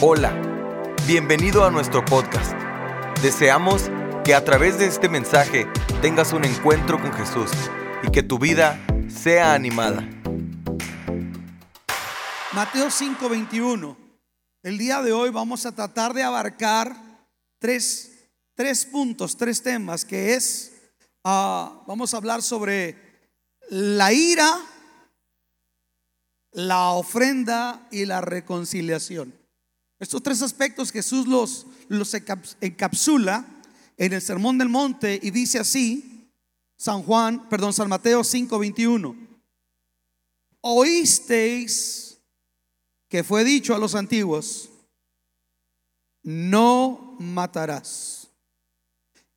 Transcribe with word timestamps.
Hola, 0.00 0.32
bienvenido 1.08 1.64
a 1.64 1.72
nuestro 1.72 2.04
podcast. 2.04 2.52
Deseamos 3.20 3.90
que 4.24 4.32
a 4.32 4.44
través 4.44 4.78
de 4.78 4.86
este 4.86 5.08
mensaje 5.08 5.66
tengas 6.00 6.32
un 6.32 6.44
encuentro 6.44 7.02
con 7.02 7.12
Jesús 7.12 7.50
y 8.04 8.12
que 8.12 8.22
tu 8.22 8.38
vida 8.38 8.78
sea 9.08 9.54
animada. 9.54 10.08
Mateo 12.52 12.92
5:21. 12.92 13.96
El 14.62 14.78
día 14.78 15.02
de 15.02 15.12
hoy 15.12 15.30
vamos 15.30 15.66
a 15.66 15.74
tratar 15.74 16.14
de 16.14 16.22
abarcar 16.22 16.94
tres, 17.58 18.30
tres 18.54 18.86
puntos, 18.86 19.36
tres 19.36 19.64
temas, 19.64 20.04
que 20.04 20.34
es, 20.34 20.74
ah, 21.24 21.82
vamos 21.88 22.14
a 22.14 22.18
hablar 22.18 22.42
sobre 22.42 22.94
la 23.68 24.12
ira, 24.12 24.60
la 26.52 26.90
ofrenda 26.90 27.88
y 27.90 28.06
la 28.06 28.20
reconciliación. 28.20 29.37
Estos 29.98 30.22
tres 30.22 30.42
aspectos 30.42 30.92
Jesús 30.92 31.26
los, 31.26 31.66
encapsula 32.60 33.46
en 33.96 34.12
el 34.12 34.22
Sermón 34.22 34.58
del 34.58 34.68
Monte 34.68 35.18
y 35.22 35.30
dice 35.30 35.58
así, 35.58 36.30
San 36.76 37.02
Juan, 37.02 37.48
perdón, 37.48 37.72
San 37.72 37.88
Mateo 37.88 38.22
5:21. 38.22 39.16
Oísteis 40.60 42.18
que 43.08 43.24
fue 43.24 43.42
dicho 43.42 43.74
a 43.74 43.78
los 43.78 43.94
antiguos, 43.94 44.68
no 46.22 47.16
matarás. 47.18 48.28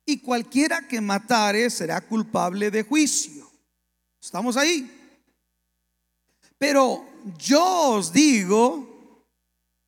Y 0.04 0.18
cualquiera 0.20 0.86
que 0.86 1.00
matare 1.00 1.70
será 1.70 2.00
culpable 2.00 2.70
de 2.70 2.82
juicio. 2.82 3.50
¿Estamos 4.20 4.56
ahí? 4.56 4.90
Pero 6.58 7.04
yo 7.38 7.92
os 7.92 8.12
digo 8.12 8.91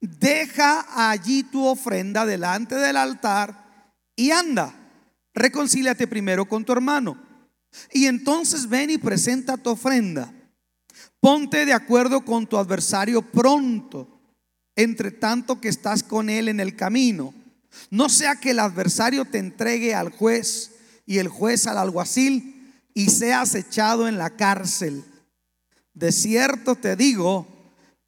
deja 0.00 1.10
allí 1.10 1.42
tu 1.42 1.64
ofrenda 1.64 2.24
delante 2.24 2.74
del 2.74 2.96
altar 2.96 3.94
y 4.16 4.30
anda, 4.30 4.74
reconcíliate 5.34 6.06
primero 6.06 6.46
con 6.46 6.64
tu 6.64 6.72
hermano. 6.72 7.18
Y 7.92 8.06
entonces 8.06 8.68
ven 8.68 8.90
y 8.90 8.98
presenta 8.98 9.56
tu 9.56 9.70
ofrenda. 9.70 10.32
Ponte 11.20 11.66
de 11.66 11.72
acuerdo 11.72 12.24
con 12.24 12.46
tu 12.46 12.56
adversario 12.56 13.22
pronto, 13.22 14.20
entre 14.74 15.10
tanto 15.10 15.60
que 15.60 15.68
estás 15.68 16.02
con 16.02 16.30
él 16.30 16.48
en 16.48 16.60
el 16.60 16.76
camino. 16.76 17.34
No 17.90 18.08
sea 18.08 18.36
que 18.36 18.50
el 18.50 18.58
adversario 18.58 19.24
te 19.24 19.38
entregue 19.38 19.94
al 19.94 20.10
juez 20.10 20.72
y 21.06 21.18
el 21.18 21.28
juez 21.28 21.66
al 21.66 21.78
alguacil 21.78 22.72
y 22.94 23.10
seas 23.10 23.54
echado 23.54 24.08
en 24.08 24.18
la 24.18 24.30
cárcel. 24.30 25.04
De 25.94 26.12
cierto 26.12 26.74
te 26.74 26.96
digo, 26.96 27.46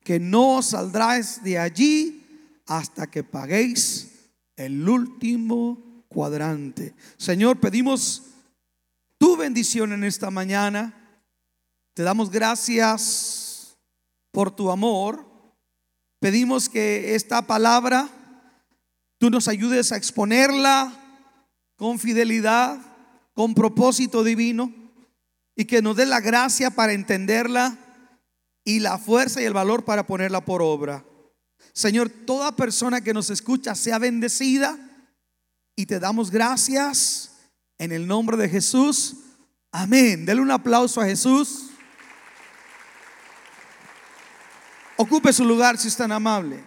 que 0.05 0.19
no 0.19 0.62
saldráis 0.62 1.42
de 1.42 1.58
allí 1.58 2.27
hasta 2.67 3.11
que 3.11 3.22
paguéis 3.22 4.28
el 4.56 4.89
último 4.89 6.05
cuadrante. 6.08 6.95
Señor, 7.17 7.61
pedimos 7.61 8.23
tu 9.19 9.36
bendición 9.36 9.92
en 9.92 10.05
esta 10.05 10.30
mañana. 10.30 10.95
Te 11.95 12.02
damos 12.02 12.30
gracias 12.30 13.77
por 14.30 14.55
tu 14.55 14.70
amor. 14.70 15.27
Pedimos 16.18 16.68
que 16.68 17.14
esta 17.14 17.42
palabra 17.42 18.08
tú 19.18 19.30
nos 19.30 19.48
ayudes 19.48 19.92
a 19.92 19.96
exponerla 19.96 20.92
con 21.77 21.98
fidelidad, 21.98 22.80
con 23.35 23.55
propósito 23.55 24.23
divino 24.23 24.73
y 25.57 25.64
que 25.64 25.83
nos 25.83 25.96
dé 25.96 26.07
la 26.07 26.20
gracia 26.20 26.70
para 26.70 26.92
entenderla 26.92 27.77
y 28.64 28.80
la 28.80 28.98
fuerza 28.98 29.40
y 29.40 29.45
el 29.45 29.52
valor 29.52 29.84
para 29.84 30.06
ponerla 30.06 30.45
por 30.45 30.62
obra. 30.62 31.05
Señor, 31.73 32.11
toda 32.11 32.55
persona 32.55 33.00
que 33.00 33.14
nos 33.14 33.30
escucha 33.30 33.74
sea 33.74 33.98
bendecida 33.98 34.78
y 35.74 35.86
te 35.86 35.98
damos 35.98 36.30
gracias 36.30 37.33
en 37.78 37.92
el 37.92 38.06
nombre 38.06 38.36
de 38.36 38.48
Jesús. 38.48 39.17
Amén. 39.70 40.27
Dele 40.27 40.40
un 40.40 40.50
aplauso 40.50 41.00
a 41.00 41.06
Jesús. 41.06 41.70
Ocupe 44.96 45.33
su 45.33 45.44
lugar 45.44 45.79
si 45.79 45.89
es 45.89 45.96
tan 45.96 46.12
amable. 46.12 46.62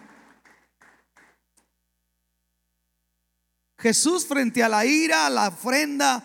Jesús 3.78 4.26
frente 4.26 4.64
a 4.64 4.68
la 4.68 4.84
ira, 4.84 5.30
la 5.30 5.48
ofrenda 5.48 6.22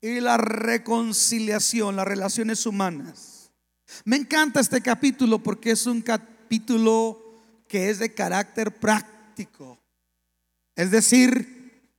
y 0.00 0.20
la 0.20 0.38
reconciliación, 0.38 1.96
las 1.96 2.06
relaciones 2.06 2.64
humanas. 2.64 3.31
Me 4.04 4.16
encanta 4.16 4.60
este 4.60 4.80
capítulo 4.80 5.38
porque 5.38 5.70
es 5.72 5.86
un 5.86 6.02
capítulo 6.02 7.18
que 7.68 7.90
es 7.90 7.98
de 7.98 8.12
carácter 8.12 8.78
práctico. 8.78 9.78
Es 10.74 10.90
decir, 10.90 11.90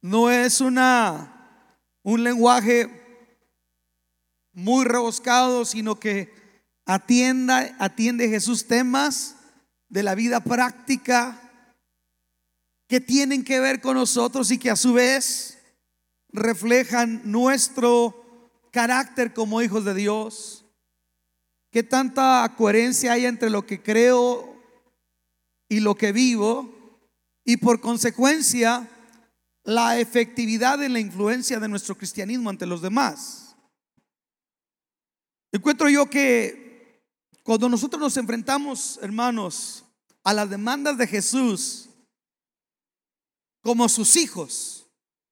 no 0.00 0.30
es 0.30 0.60
una 0.60 1.36
un 2.02 2.24
lenguaje 2.24 2.88
muy 4.52 4.84
rebuscado, 4.84 5.64
sino 5.64 5.98
que 5.98 6.32
atienda, 6.86 7.74
atiende 7.78 8.28
Jesús 8.28 8.66
temas 8.66 9.36
de 9.88 10.02
la 10.02 10.14
vida 10.14 10.40
práctica 10.40 11.40
que 12.88 13.00
tienen 13.00 13.44
que 13.44 13.60
ver 13.60 13.80
con 13.80 13.94
nosotros 13.94 14.50
y 14.50 14.58
que 14.58 14.70
a 14.70 14.76
su 14.76 14.92
vez 14.92 15.58
reflejan 16.32 17.22
nuestro 17.24 18.50
carácter 18.72 19.32
como 19.32 19.62
hijos 19.62 19.84
de 19.84 19.94
Dios. 19.94 20.59
¿Qué 21.70 21.84
tanta 21.84 22.52
coherencia 22.56 23.12
hay 23.12 23.26
entre 23.26 23.48
lo 23.48 23.64
que 23.64 23.80
creo 23.80 24.60
y 25.68 25.80
lo 25.80 25.94
que 25.94 26.10
vivo? 26.10 27.00
Y 27.44 27.58
por 27.58 27.80
consecuencia, 27.80 28.88
la 29.62 30.00
efectividad 30.00 30.82
en 30.82 30.92
la 30.92 31.00
influencia 31.00 31.60
de 31.60 31.68
nuestro 31.68 31.96
cristianismo 31.96 32.50
ante 32.50 32.66
los 32.66 32.82
demás. 32.82 33.54
Encuentro 35.52 35.88
yo 35.88 36.10
que 36.10 37.04
cuando 37.44 37.68
nosotros 37.68 38.00
nos 38.00 38.16
enfrentamos, 38.16 38.98
hermanos, 39.02 39.84
a 40.24 40.34
las 40.34 40.50
demandas 40.50 40.98
de 40.98 41.06
Jesús 41.06 41.88
como 43.62 43.88
sus 43.88 44.16
hijos, 44.16 44.88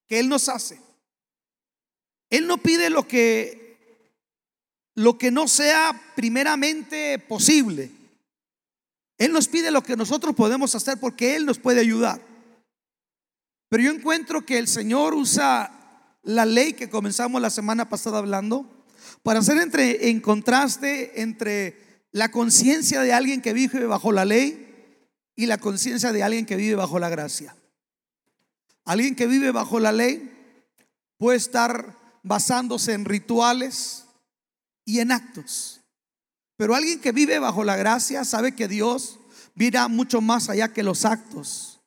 que 0.06 0.20
Él 0.20 0.28
nos 0.28 0.49
hace, 0.49 0.81
Él 2.31 2.47
no 2.47 2.59
pide 2.59 2.91
lo 2.91 3.09
que 3.09 3.68
lo 4.98 5.16
que 5.16 5.31
no 5.31 5.47
sea 5.47 6.12
primeramente 6.16 7.20
posible. 7.20 7.88
Él 9.16 9.32
nos 9.32 9.47
pide 9.47 9.70
lo 9.70 9.81
que 9.81 9.97
nosotros 9.97 10.34
podemos 10.34 10.75
hacer 10.75 10.98
porque 10.98 11.36
Él 11.36 11.47
nos 11.47 11.60
puede 11.60 11.78
ayudar. 11.78 12.20
Pero 13.69 13.84
yo 13.84 13.92
encuentro 13.92 14.44
que 14.44 14.58
el 14.58 14.66
Señor 14.66 15.14
usa 15.14 16.16
la 16.25 16.44
ley 16.44 16.72
que 16.72 16.91
comenzamos 16.91 17.41
la 17.41 17.50
semana 17.50 17.88
pasada 17.88 18.19
hablando 18.19 18.69
para 19.22 19.38
hacer 19.38 19.58
entre, 19.58 20.10
en 20.10 20.20
contraste 20.20 21.22
entre 21.22 22.04
la 22.10 22.32
conciencia 22.32 23.00
de 23.00 23.12
alguien 23.12 23.41
que 23.41 23.53
vive 23.53 23.87
bajo 23.87 24.10
la 24.10 24.25
ley 24.25 24.97
y 25.37 25.47
la 25.47 25.58
conciencia 25.58 26.12
de 26.12 26.25
alguien 26.25 26.44
que 26.44 26.56
vive 26.56 26.75
bajo 26.75 26.98
la 26.98 27.08
gracia. 27.08 27.54
Alguien 28.84 29.14
que 29.14 29.28
vive 29.28 29.52
bajo 29.52 29.78
la 29.78 29.93
ley 29.93 30.28
puede 31.19 31.37
estar 31.37 31.94
basándose 32.25 32.94
en 32.94 33.05
rituales, 33.05 34.07
y 34.88 35.00
en 35.00 35.12
actos. 35.12 35.82
Pero 36.56 36.75
alguien 36.75 36.99
que 36.99 37.12
vive 37.12 37.38
bajo 37.38 37.62
la 37.62 37.76
gracia 37.76 38.25
sabe 38.25 38.56
que 38.56 38.69
Dios 38.69 39.19
mira 39.55 39.87
mucho 39.87 40.23
más 40.23 40.49
allá 40.49 40.73
que 40.73 40.82
los 40.82 41.05
actos, 41.05 41.82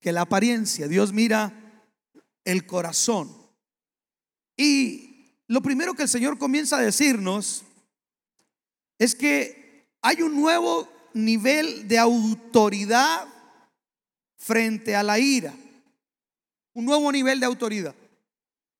que 0.00 0.10
la 0.10 0.22
apariencia. 0.22 0.88
Dios 0.88 1.12
mira 1.12 1.52
el 2.44 2.66
corazón. 2.66 3.32
Y 4.56 5.36
lo 5.46 5.62
primero 5.62 5.94
que 5.94 6.02
el 6.02 6.08
Señor 6.08 6.36
comienza 6.36 6.78
a 6.78 6.80
decirnos 6.80 7.62
es 8.98 9.14
que 9.14 9.86
hay 10.02 10.22
un 10.22 10.34
nuevo 10.34 10.92
nivel 11.14 11.86
de 11.86 11.96
autoridad 11.96 13.24
frente 14.36 14.96
a 14.96 15.04
la 15.04 15.20
ira. 15.20 15.54
Un 16.74 16.86
nuevo 16.86 17.12
nivel 17.12 17.38
de 17.38 17.46
autoridad. 17.46 17.94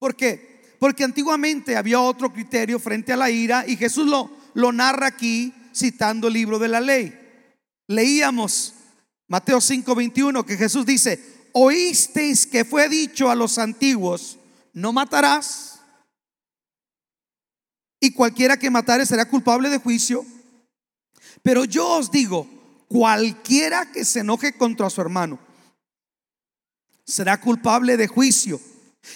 ¿Por 0.01 0.17
qué? 0.17 0.52
Porque 0.83 1.05
antiguamente 1.05 1.77
había 1.77 2.01
otro 2.01 2.33
criterio 2.33 2.81
frente 2.81 3.13
a 3.13 3.17
la 3.17 3.31
ira 3.31 3.65
y 3.65 3.77
Jesús 3.77 4.05
lo, 4.05 4.29
lo 4.55 4.73
narra 4.73 5.07
aquí 5.07 5.55
citando 5.73 6.27
el 6.27 6.35
libro 6.35 6.59
de 6.59 6.67
la 6.67 6.81
ley. 6.81 7.17
Leíamos 7.87 8.75
Mateo 9.29 9.61
5:21, 9.61 10.45
que 10.45 10.57
Jesús 10.57 10.85
dice, 10.85 11.49
oísteis 11.53 12.49
que 12.49 12.65
fue 12.65 12.89
dicho 12.89 13.31
a 13.31 13.37
los 13.37 13.59
antiguos, 13.59 14.39
no 14.73 14.93
matarás. 14.93 15.83
Y 18.01 18.11
cualquiera 18.11 18.57
que 18.57 18.69
matare 18.69 19.07
será 19.07 19.29
culpable 19.29 19.71
de 19.71 19.79
juicio. 19.79 20.27
Pero 21.45 21.65
yo 21.65 21.91
os 21.91 22.11
digo, 22.11 22.49
cualquiera 22.89 23.93
que 23.93 24.05
se 24.05 24.19
enoje 24.19 24.59
contra 24.59 24.91
su 24.91 25.01
hermano 25.01 25.39
será 27.07 27.41
culpable 27.41 27.97
de 27.97 28.09
juicio. 28.09 28.61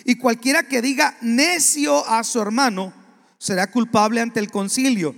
Y 0.04 0.16
cualquiera 0.16 0.64
que 0.64 0.82
diga 0.82 1.16
necio 1.20 2.06
a 2.06 2.24
su 2.24 2.40
hermano 2.40 2.92
será 3.38 3.70
culpable 3.70 4.20
ante 4.20 4.40
el 4.40 4.50
concilio. 4.50 5.14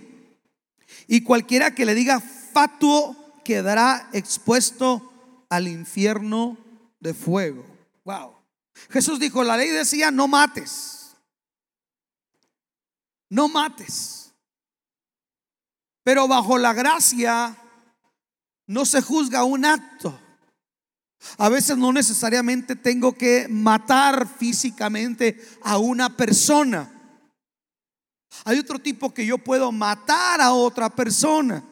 Y 1.06 1.22
cualquiera 1.22 1.74
que 1.74 1.86
le 1.86 1.94
diga 1.94 2.20
fatuo 2.20 3.16
quedará 3.44 4.10
expuesto 4.12 5.46
al 5.48 5.68
infierno 5.68 6.58
de 7.00 7.14
fuego. 7.14 7.64
Wow. 8.04 8.34
Jesús 8.90 9.18
dijo, 9.18 9.42
la 9.42 9.56
ley 9.56 9.70
decía, 9.70 10.10
no 10.10 10.28
mates. 10.28 11.16
No 13.30 13.48
mates. 13.48 14.32
Pero 16.02 16.28
bajo 16.28 16.58
la 16.58 16.72
gracia 16.72 17.56
no 18.66 18.84
se 18.84 19.02
juzga 19.02 19.44
un 19.44 19.64
acto. 19.64 20.18
A 21.36 21.48
veces 21.48 21.76
no 21.76 21.92
necesariamente 21.92 22.76
tengo 22.76 23.12
que 23.12 23.48
matar 23.48 24.28
físicamente 24.28 25.40
a 25.62 25.78
una 25.78 26.16
persona. 26.16 26.90
Hay 28.44 28.58
otro 28.58 28.78
tipo 28.78 29.12
que 29.12 29.26
yo 29.26 29.38
puedo 29.38 29.72
matar 29.72 30.40
a 30.40 30.52
otra 30.52 30.88
persona. 30.88 31.64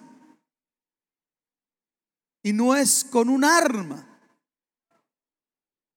Y 2.42 2.52
no 2.52 2.74
es 2.74 3.04
con 3.04 3.28
un 3.28 3.44
arma. 3.44 4.06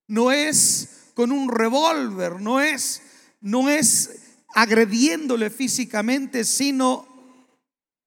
No 0.08 0.32
es 0.32 1.12
con 1.14 1.32
un 1.32 1.50
revólver, 1.50 2.42
no 2.42 2.60
es 2.60 3.02
no 3.42 3.70
es 3.70 4.38
agrediéndole 4.56 5.50
físicamente, 5.50 6.44
sino 6.44 7.08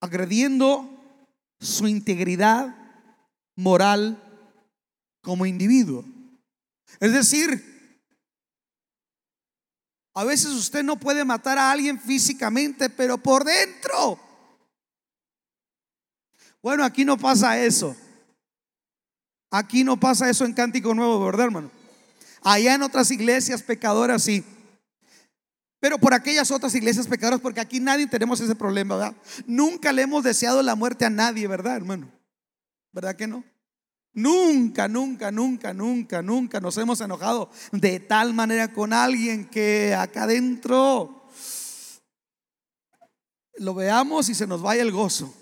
agrediendo 0.01 0.89
su 1.61 1.87
integridad 1.87 2.77
moral 3.57 4.32
como 5.23 5.47
individuo. 5.47 6.05
Es 7.01 7.13
decir, 7.13 7.73
a 10.15 10.25
veces 10.25 10.51
usted 10.51 10.83
no 10.83 10.99
puede 10.99 11.25
matar 11.25 11.59
a 11.59 11.71
alguien 11.71 11.99
físicamente, 11.99 12.91
pero 12.91 13.17
por 13.17 13.45
dentro. 13.45 14.21
Bueno, 16.63 16.85
aquí 16.85 17.05
no 17.05 17.17
pasa 17.17 17.59
eso. 17.59 17.97
Aquí 19.51 19.85
no 19.85 19.99
pasa 19.99 20.29
eso 20.29 20.45
en 20.45 20.53
Cántico 20.53 20.95
Nuevo, 20.95 21.25
¿verdad, 21.25 21.47
hermano? 21.47 21.71
Allá 22.43 22.75
en 22.75 22.83
otras 22.83 23.11
iglesias 23.11 23.63
pecadoras 23.63 24.23
sí. 24.23 24.45
Pero 25.81 25.99
por 25.99 26.15
aquellas 26.15 26.51
otras 26.51 26.75
iglesias 26.75 27.09
pecadoras, 27.09 27.41
porque 27.41 27.61
aquí 27.61 27.81
nadie 27.81 28.07
tenemos 28.07 28.41
ese 28.41 28.55
problema, 28.55 28.97
¿verdad? 28.97 29.17
Nunca 29.47 29.93
le 29.93 30.03
hemos 30.03 30.23
deseado 30.23 30.63
la 30.63 30.75
muerte 30.75 31.05
a 31.05 31.11
nadie, 31.11 31.47
¿verdad, 31.49 31.77
hermano? 31.77 32.11
¿Verdad 32.93 33.17
que 33.17 33.27
no? 33.27 33.45
Nunca, 34.15 34.89
nunca, 34.89 35.31
nunca, 35.31 35.73
nunca, 35.73 36.23
nunca 36.23 36.61
nos 36.61 36.77
hemos 36.77 37.01
enojado 37.01 37.51
de 37.73 37.99
tal 37.99 38.35
manera 38.35 38.73
con 38.73 38.93
alguien 38.93 39.49
que 39.49 39.95
acá 39.95 40.25
adentro 40.25 41.31
lo 43.57 43.75
veamos 43.75 44.29
y 44.29 44.35
se 44.35 44.47
nos 44.47 44.61
vaya 44.61 44.83
el 44.83 44.93
gozo. 44.93 45.35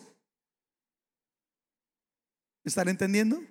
¿Están 2.62 2.88
entendiendo? 2.88 3.42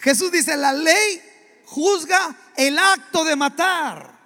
Jesús 0.00 0.30
dice, 0.30 0.56
la 0.56 0.72
ley 0.72 1.20
juzga 1.64 2.52
el 2.56 2.78
acto 2.78 3.24
de 3.24 3.34
matar. 3.34 4.18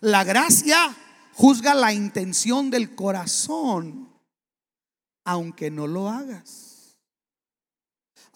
La 0.00 0.24
gracia 0.24 0.96
juzga 1.34 1.74
la 1.74 1.92
intención 1.92 2.70
del 2.70 2.94
corazón, 2.94 4.08
aunque 5.24 5.70
no 5.70 5.86
lo 5.86 6.08
hagas. 6.08 6.65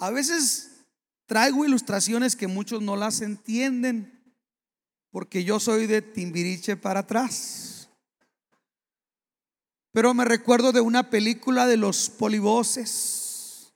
A 0.01 0.11
veces 0.11 0.87
traigo 1.27 1.65
ilustraciones 1.65 2.35
que 2.35 2.47
muchos 2.47 2.83
no 2.83 2.97
las 2.97 3.21
entienden 3.21 4.35
porque 5.11 5.45
yo 5.45 5.61
soy 5.61 5.87
de 5.87 6.01
Timbiriche 6.01 6.77
para 6.77 7.01
atrás. 7.01 7.91
Pero 9.93 10.15
me 10.15 10.25
recuerdo 10.25 10.73
de 10.73 10.81
una 10.81 11.11
película 11.11 11.67
de 11.67 11.77
los 11.77 12.09
polivoces 12.09 13.75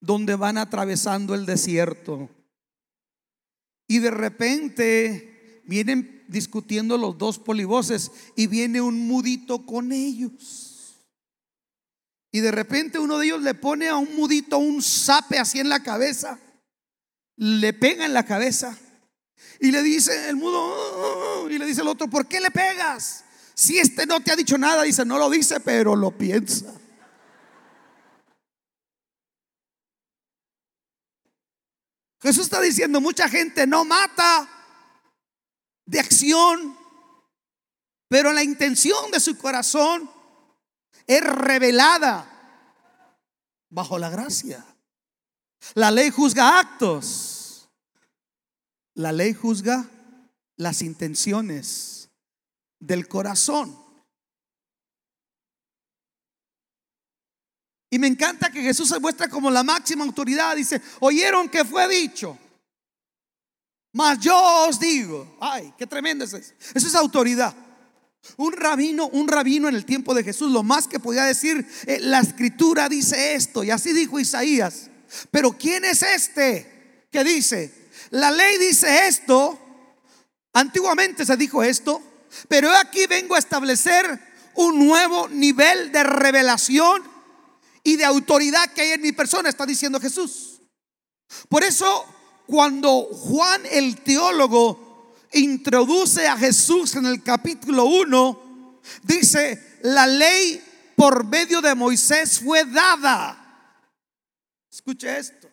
donde 0.00 0.34
van 0.34 0.58
atravesando 0.58 1.34
el 1.34 1.46
desierto. 1.46 2.28
Y 3.86 4.00
de 4.00 4.10
repente 4.10 5.62
vienen 5.66 6.24
discutiendo 6.28 6.98
los 6.98 7.16
dos 7.16 7.38
polivoces 7.38 8.10
y 8.34 8.48
viene 8.48 8.80
un 8.80 9.06
mudito 9.06 9.64
con 9.64 9.92
ellos. 9.92 10.63
Y 12.34 12.40
de 12.40 12.50
repente 12.50 12.98
uno 12.98 13.16
de 13.18 13.26
ellos 13.26 13.42
le 13.42 13.54
pone 13.54 13.86
a 13.86 13.94
un 13.94 14.12
mudito 14.16 14.58
un 14.58 14.82
sape 14.82 15.38
así 15.38 15.60
en 15.60 15.68
la 15.68 15.84
cabeza. 15.84 16.36
Le 17.36 17.72
pega 17.72 18.04
en 18.04 18.12
la 18.12 18.24
cabeza. 18.24 18.76
Y 19.60 19.70
le 19.70 19.84
dice 19.84 20.28
el 20.28 20.34
mudo, 20.34 20.60
oh", 20.60 21.48
y 21.48 21.56
le 21.58 21.64
dice 21.64 21.82
el 21.82 21.86
otro, 21.86 22.10
¿por 22.10 22.26
qué 22.26 22.40
le 22.40 22.50
pegas? 22.50 23.22
Si 23.54 23.78
este 23.78 24.04
no 24.04 24.18
te 24.18 24.32
ha 24.32 24.36
dicho 24.36 24.58
nada, 24.58 24.82
dice, 24.82 25.04
no 25.04 25.16
lo 25.16 25.30
dice, 25.30 25.60
pero 25.60 25.94
lo 25.94 26.10
piensa. 26.10 26.74
Jesús 32.20 32.46
está 32.46 32.60
diciendo, 32.60 33.00
mucha 33.00 33.28
gente 33.28 33.64
no 33.64 33.84
mata 33.84 34.48
de 35.86 36.00
acción, 36.00 36.76
pero 38.08 38.32
la 38.32 38.42
intención 38.42 39.12
de 39.12 39.20
su 39.20 39.38
corazón 39.38 40.13
es 41.06 41.22
revelada 41.22 42.30
bajo 43.70 43.98
la 43.98 44.10
gracia. 44.10 44.64
La 45.74 45.90
ley 45.90 46.10
juzga 46.10 46.58
actos. 46.58 47.68
La 48.94 49.12
ley 49.12 49.34
juzga 49.34 49.88
las 50.56 50.82
intenciones 50.82 52.08
del 52.78 53.08
corazón. 53.08 53.76
Y 57.90 57.98
me 57.98 58.08
encanta 58.08 58.50
que 58.50 58.62
Jesús 58.62 58.88
se 58.88 58.98
muestra 58.98 59.28
como 59.28 59.50
la 59.50 59.62
máxima 59.62 60.04
autoridad. 60.04 60.56
Dice, 60.56 60.82
oyeron 61.00 61.48
que 61.48 61.64
fue 61.64 61.88
dicho. 61.88 62.36
Mas 63.92 64.18
yo 64.18 64.66
os 64.68 64.80
digo, 64.80 65.36
ay, 65.40 65.72
qué 65.78 65.86
tremendo 65.86 66.24
es 66.24 66.32
eso. 66.32 66.52
Eso 66.74 66.88
es 66.88 66.94
autoridad. 66.96 67.54
Un 68.36 68.52
rabino, 68.52 69.08
un 69.08 69.28
rabino 69.28 69.68
en 69.68 69.74
el 69.74 69.84
tiempo 69.84 70.14
de 70.14 70.24
Jesús, 70.24 70.50
lo 70.50 70.62
más 70.62 70.88
que 70.88 70.98
podía 70.98 71.24
decir, 71.24 71.66
eh, 71.86 71.98
la 72.00 72.20
escritura 72.20 72.88
dice 72.88 73.34
esto, 73.34 73.62
y 73.64 73.70
así 73.70 73.92
dijo 73.92 74.18
Isaías. 74.18 74.90
Pero 75.30 75.52
¿quién 75.52 75.84
es 75.84 76.02
este 76.02 77.06
que 77.10 77.22
dice? 77.22 77.72
La 78.10 78.30
ley 78.30 78.58
dice 78.58 79.06
esto, 79.06 79.58
antiguamente 80.52 81.24
se 81.24 81.36
dijo 81.36 81.62
esto, 81.62 82.02
pero 82.48 82.70
aquí 82.72 83.06
vengo 83.06 83.34
a 83.34 83.38
establecer 83.38 84.18
un 84.54 84.86
nuevo 84.86 85.28
nivel 85.28 85.92
de 85.92 86.02
revelación 86.02 87.02
y 87.82 87.96
de 87.96 88.04
autoridad 88.04 88.72
que 88.72 88.82
hay 88.82 88.90
en 88.92 89.02
mi 89.02 89.12
persona, 89.12 89.48
está 89.48 89.66
diciendo 89.66 90.00
Jesús. 90.00 90.60
Por 91.48 91.62
eso, 91.62 92.06
cuando 92.46 93.02
Juan 93.02 93.62
el 93.70 94.00
teólogo 94.00 94.83
introduce 95.34 96.26
a 96.26 96.36
Jesús 96.36 96.94
en 96.96 97.06
el 97.06 97.22
capítulo 97.22 97.84
1, 97.84 98.80
dice, 99.02 99.78
la 99.82 100.06
ley 100.06 100.62
por 100.96 101.24
medio 101.24 101.60
de 101.60 101.74
Moisés 101.74 102.40
fue 102.40 102.64
dada. 102.64 103.40
Escuche 104.70 105.18
esto. 105.18 105.48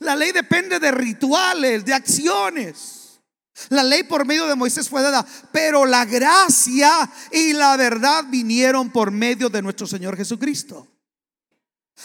La 0.00 0.14
ley 0.14 0.32
depende 0.32 0.78
de 0.78 0.90
rituales, 0.92 1.84
de 1.84 1.94
acciones. 1.94 3.20
La 3.68 3.82
ley 3.82 4.02
por 4.04 4.26
medio 4.26 4.46
de 4.46 4.54
Moisés 4.54 4.88
fue 4.88 5.02
dada, 5.02 5.26
pero 5.52 5.84
la 5.84 6.04
gracia 6.04 7.10
y 7.30 7.52
la 7.52 7.76
verdad 7.76 8.24
vinieron 8.28 8.90
por 8.90 9.10
medio 9.10 9.48
de 9.48 9.62
nuestro 9.62 9.86
Señor 9.86 10.16
Jesucristo. 10.16 10.91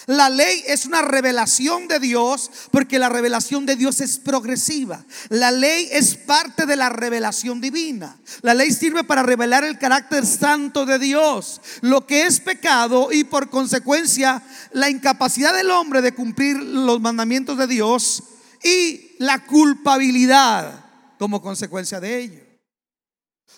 La 0.06 0.30
ley 0.30 0.63
es 0.68 0.86
una 0.86 1.01
revelación 1.01 1.88
de 1.88 2.00
Dios 2.00 2.50
porque 2.72 3.00
la 3.00 3.10
revelación 3.10 3.66
de 3.66 3.75
Dios 3.75 4.00
es 4.00 4.18
progresiva. 4.20 5.04
La 5.30 5.51
ley 5.51 5.89
es 5.92 6.16
parte 6.16 6.66
de 6.66 6.75
la 6.75 6.89
revelación 6.89 7.60
divina. 7.60 8.18
La 8.42 8.54
ley 8.54 8.72
sirve 8.72 9.04
para 9.04 9.24
revelar 9.24 9.63
el 9.63 9.77
carácter 9.77 10.25
santo 10.25 10.86
de 10.86 11.00
Dios, 11.00 11.62
lo 11.82 12.06
que 12.06 12.25
es 12.25 12.39
pecado 12.39 13.12
y 13.12 13.24
por 13.25 13.50
consecuencia 13.50 14.42
la 14.72 14.89
incapacidad 14.89 15.54
del 15.54 15.72
hombre 15.72 16.01
de 16.01 16.13
cumplir 16.13 16.58
los 16.58 17.01
mandamientos 17.01 17.58
de 17.58 17.68
Dios 17.68 18.24
y 18.63 19.16
la 19.20 19.46
culpabilidad 19.46 20.86
como 21.18 21.42
consecuencia 21.42 22.00
de 22.00 22.20
ello. 22.20 22.47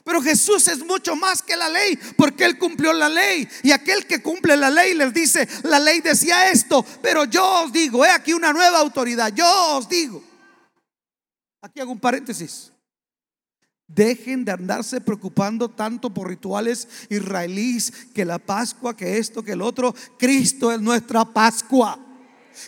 Pero 0.04 0.22
Jesús 0.22 0.68
es 0.68 0.80
mucho 0.86 1.16
más 1.16 1.42
que 1.42 1.56
la 1.56 1.70
ley, 1.70 1.98
porque 2.16 2.46
Él 2.46 2.58
cumplió 2.58 2.94
la 2.94 3.10
ley. 3.10 3.48
Y 3.64 3.72
aquel 3.72 4.06
que 4.06 4.22
cumple 4.22 4.56
la 4.56 4.70
ley 4.70 4.94
les 4.94 5.14
dice, 5.14 5.48
la 5.64 5.80
ley 5.80 6.02
decía 6.02 6.52
esto, 6.52 6.86
pero 7.02 7.26
yo 7.26 7.64
os 7.64 7.72
digo, 7.72 8.06
he 8.06 8.10
aquí 8.10 8.34
una 8.34 8.54
nueva 8.54 8.80
autoridad, 8.80 9.34
yo 9.34 9.78
os 9.78 9.90
digo. 9.90 10.24
Aquí 11.62 11.80
hago 11.80 11.92
un 11.92 12.00
paréntesis. 12.00 12.72
Dejen 13.88 14.46
de 14.46 14.52
andarse 14.52 15.02
preocupando 15.02 15.68
tanto 15.70 16.14
por 16.14 16.30
rituales 16.30 16.88
israelíes, 17.10 17.92
que 18.14 18.24
la 18.24 18.38
Pascua, 18.38 18.96
que 18.96 19.18
esto, 19.18 19.44
que 19.44 19.54
el 19.54 19.62
otro. 19.62 19.96
Cristo 20.18 20.72
es 20.72 20.80
nuestra 20.80 21.26
Pascua. 21.26 22.00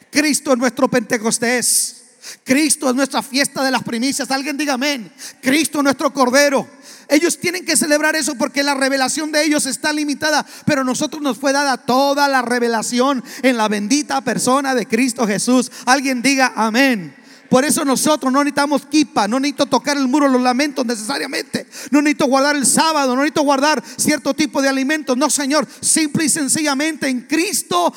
Cristo 0.09 0.51
es 0.51 0.57
nuestro 0.57 0.89
Pentecostés. 0.89 2.00
Cristo 2.43 2.89
es 2.89 2.95
nuestra 2.95 3.21
fiesta 3.21 3.63
de 3.63 3.71
las 3.71 3.83
primicias. 3.83 4.29
Alguien 4.31 4.57
diga 4.57 4.73
amén. 4.73 5.11
Cristo 5.41 5.79
es 5.79 5.83
nuestro 5.83 6.13
Cordero. 6.13 6.67
Ellos 7.07 7.39
tienen 7.39 7.65
que 7.65 7.75
celebrar 7.75 8.15
eso 8.15 8.35
porque 8.35 8.63
la 8.63 8.73
revelación 8.73 9.31
de 9.31 9.43
ellos 9.43 9.65
está 9.65 9.91
limitada, 9.91 10.45
pero 10.65 10.83
nosotros 10.83 11.21
nos 11.21 11.37
fue 11.37 11.51
dada 11.51 11.77
toda 11.77 12.27
la 12.29 12.41
revelación 12.41 13.23
en 13.41 13.57
la 13.57 13.67
bendita 13.67 14.21
persona 14.21 14.73
de 14.73 14.87
Cristo 14.87 15.27
Jesús. 15.27 15.71
Alguien 15.85 16.21
diga 16.21 16.53
amén. 16.55 17.15
Por 17.49 17.65
eso 17.65 17.83
nosotros 17.83 18.31
no 18.31 18.39
necesitamos 18.45 18.85
kipa, 18.85 19.27
no 19.27 19.37
necesito 19.37 19.65
tocar 19.65 19.97
el 19.97 20.07
muro 20.07 20.29
los 20.29 20.41
lamentos 20.41 20.85
necesariamente, 20.85 21.67
no 21.89 22.01
necesito 22.01 22.27
guardar 22.27 22.55
el 22.55 22.65
sábado, 22.65 23.13
no 23.13 23.23
necesito 23.23 23.41
guardar 23.41 23.83
cierto 23.97 24.33
tipo 24.33 24.61
de 24.61 24.69
alimentos. 24.69 25.17
No, 25.17 25.29
Señor, 25.29 25.67
simple 25.81 26.23
y 26.23 26.29
sencillamente 26.29 27.09
en 27.09 27.27
Cristo 27.27 27.93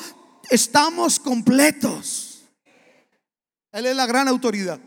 estamos 0.49 1.21
completos. 1.21 2.24
Él 3.75 3.87
es 3.87 3.95
la 3.95 4.05
gran 4.05 4.29
autoridad. 4.29 4.79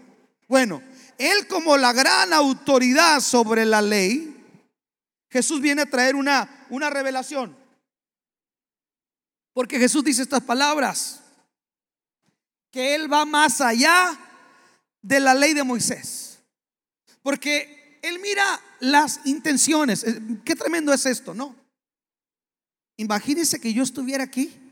Bueno, 0.49 0.83
Él 1.18 1.47
como 1.47 1.76
la 1.76 1.92
gran 1.92 2.33
autoridad 2.33 3.21
sobre 3.21 3.66
la 3.66 3.83
ley, 3.83 4.35
Jesús 5.30 5.61
viene 5.61 5.83
a 5.83 5.90
traer 5.90 6.16
una, 6.16 6.66
una 6.71 6.88
revelación. 6.88 7.54
Porque 9.52 9.78
Jesús 9.78 10.02
dice 10.02 10.23
estas 10.23 10.42
palabras, 10.42 11.21
que 12.71 12.95
Él 12.95 13.12
va 13.12 13.26
más 13.26 13.61
allá 13.61 14.18
de 15.02 15.21
la 15.21 15.35
ley 15.35 15.52
de 15.52 15.64
Moisés. 15.64 16.38
Porque 17.23 18.00
Él 18.00 18.18
mira 18.21 18.59
las 18.80 19.21
intenciones. 19.26 20.07
Qué 20.47 20.57
tremendo 20.57 20.95
es 20.95 21.04
esto, 21.04 21.35
¿no? 21.35 21.54
Imagínense 22.97 23.61
que 23.61 23.75
yo 23.75 23.83
estuviera 23.83 24.25
aquí 24.25 24.68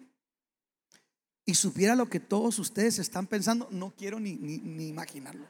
y 1.49 1.55
supiera 1.55 1.95
lo 1.95 2.11
que 2.11 2.19
todos 2.19 2.59
ustedes 2.59 2.99
están 2.99 3.29
pensando, 3.29 3.69
no 3.71 3.95
quiero 3.97 4.19
ni, 4.19 4.35
ni, 4.35 4.89
imaginarlo. 4.89 5.47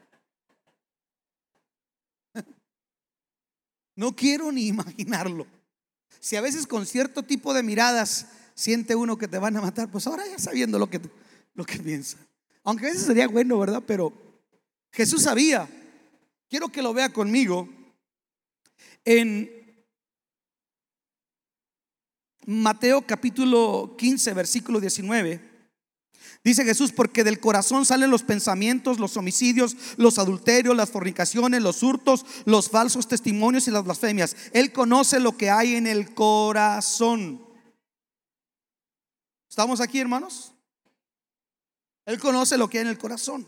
No 3.95 4.15
quiero 4.15 4.51
ni 4.51 4.67
imaginarlo. 4.67 5.47
Si 6.19 6.35
a 6.35 6.41
veces 6.41 6.67
con 6.67 6.85
cierto 6.85 7.23
tipo 7.23 7.51
de 7.51 7.63
miradas 7.63 8.27
siente 8.53 8.93
uno 8.95 9.17
que 9.17 9.27
te 9.27 9.39
van 9.39 9.57
a 9.57 9.61
matar, 9.61 9.89
pues 9.89 10.05
ahora 10.05 10.23
ya 10.27 10.37
sabiendo 10.37 10.77
lo 10.77 10.87
que, 10.87 11.01
lo 11.55 11.65
que 11.65 11.79
piensa. 11.79 12.19
Aunque 12.63 12.85
a 12.85 12.89
veces 12.89 13.07
sería 13.07 13.27
bueno, 13.27 13.57
¿verdad? 13.57 13.81
Pero 13.87 14.13
Jesús 14.91 15.23
sabía. 15.23 15.67
Quiero 16.47 16.69
que 16.69 16.83
lo 16.83 16.93
vea 16.93 17.11
conmigo 17.11 17.67
en 19.03 19.49
Mateo 22.45 23.01
capítulo 23.01 23.95
15, 23.97 24.33
versículo 24.33 24.79
19. 24.79 25.46
Dice 26.43 26.63
Jesús, 26.63 26.91
porque 26.91 27.23
del 27.23 27.39
corazón 27.39 27.85
salen 27.85 28.09
los 28.09 28.23
pensamientos, 28.23 28.99
los 28.99 29.17
homicidios, 29.17 29.75
los 29.97 30.17
adulterios, 30.17 30.75
las 30.75 30.89
fornicaciones, 30.89 31.61
los 31.61 31.83
hurtos, 31.83 32.25
los 32.45 32.69
falsos 32.69 33.07
testimonios 33.07 33.67
y 33.67 33.71
las 33.71 33.83
blasfemias. 33.83 34.35
Él 34.53 34.71
conoce 34.71 35.19
lo 35.19 35.35
que 35.37 35.49
hay 35.49 35.75
en 35.75 35.87
el 35.87 36.13
corazón. 36.13 37.45
¿Estamos 39.49 39.81
aquí, 39.81 39.99
hermanos? 39.99 40.53
Él 42.05 42.19
conoce 42.19 42.57
lo 42.57 42.69
que 42.69 42.77
hay 42.77 42.83
en 42.83 42.89
el 42.89 42.97
corazón. 42.97 43.47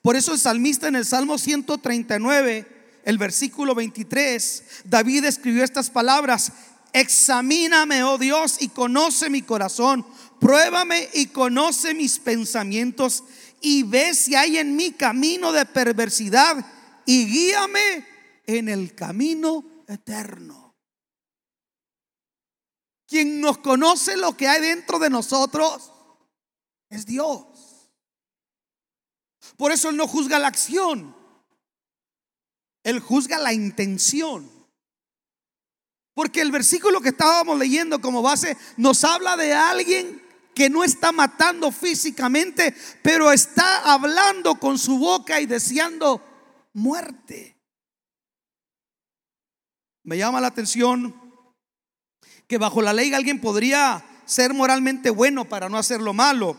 Por 0.00 0.16
eso 0.16 0.32
el 0.32 0.38
salmista 0.38 0.88
en 0.88 0.96
el 0.96 1.04
Salmo 1.04 1.36
139, 1.38 2.66
el 3.04 3.18
versículo 3.18 3.74
23, 3.74 4.64
David 4.84 5.24
escribió 5.24 5.62
estas 5.62 5.90
palabras, 5.90 6.52
examíname, 6.94 8.02
oh 8.04 8.16
Dios, 8.16 8.56
y 8.60 8.68
conoce 8.68 9.28
mi 9.28 9.42
corazón 9.42 10.06
Pruébame 10.44 11.08
y 11.14 11.28
conoce 11.28 11.94
mis 11.94 12.18
pensamientos 12.18 13.24
y 13.62 13.82
ve 13.82 14.12
si 14.12 14.34
hay 14.34 14.58
en 14.58 14.76
mí 14.76 14.92
camino 14.92 15.52
de 15.52 15.64
perversidad 15.64 16.70
y 17.06 17.24
guíame 17.24 18.06
en 18.44 18.68
el 18.68 18.94
camino 18.94 19.64
eterno. 19.88 20.76
Quien 23.06 23.40
nos 23.40 23.56
conoce 23.56 24.18
lo 24.18 24.36
que 24.36 24.46
hay 24.46 24.60
dentro 24.60 24.98
de 24.98 25.08
nosotros 25.08 25.90
es 26.90 27.06
Dios. 27.06 27.46
Por 29.56 29.72
eso 29.72 29.88
Él 29.88 29.96
no 29.96 30.06
juzga 30.06 30.38
la 30.38 30.48
acción, 30.48 31.16
Él 32.82 33.00
juzga 33.00 33.38
la 33.38 33.54
intención. 33.54 34.52
Porque 36.12 36.42
el 36.42 36.52
versículo 36.52 37.00
que 37.00 37.08
estábamos 37.08 37.58
leyendo 37.58 37.98
como 38.02 38.20
base 38.20 38.58
nos 38.76 39.04
habla 39.04 39.38
de 39.38 39.54
alguien 39.54 40.23
que 40.54 40.70
no 40.70 40.84
está 40.84 41.12
matando 41.12 41.72
físicamente, 41.72 42.74
pero 43.02 43.32
está 43.32 43.92
hablando 43.92 44.54
con 44.56 44.78
su 44.78 44.98
boca 44.98 45.40
y 45.40 45.46
deseando 45.46 46.22
muerte. 46.72 47.56
Me 50.04 50.18
llama 50.18 50.40
la 50.40 50.48
atención 50.48 51.14
que 52.46 52.58
bajo 52.58 52.82
la 52.82 52.92
ley 52.92 53.12
alguien 53.14 53.40
podría 53.40 54.04
ser 54.26 54.54
moralmente 54.54 55.10
bueno 55.10 55.46
para 55.46 55.68
no 55.68 55.78
hacer 55.78 56.00
lo 56.00 56.12
malo, 56.12 56.56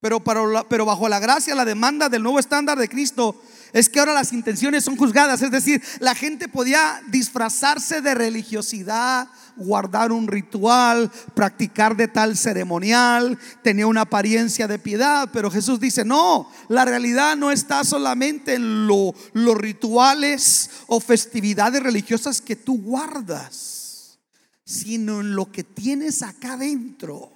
pero, 0.00 0.22
pero 0.68 0.84
bajo 0.84 1.08
la 1.08 1.18
gracia, 1.18 1.54
la 1.54 1.64
demanda 1.64 2.08
del 2.08 2.22
nuevo 2.22 2.38
estándar 2.38 2.78
de 2.78 2.88
Cristo, 2.88 3.40
es 3.72 3.88
que 3.88 4.00
ahora 4.00 4.14
las 4.14 4.32
intenciones 4.32 4.84
son 4.84 4.96
juzgadas. 4.96 5.42
Es 5.42 5.50
decir, 5.50 5.82
la 6.00 6.14
gente 6.14 6.48
podía 6.48 7.00
disfrazarse 7.08 8.00
de 8.00 8.14
religiosidad, 8.14 9.28
guardar 9.56 10.12
un 10.12 10.28
ritual, 10.28 11.10
practicar 11.34 11.96
de 11.96 12.08
tal 12.08 12.36
ceremonial, 12.36 13.38
tenía 13.62 13.86
una 13.86 14.02
apariencia 14.02 14.68
de 14.68 14.78
piedad, 14.78 15.28
pero 15.32 15.50
Jesús 15.50 15.80
dice, 15.80 16.04
no, 16.04 16.50
la 16.68 16.84
realidad 16.84 17.36
no 17.36 17.50
está 17.50 17.84
solamente 17.84 18.54
en 18.54 18.86
lo, 18.86 19.14
los 19.32 19.56
rituales 19.56 20.70
o 20.86 21.00
festividades 21.00 21.82
religiosas 21.82 22.40
que 22.40 22.56
tú 22.56 22.80
guardas, 22.80 24.18
sino 24.64 25.20
en 25.20 25.34
lo 25.34 25.50
que 25.50 25.64
tienes 25.64 26.22
acá 26.22 26.54
adentro. 26.54 27.32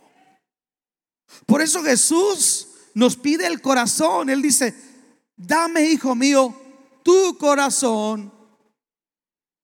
Por 1.47 1.61
eso 1.61 1.83
Jesús 1.83 2.69
nos 2.95 3.17
pide 3.17 3.47
el 3.47 3.61
corazón, 3.61 4.31
Él 4.31 4.41
dice, 4.41 4.75
dame, 5.37 5.91
hijo 5.91 6.15
mío, 6.15 6.55
tu 7.03 7.37
corazón 7.39 8.33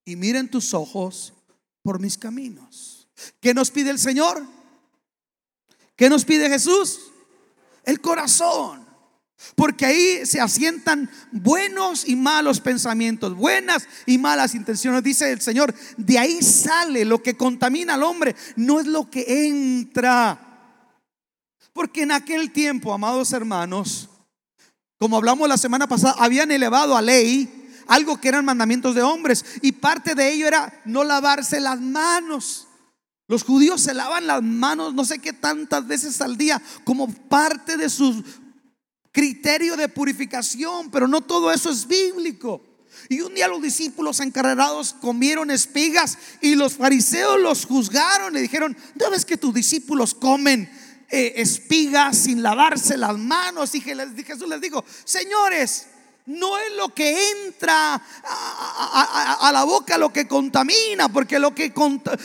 y 0.05 0.15
miren 0.15 0.49
tus 0.49 0.73
ojos 0.73 1.33
por 1.81 1.99
mis 1.99 2.17
caminos. 2.17 3.07
¿Qué 3.39 3.53
nos 3.53 3.71
pide 3.71 3.89
el 3.89 3.99
Señor? 3.99 4.45
¿Qué 5.95 6.09
nos 6.09 6.25
pide 6.25 6.49
Jesús? 6.49 7.11
El 7.83 8.01
corazón. 8.01 8.83
Porque 9.55 9.85
ahí 9.85 10.25
se 10.25 10.39
asientan 10.39 11.09
buenos 11.31 12.07
y 12.07 12.15
malos 12.15 12.61
pensamientos, 12.61 13.35
buenas 13.35 13.87
y 14.05 14.17
malas 14.17 14.55
intenciones. 14.55 15.03
Dice 15.03 15.31
el 15.31 15.41
Señor, 15.41 15.73
de 15.97 16.17
ahí 16.17 16.41
sale 16.41 17.03
lo 17.03 17.21
que 17.21 17.35
contamina 17.35 17.95
al 17.95 18.03
hombre, 18.03 18.35
no 18.55 18.79
es 18.79 18.87
lo 18.87 19.09
que 19.09 19.47
entra. 19.47 20.39
Porque 21.73 22.03
en 22.03 22.11
aquel 22.11 22.51
tiempo, 22.51 22.93
amados 22.93 23.33
hermanos, 23.33 24.09
como 25.03 25.17
hablamos 25.17 25.49
la 25.49 25.57
semana 25.57 25.85
pasada, 25.85 26.15
habían 26.17 26.49
elevado 26.49 26.95
a 26.95 27.01
ley 27.01 27.83
algo 27.87 28.21
que 28.21 28.29
eran 28.29 28.45
mandamientos 28.45 28.95
de 28.95 29.01
hombres 29.01 29.43
y 29.61 29.73
parte 29.73 30.15
de 30.15 30.31
ello 30.31 30.47
era 30.47 30.81
no 30.85 31.03
lavarse 31.03 31.59
las 31.59 31.81
manos. 31.81 32.69
Los 33.27 33.43
judíos 33.43 33.81
se 33.81 33.93
lavan 33.93 34.27
las 34.27 34.41
manos 34.41 34.93
no 34.93 35.03
sé 35.03 35.19
qué 35.19 35.33
tantas 35.33 35.85
veces 35.85 36.21
al 36.21 36.37
día 36.37 36.61
como 36.85 37.13
parte 37.13 37.75
de 37.75 37.89
su 37.89 38.23
criterio 39.11 39.75
de 39.75 39.89
purificación, 39.89 40.89
pero 40.89 41.05
no 41.09 41.19
todo 41.19 41.51
eso 41.51 41.69
es 41.69 41.85
bíblico. 41.85 42.61
Y 43.09 43.19
un 43.19 43.35
día 43.35 43.49
los 43.49 43.61
discípulos 43.61 44.21
encarrerados 44.21 44.93
comieron 44.93 45.51
espigas 45.51 46.17
y 46.39 46.55
los 46.55 46.75
fariseos 46.75 47.41
los 47.41 47.65
juzgaron. 47.65 48.31
Le 48.31 48.41
dijeron, 48.41 48.77
¿no 48.95 49.11
ves 49.11 49.25
que 49.25 49.35
tus 49.35 49.53
discípulos 49.53 50.13
comen 50.13 50.71
eh, 51.15 51.33
espigas 51.37 52.17
sin 52.17 52.41
lavarse 52.41 52.97
las 52.97 53.15
manos? 53.17 53.75
Y 53.75 53.81
Jesús 53.81 54.47
les 54.47 54.59
dijo, 54.59 54.83
señores, 55.03 55.85
no 56.25 56.57
es 56.57 56.75
lo 56.75 56.89
que 56.89 57.31
entra 57.31 57.95
a, 57.95 59.49
la 59.53 59.63
boca 59.63 59.97
lo 59.99 60.11
que 60.11 60.27
contamina, 60.27 61.09
porque 61.09 61.37
lo 61.37 61.53
que, 61.53 61.71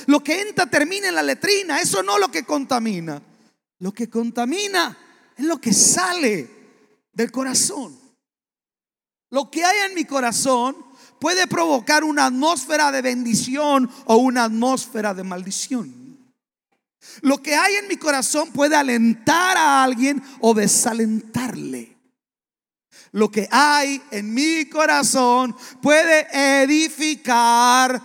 lo 0.07 0.25
que 0.25 0.41
entra 0.41 0.67
termina 0.67 1.09
en 1.09 1.15
la 1.15 1.23
letrina. 1.23 1.81
Eso 1.81 2.03
no 2.03 2.15
es 2.15 2.21
lo 2.21 2.31
que 2.31 2.45
contamina. 2.45 3.21
Lo 3.81 3.93
que 3.93 4.09
contamina 4.09 4.97
es 5.37 5.45
lo 5.45 5.61
que 5.61 5.75
sale 5.75 6.49
del 7.13 7.31
corazón. 7.31 7.99
Lo 9.31 9.51
que 9.51 9.65
hay 9.65 9.91
en 9.91 9.95
mi 9.95 10.07
corazón 10.07 10.77
puede 11.21 11.47
provocar 11.47 12.05
una 12.05 12.27
atmósfera 12.27 12.91
de 12.91 13.03
bendición 13.03 13.91
o 14.07 14.17
una 14.17 14.45
atmósfera 14.45 15.13
de 15.13 15.25
maldición. 15.25 16.08
Lo 17.23 17.43
que 17.43 17.55
hay 17.55 17.75
en 17.77 17.89
mi 17.89 17.97
corazón 17.97 18.53
puede 18.53 18.77
alentar 18.77 19.57
a 19.57 19.83
alguien 19.83 20.23
o 20.41 20.55
desalentarle. 20.55 21.97
Lo 23.13 23.31
que 23.31 23.49
hay 23.51 24.03
en 24.11 24.35
mi 24.35 24.67
corazón 24.67 25.57
puede 25.81 26.27
edificar 26.63 28.01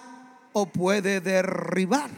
o 0.54 0.66
puede 0.66 1.20
derribar. 1.20 2.10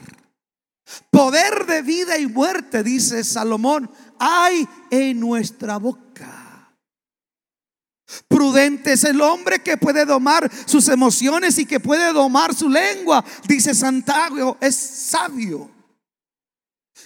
Poder 1.09 1.65
de 1.65 1.81
vida 1.81 2.17
y 2.17 2.27
muerte, 2.27 2.83
dice 2.83 3.23
Salomón, 3.23 3.89
hay 4.19 4.67
en 4.91 5.19
nuestra 5.19 5.77
boca. 5.77 6.75
Prudente 8.27 8.93
es 8.93 9.03
el 9.03 9.19
hombre 9.19 9.59
que 9.59 9.77
puede 9.77 10.05
domar 10.05 10.49
sus 10.65 10.87
emociones 10.89 11.57
y 11.57 11.65
que 11.65 11.79
puede 11.79 12.13
domar 12.13 12.53
su 12.53 12.69
lengua, 12.69 13.25
dice 13.47 13.73
Santiago, 13.73 14.57
es 14.61 14.75
sabio. 14.75 15.74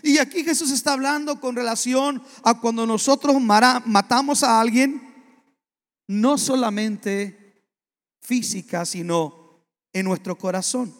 Y 0.03 0.17
aquí 0.17 0.43
Jesús 0.43 0.71
está 0.71 0.93
hablando 0.93 1.39
con 1.39 1.55
relación 1.55 2.21
a 2.43 2.59
cuando 2.59 2.85
nosotros 2.85 3.39
matamos 3.41 4.43
a 4.43 4.59
alguien, 4.59 5.01
no 6.07 6.37
solamente 6.37 7.65
física, 8.21 8.85
sino 8.85 9.65
en 9.93 10.05
nuestro 10.05 10.37
corazón. 10.37 10.93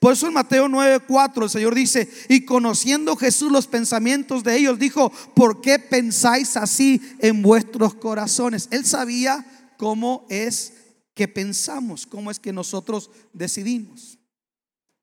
Por 0.00 0.12
eso 0.12 0.26
en 0.26 0.34
Mateo 0.34 0.68
9:4 0.68 1.44
el 1.44 1.50
Señor 1.50 1.74
dice, 1.74 2.10
y 2.28 2.44
conociendo 2.44 3.16
Jesús 3.16 3.52
los 3.52 3.66
pensamientos 3.66 4.42
de 4.42 4.56
ellos, 4.56 4.78
dijo, 4.78 5.12
¿por 5.34 5.60
qué 5.60 5.78
pensáis 5.78 6.56
así 6.56 7.00
en 7.20 7.42
vuestros 7.42 7.94
corazones? 7.94 8.68
Él 8.70 8.84
sabía 8.84 9.72
cómo 9.76 10.26
es 10.28 10.72
que 11.14 11.28
pensamos, 11.28 12.06
cómo 12.06 12.30
es 12.30 12.40
que 12.40 12.52
nosotros 12.52 13.10
decidimos. 13.32 14.18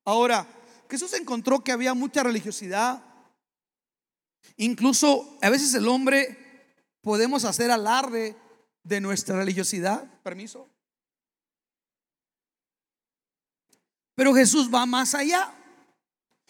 Ahora, 0.05 0.47
Jesús 0.89 1.13
encontró 1.13 1.63
que 1.63 1.71
había 1.71 1.93
mucha 1.93 2.23
religiosidad. 2.23 3.03
Incluso 4.57 5.37
a 5.41 5.49
veces 5.49 5.73
el 5.73 5.87
hombre 5.87 6.37
podemos 7.01 7.45
hacer 7.45 7.71
alarde 7.71 8.35
de 8.83 9.01
nuestra 9.01 9.35
religiosidad. 9.35 10.03
Permiso. 10.21 10.69
Pero 14.15 14.33
Jesús 14.33 14.69
va 14.73 14.85
más 14.85 15.15
allá. 15.15 15.53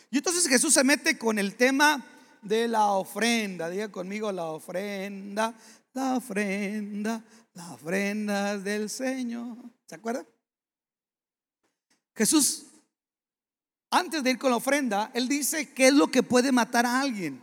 Y 0.10 0.18
entonces 0.18 0.48
Jesús 0.48 0.74
se 0.74 0.84
mete 0.84 1.18
con 1.18 1.40
el 1.40 1.56
tema 1.56 2.06
de 2.42 2.68
la 2.68 2.88
ofrenda. 2.92 3.70
Diga 3.70 3.92
conmigo 3.92 4.32
la 4.32 4.46
ofrenda, 4.46 5.56
la 5.94 6.18
ofrenda, 6.18 7.24
la 7.54 7.74
ofrenda 7.74 8.58
del 8.58 8.90
Señor. 8.90 9.58
¿Se 9.88 9.96
acuerda? 9.96 10.26
Jesús, 12.16 12.66
antes 13.90 14.24
de 14.24 14.32
ir 14.32 14.38
con 14.38 14.52
la 14.52 14.58
ofrenda, 14.58 15.12
él 15.14 15.28
dice 15.28 15.74
qué 15.74 15.88
es 15.88 15.94
lo 15.94 16.12
que 16.12 16.22
puede 16.22 16.52
matar 16.52 16.86
a 16.86 17.00
alguien. 17.00 17.42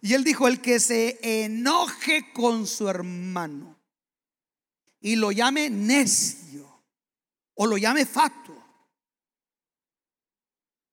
Y 0.00 0.14
él 0.14 0.24
dijo, 0.24 0.48
el 0.48 0.60
que 0.60 0.80
se 0.80 1.18
enoje 1.44 2.32
con 2.32 2.66
su 2.66 2.88
hermano 2.88 3.78
y 5.00 5.16
lo 5.16 5.32
llame 5.32 5.70
necio 5.70 6.82
o 7.54 7.66
lo 7.66 7.76
llame 7.76 8.06
fato 8.06 8.56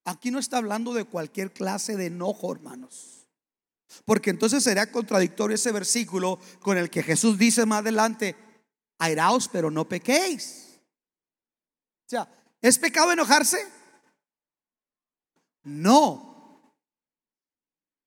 Aquí 0.05 0.31
no 0.31 0.39
está 0.39 0.57
hablando 0.57 0.93
de 0.93 1.05
cualquier 1.05 1.53
clase 1.53 1.95
de 1.95 2.07
enojo, 2.07 2.51
hermanos. 2.51 3.25
Porque 4.05 4.31
entonces 4.31 4.63
sería 4.63 4.91
contradictorio 4.91 5.55
ese 5.55 5.71
versículo 5.71 6.39
con 6.59 6.77
el 6.77 6.89
que 6.89 7.03
Jesús 7.03 7.37
dice 7.37 7.65
más 7.65 7.79
adelante, 7.79 8.35
airaos 8.97 9.47
pero 9.47 9.71
no 9.71 9.87
pequéis. 9.87 10.79
O 12.05 12.09
sea, 12.09 12.27
¿es 12.61 12.77
pecado 12.77 13.11
enojarse? 13.11 13.65
No. 15.63 16.32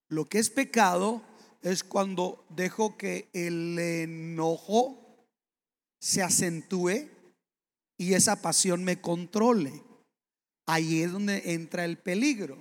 Lo 0.09 0.25
que 0.27 0.39
es 0.39 0.51
pecado 0.51 1.23
es 1.63 1.83
cuando 1.83 2.45
dejo 2.51 2.97
que 2.97 3.29
el 3.33 3.79
enojo 3.79 5.27
se 5.99 6.23
acentúe 6.23 7.09
y 7.99 8.15
esa 8.15 8.41
pasión 8.41 8.85
me 8.85 9.01
controle. 9.01 9.83
Ahí 10.67 11.03
es 11.03 11.13
donde 11.13 11.53
entra 11.53 11.85
el 11.85 11.99
peligro. 11.99 12.57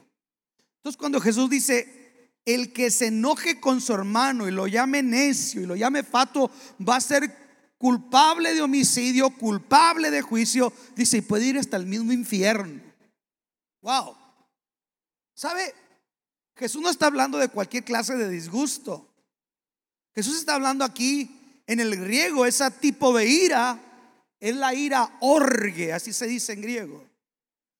Entonces 0.78 0.98
cuando 0.98 1.20
Jesús 1.20 1.50
dice, 1.50 2.32
el 2.46 2.74
que 2.74 2.92
se 2.92 3.08
enoje 3.08 3.60
con 3.60 3.82
su 3.82 3.94
hermano 3.94 4.48
y 4.48 4.52
lo 4.52 4.68
llame 4.68 5.02
necio 5.02 5.62
y 5.62 5.66
lo 5.66 5.76
llame 5.76 6.04
fato, 6.04 6.50
va 6.88 6.98
a 6.98 7.02
ser 7.02 7.46
culpable 7.78 8.54
de 8.54 8.62
homicidio, 8.62 9.30
culpable 9.32 10.12
de 10.12 10.22
juicio, 10.22 10.72
dice, 10.96 11.18
y 11.18 11.22
puede 11.22 11.46
ir 11.46 11.58
hasta 11.58 11.78
el 11.78 11.86
mismo 11.86 12.12
infierno. 12.12 12.82
Wow. 13.82 14.16
¿Sabe? 15.36 15.74
Jesús 16.56 16.82
no 16.82 16.90
está 16.90 17.08
hablando 17.08 17.38
de 17.38 17.50
cualquier 17.50 17.84
clase 17.84 18.16
de 18.16 18.30
disgusto. 18.30 19.10
Jesús 20.14 20.38
está 20.38 20.56
hablando 20.56 20.86
aquí 20.86 21.62
en 21.68 21.80
el 21.80 21.96
griego, 21.98 22.46
ese 22.46 22.70
tipo 22.72 23.16
de 23.16 23.28
ira 23.28 23.80
es 24.40 24.56
la 24.56 24.74
ira 24.74 25.18
orgue, 25.20 25.92
así 25.92 26.14
se 26.14 26.28
dice 26.28 26.54
en 26.54 26.62
griego. 26.62 27.04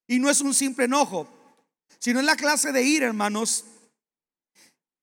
Y 0.08 0.20
no 0.20 0.30
es 0.30 0.42
un 0.42 0.54
simple 0.54 0.86
enojo, 0.86 1.28
sino 2.00 2.20
es 2.20 2.26
la 2.26 2.36
clase 2.36 2.72
de 2.72 2.84
ira, 2.84 3.08
hermanos, 3.08 3.66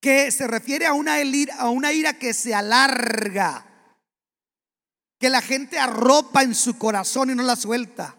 que 0.00 0.30
se 0.30 0.46
refiere 0.46 0.86
a 0.86 0.92
una, 0.92 1.16
a 1.58 1.70
una 1.70 1.92
ira 1.92 2.18
que 2.18 2.34
se 2.34 2.54
alarga, 2.54 3.66
que 5.18 5.30
la 5.30 5.40
gente 5.40 5.78
arropa 5.78 6.42
en 6.42 6.54
su 6.54 6.76
corazón 6.76 7.30
y 7.30 7.34
no 7.34 7.42
la 7.42 7.56
suelta. 7.56 8.16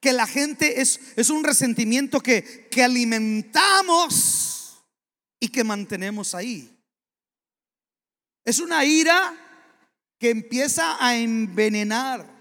Que 0.00 0.12
la 0.12 0.26
gente 0.26 0.80
es, 0.80 1.00
es 1.16 1.30
un 1.30 1.44
resentimiento 1.44 2.20
que, 2.20 2.68
que 2.70 2.84
alimentamos 2.84 4.84
y 5.40 5.48
que 5.48 5.64
mantenemos 5.64 6.34
ahí. 6.34 6.74
Es 8.44 8.58
una 8.58 8.84
ira 8.84 9.34
que 10.18 10.30
empieza 10.30 11.04
a 11.04 11.16
envenenar 11.16 12.38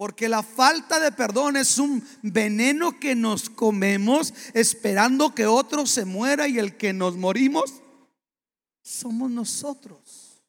porque 0.00 0.30
la 0.30 0.42
falta 0.42 0.98
de 0.98 1.12
perdón 1.12 1.58
es 1.58 1.76
un 1.76 2.02
veneno 2.22 2.98
que 2.98 3.14
nos 3.14 3.50
comemos 3.50 4.32
esperando 4.54 5.34
que 5.34 5.44
otro 5.44 5.84
se 5.84 6.06
muera 6.06 6.48
y 6.48 6.58
el 6.58 6.78
que 6.78 6.94
nos 6.94 7.18
morimos 7.18 7.82
somos 8.82 9.30
nosotros. 9.30 10.42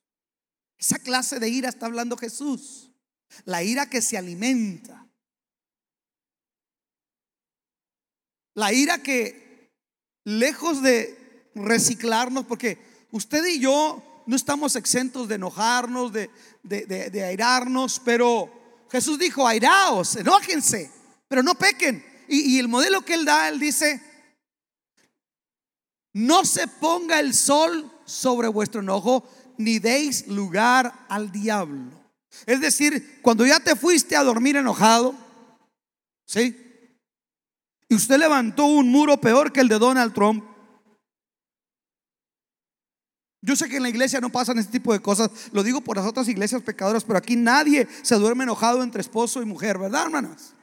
Esa 0.78 1.00
clase 1.00 1.38
de 1.38 1.50
ira 1.50 1.68
está 1.68 1.88
hablando 1.88 2.16
Jesús. 2.16 2.91
La 3.46 3.64
ira 3.64 3.90
que 3.90 4.02
se 4.02 4.18
alimenta. 4.18 5.08
La 8.54 8.74
ira 8.74 9.02
que 9.02 9.72
lejos 10.26 10.82
de 10.82 11.50
reciclarnos, 11.56 12.46
porque 12.46 12.78
usted 13.12 13.46
y 13.46 13.60
yo 13.60 14.24
no 14.28 14.36
estamos 14.36 14.76
exentos 14.76 15.28
de 15.28 15.36
enojarnos, 15.36 16.12
de, 16.14 16.30
de 16.64 17.24
airarnos, 17.24 18.02
pero 18.04 18.62
Jesús 18.92 19.18
dijo, 19.18 19.48
airaos, 19.48 20.18
enójense, 20.18 20.92
pero 21.30 21.42
no 21.42 21.56
pequen. 21.56 22.06
Y, 22.28 22.60
el 22.60 22.68
modelo 22.68 23.04
que 23.04 23.14
él 23.14 23.26
da, 23.26 23.48
él 23.48 23.60
dice, 23.60 24.02
no 26.14 26.44
se 26.46 26.68
ponga 26.68 27.20
el 27.20 27.34
sol 27.34 27.90
sobre 28.06 28.50
vuestro 28.50 28.82
enojo, 28.82 29.28
ni 29.58 29.80
deis 29.80 30.28
lugar 30.28 31.06
al 31.08 31.32
diablo. 31.32 32.01
Es 32.46 32.62
decir, 32.62 33.20
cuando 33.22 33.46
ya 33.46 33.60
te 33.60 33.76
fuiste 33.76 34.16
a 34.16 34.24
dormir 34.24 34.56
enojado, 34.56 35.16
¿sí? 36.26 36.58
Y 37.90 37.96
usted 37.96 38.18
levantó 38.18 38.66
un 38.66 38.90
muro 38.90 39.20
peor 39.20 39.52
que 39.52 39.60
el 39.60 39.68
de 39.68 39.78
Donald 39.78 40.14
Trump, 40.14 40.46
yo 43.42 43.56
sé 43.56 43.68
que 43.68 43.78
en 43.78 43.84
la 43.84 43.90
iglesia 43.90 44.22
no 44.22 44.30
pasan 44.32 44.60
este 44.60 44.72
tipo 44.72 44.94
de 44.94 45.02
cosas, 45.02 45.30
lo 45.52 45.64
digo 45.64 45.82
por 45.82 45.98
las 45.98 46.06
otras 46.06 46.28
iglesias 46.28 46.62
pecadoras, 46.62 47.04
pero 47.04 47.18
aquí 47.18 47.36
nadie 47.36 47.88
se 48.04 48.16
duerme 48.16 48.44
enojado 48.44 48.84
entre 48.84 49.02
esposo 49.02 49.42
y 49.42 49.46
mujer, 49.46 49.78
¿verdad, 49.78 50.04
hermanas? 50.04 50.54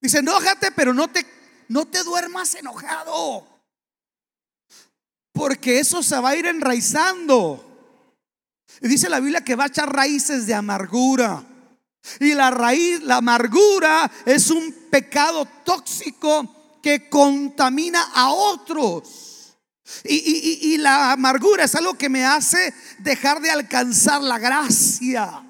Dice, 0.00 0.18
enójate, 0.18 0.70
pero 0.72 0.94
no 0.94 1.08
te, 1.08 1.26
no 1.68 1.84
te 1.86 2.02
duermas 2.04 2.54
enojado, 2.54 3.46
porque 5.32 5.78
eso 5.78 6.02
se 6.02 6.18
va 6.20 6.30
a 6.30 6.36
ir 6.36 6.46
enraizando. 6.46 7.71
Y 8.80 8.88
dice 8.88 9.08
la 9.08 9.20
Biblia 9.20 9.42
que 9.42 9.54
va 9.54 9.64
a 9.64 9.68
echar 9.68 9.94
raíces 9.94 10.46
de 10.46 10.54
amargura. 10.54 11.44
Y 12.18 12.34
la 12.34 12.50
raíz, 12.50 13.02
la 13.02 13.16
amargura 13.16 14.10
es 14.26 14.50
un 14.50 14.72
pecado 14.90 15.46
tóxico 15.64 16.80
que 16.82 17.08
contamina 17.08 18.02
a 18.14 18.30
otros. 18.30 19.56
Y, 20.04 20.78
la 20.78 21.12
amargura 21.12 21.64
es 21.64 21.74
algo 21.74 21.94
que 21.94 22.08
me 22.08 22.24
hace 22.24 22.74
dejar 22.98 23.40
de 23.40 23.50
alcanzar 23.50 24.22
la 24.22 24.38
gracia. 24.38 25.44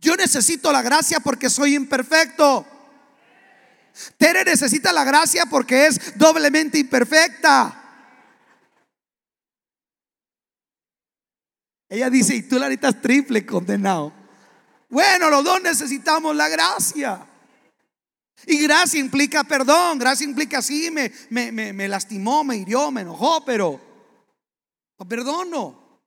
Yo 0.00 0.16
necesito 0.16 0.72
la 0.72 0.82
gracia 0.82 1.20
porque 1.20 1.48
soy 1.48 1.74
imperfecto. 1.74 2.66
Tere 4.18 4.44
necesita 4.44 4.92
la 4.92 5.04
gracia 5.04 5.46
porque 5.46 5.86
es 5.86 6.18
doblemente 6.18 6.78
imperfecta. 6.78 7.83
Ella 11.94 12.10
dice, 12.10 12.34
y 12.34 12.42
tú 12.42 12.58
la 12.58 12.68
necesitas 12.68 13.00
triple 13.00 13.46
condenado. 13.46 14.12
Bueno, 14.88 15.30
los 15.30 15.44
dos 15.44 15.62
necesitamos 15.62 16.34
la 16.34 16.48
gracia. 16.48 17.24
Y 18.46 18.58
gracia 18.58 18.98
implica 18.98 19.44
perdón, 19.44 19.98
gracia 19.98 20.24
implica 20.24 20.60
sí, 20.60 20.90
me, 20.90 21.12
me, 21.30 21.72
me, 21.72 21.88
lastimó, 21.88 22.42
me 22.42 22.56
hirió, 22.56 22.90
me 22.90 23.02
enojó, 23.02 23.44
pero 23.44 23.80
lo 24.98 25.06
perdono. 25.06 26.02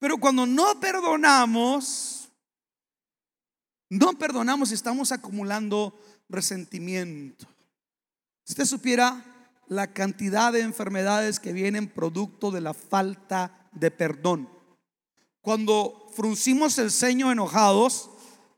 Pero 0.00 0.18
cuando 0.18 0.46
no 0.46 0.80
perdonamos, 0.80 2.28
no 3.88 4.14
perdonamos, 4.18 4.72
estamos 4.72 5.12
acumulando 5.12 5.96
resentimiento. 6.28 7.46
Si 8.42 8.52
usted 8.52 8.64
supiera 8.64 9.24
la 9.68 9.92
cantidad 9.92 10.52
de 10.52 10.60
enfermedades 10.60 11.38
que 11.38 11.52
vienen 11.52 11.88
producto 11.88 12.50
de 12.50 12.60
la 12.60 12.74
falta 12.74 13.68
de 13.72 13.90
perdón. 13.90 14.55
Cuando 15.46 16.10
fruncimos 16.12 16.76
el 16.78 16.90
ceño 16.90 17.30
enojados, 17.30 18.10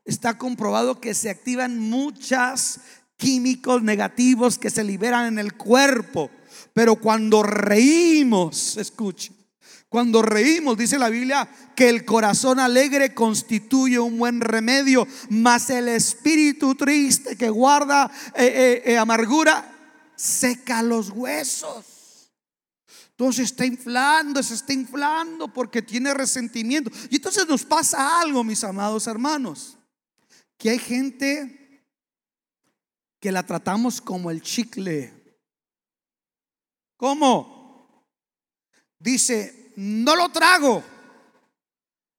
está 0.07 0.39
comprobado 0.39 1.03
que 1.03 1.13
se 1.13 1.29
activan 1.29 1.79
muchos 1.79 2.81
químicos 3.19 3.83
negativos 3.83 4.59
que 4.59 4.71
se 4.71 4.83
liberan 4.85 5.27
en 5.27 5.39
el 5.39 5.53
cuerpo. 5.53 6.31
Pero 6.73 6.97
cuando 6.97 7.43
reímos, 7.43 8.79
escuche, 8.79 9.33
cuando 9.91 10.23
reímos, 10.23 10.79
dice 10.79 10.99
la 10.99 11.11
Biblia, 11.11 11.47
que 11.77 11.91
el 11.91 12.07
corazón 12.07 12.59
alegre 12.59 13.13
constituye 13.13 13.99
un 13.99 14.17
buen 14.17 14.41
remedio, 14.41 15.07
mas 15.29 15.69
el 15.69 15.89
espíritu 15.89 16.75
triste 16.75 17.37
que 17.37 17.51
guarda 17.51 18.11
eh, 18.35 18.47
eh, 18.87 18.93
eh, 18.93 18.97
amargura 18.97 19.71
seca 20.17 20.83
los 20.83 21.11
huesos. 21.11 21.98
Entonces 23.19 23.47
está 23.47 23.67
inflando, 23.67 24.41
se 24.45 24.55
está 24.55 24.73
inflando 24.73 25.53
porque 25.53 25.83
tiene 25.83 26.15
resentimiento. 26.15 26.89
Y 27.11 27.17
entonces 27.17 27.49
nos 27.49 27.65
pasa 27.65 28.21
algo, 28.21 28.45
mis 28.45 28.63
amados 28.63 29.09
hermanos 29.09 29.79
que 30.59 30.71
hay 30.71 30.79
gente 30.79 31.87
que 33.21 33.33
la 33.33 33.47
tratamos 33.47 34.01
como 34.01 34.31
el 34.31 34.43
chicle. 34.43 35.15
¿Cómo? 36.97 38.05
Dice, 38.99 39.73
no 39.77 40.17
lo 40.17 40.29
trago, 40.31 40.83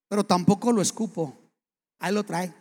pero 0.07 0.25
tampoco 0.25 0.71
lo 0.71 0.81
escupo. 0.81 1.37
Ahí 1.99 2.13
lo 2.13 2.23
trae. 2.23 2.53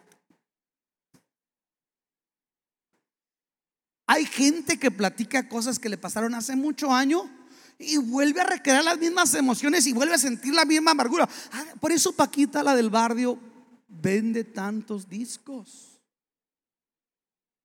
Hay 4.07 4.27
gente 4.27 4.79
que 4.79 4.91
platica 4.91 5.49
cosas 5.49 5.79
que 5.79 5.89
le 5.89 5.99
pasaron 5.99 6.35
hace 6.35 6.57
mucho 6.57 6.93
años 6.93 7.25
y 7.79 7.97
vuelve 7.97 8.41
a 8.41 8.45
recrear 8.45 8.83
las 8.83 8.99
mismas 8.99 9.33
emociones 9.35 9.87
y 9.87 9.93
vuelve 9.93 10.15
a 10.15 10.19
sentir 10.19 10.53
la 10.53 10.65
misma 10.65 10.91
amargura. 10.91 11.29
Ah, 11.53 11.65
por 11.81 11.93
eso 11.93 12.13
Paquita, 12.13 12.63
la 12.63 12.75
del 12.75 12.91
barrio, 12.91 13.39
vende 13.89 14.45
tantos 14.45 15.09
discos? 15.09 16.01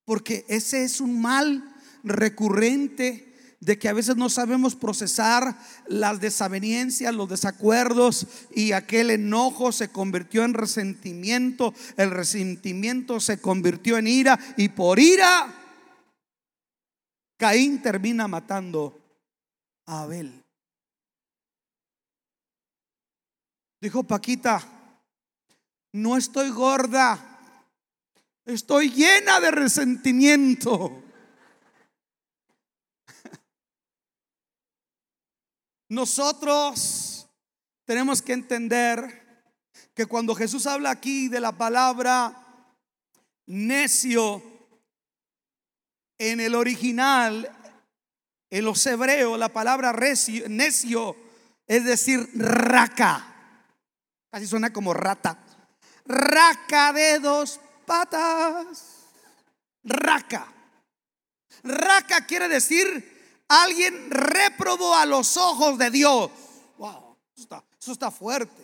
Porque 0.05 0.45
ese 0.47 0.83
es 0.83 1.01
un 1.01 1.19
mal 1.19 1.63
recurrente 2.03 3.33
de 3.59 3.79
que 3.79 3.87
a 3.87 3.93
veces 3.93 4.17
no 4.17 4.29
sabemos 4.29 4.75
procesar 4.75 5.57
las 5.87 6.19
desavenencias, 6.19 7.15
los 7.15 7.29
desacuerdos 7.29 8.27
y 8.53 8.73
aquel 8.73 9.09
enojo 9.09 9.71
se 9.71 9.87
convirtió 9.87 10.43
en 10.43 10.53
resentimiento, 10.53 11.73
el 11.95 12.11
resentimiento 12.11 13.21
se 13.21 13.39
convirtió 13.39 13.97
en 13.97 14.07
ira 14.07 14.37
y 14.57 14.67
por 14.67 14.99
ira 14.99 15.61
Caín 17.37 17.81
termina 17.81 18.27
matando 18.27 19.02
Abel. 19.85 20.43
Dijo 23.81 24.03
Paquita, 24.03 24.63
no 25.91 26.15
estoy 26.15 26.49
gorda, 26.49 27.19
estoy 28.45 28.89
llena 28.89 29.39
de 29.39 29.51
resentimiento. 29.51 31.03
Nosotros 35.89 37.27
tenemos 37.85 38.21
que 38.21 38.33
entender 38.33 39.21
que 39.93 40.05
cuando 40.05 40.33
Jesús 40.33 40.65
habla 40.65 40.91
aquí 40.91 41.27
de 41.27 41.41
la 41.41 41.51
palabra 41.51 42.39
necio, 43.45 44.41
en 46.17 46.39
el 46.39 46.55
original, 46.55 47.51
en 48.53 48.65
los 48.65 48.85
hebreos, 48.85 49.39
la 49.39 49.49
palabra 49.49 49.91
necio 50.47 51.15
es 51.65 51.83
decir, 51.85 52.29
raca. 52.35 53.25
Así 54.31 54.45
suena 54.45 54.71
como 54.71 54.93
rata. 54.93 55.39
Raca 56.05 56.93
de 56.93 57.17
dos 57.17 57.59
patas. 57.87 59.07
Raca. 59.83 60.53
Raca 61.63 62.27
quiere 62.27 62.47
decir 62.47 63.11
alguien 63.47 64.11
reprobó 64.11 64.93
a 64.95 65.07
los 65.07 65.35
ojos 65.35 65.79
de 65.79 65.89
Dios. 65.89 66.29
Wow, 66.77 67.17
eso 67.35 67.91
está, 67.91 68.11
fuerte. 68.11 68.63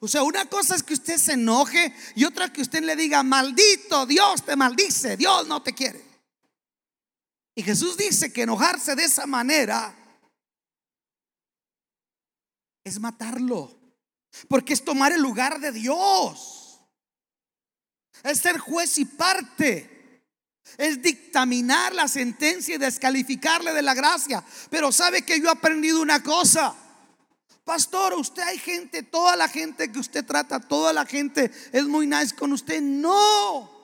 O 0.00 0.08
sea, 0.08 0.24
una 0.24 0.46
cosa 0.46 0.74
es 0.74 0.82
que 0.82 0.94
usted 0.94 1.16
se 1.16 1.34
enoje 1.34 1.94
y 2.16 2.24
otra 2.24 2.52
que 2.52 2.62
usted 2.62 2.82
le 2.82 2.96
diga, 2.96 3.22
maldito, 3.22 4.04
Dios 4.04 4.44
te 4.44 4.56
maldice, 4.56 5.16
Dios 5.16 5.46
no 5.46 5.62
te 5.62 5.72
quiere. 5.72 6.07
Y 7.58 7.62
Jesús 7.64 7.96
dice 7.96 8.32
que 8.32 8.42
enojarse 8.42 8.94
de 8.94 9.02
esa 9.02 9.26
manera 9.26 9.92
es 12.84 13.00
matarlo, 13.00 13.76
porque 14.48 14.74
es 14.74 14.84
tomar 14.84 15.10
el 15.10 15.20
lugar 15.20 15.58
de 15.58 15.72
Dios 15.72 16.58
es 18.22 18.38
ser 18.38 18.58
juez 18.58 18.98
y 18.98 19.04
parte, 19.04 20.24
es 20.76 21.02
dictaminar 21.02 21.94
la 21.94 22.08
sentencia 22.08 22.74
y 22.74 22.78
descalificarle 22.78 23.72
de 23.72 23.82
la 23.82 23.94
gracia. 23.94 24.44
Pero 24.70 24.92
sabe 24.92 25.22
que 25.22 25.40
yo 25.40 25.48
he 25.48 25.52
aprendido 25.52 26.00
una 26.00 26.22
cosa. 26.22 26.74
Pastor, 27.64 28.14
usted 28.14 28.42
hay 28.42 28.58
gente, 28.58 29.02
toda 29.02 29.36
la 29.36 29.48
gente 29.48 29.90
que 29.90 29.98
usted 29.98 30.24
trata, 30.24 30.60
toda 30.60 30.92
la 30.92 31.06
gente 31.06 31.50
es 31.72 31.84
muy 31.84 32.06
nice 32.06 32.34
con 32.34 32.52
usted. 32.52 32.80
No. 32.80 33.77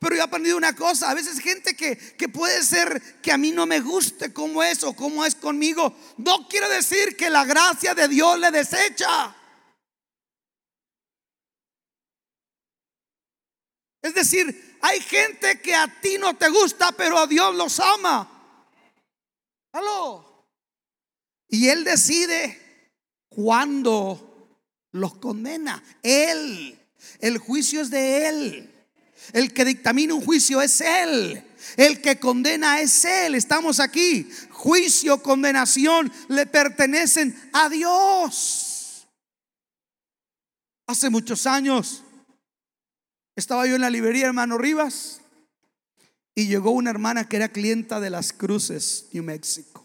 Pero 0.00 0.16
yo 0.16 0.22
he 0.22 0.24
aprendido 0.24 0.56
una 0.56 0.74
cosa, 0.74 1.10
a 1.10 1.14
veces 1.14 1.38
gente 1.40 1.76
que, 1.76 1.94
que 1.96 2.28
puede 2.30 2.62
ser 2.62 3.20
que 3.20 3.32
a 3.32 3.36
mí 3.36 3.52
no 3.52 3.66
me 3.66 3.80
guste 3.80 4.32
como 4.32 4.62
es 4.62 4.82
o 4.82 4.94
como 4.94 5.26
es 5.26 5.34
conmigo, 5.34 5.94
no 6.16 6.48
quiere 6.48 6.70
decir 6.70 7.18
que 7.18 7.28
la 7.28 7.44
gracia 7.44 7.94
de 7.94 8.08
Dios 8.08 8.38
le 8.38 8.50
desecha. 8.50 9.36
Es 14.00 14.14
decir, 14.14 14.78
hay 14.80 15.00
gente 15.00 15.60
que 15.60 15.74
a 15.74 16.00
ti 16.00 16.16
no 16.18 16.34
te 16.34 16.48
gusta, 16.48 16.92
pero 16.92 17.18
a 17.18 17.26
Dios 17.26 17.54
los 17.54 17.78
ama. 17.78 18.56
Aló. 19.72 20.46
Y 21.48 21.68
Él 21.68 21.84
decide 21.84 22.88
cuándo 23.28 24.56
los 24.92 25.18
condena. 25.18 25.82
Él. 26.02 26.78
El 27.18 27.36
juicio 27.36 27.82
es 27.82 27.90
de 27.90 28.28
Él. 28.28 28.69
El 29.32 29.52
que 29.52 29.64
dictamina 29.64 30.14
un 30.14 30.24
juicio 30.24 30.60
es 30.60 30.80
Él. 30.80 31.44
El 31.76 32.00
que 32.00 32.18
condena 32.18 32.80
es 32.80 33.04
Él. 33.04 33.34
Estamos 33.34 33.80
aquí. 33.80 34.28
Juicio, 34.50 35.22
condenación 35.22 36.12
le 36.28 36.46
pertenecen 36.46 37.50
a 37.52 37.68
Dios. 37.68 39.06
Hace 40.86 41.08
muchos 41.08 41.46
años 41.46 42.02
estaba 43.36 43.66
yo 43.66 43.76
en 43.76 43.80
la 43.80 43.90
librería 43.90 44.26
hermano 44.26 44.58
Rivas 44.58 45.20
y 46.34 46.46
llegó 46.46 46.72
una 46.72 46.90
hermana 46.90 47.28
que 47.28 47.36
era 47.36 47.48
clienta 47.48 48.00
de 48.00 48.10
las 48.10 48.32
Cruces, 48.32 49.06
New 49.12 49.22
Mexico. 49.22 49.79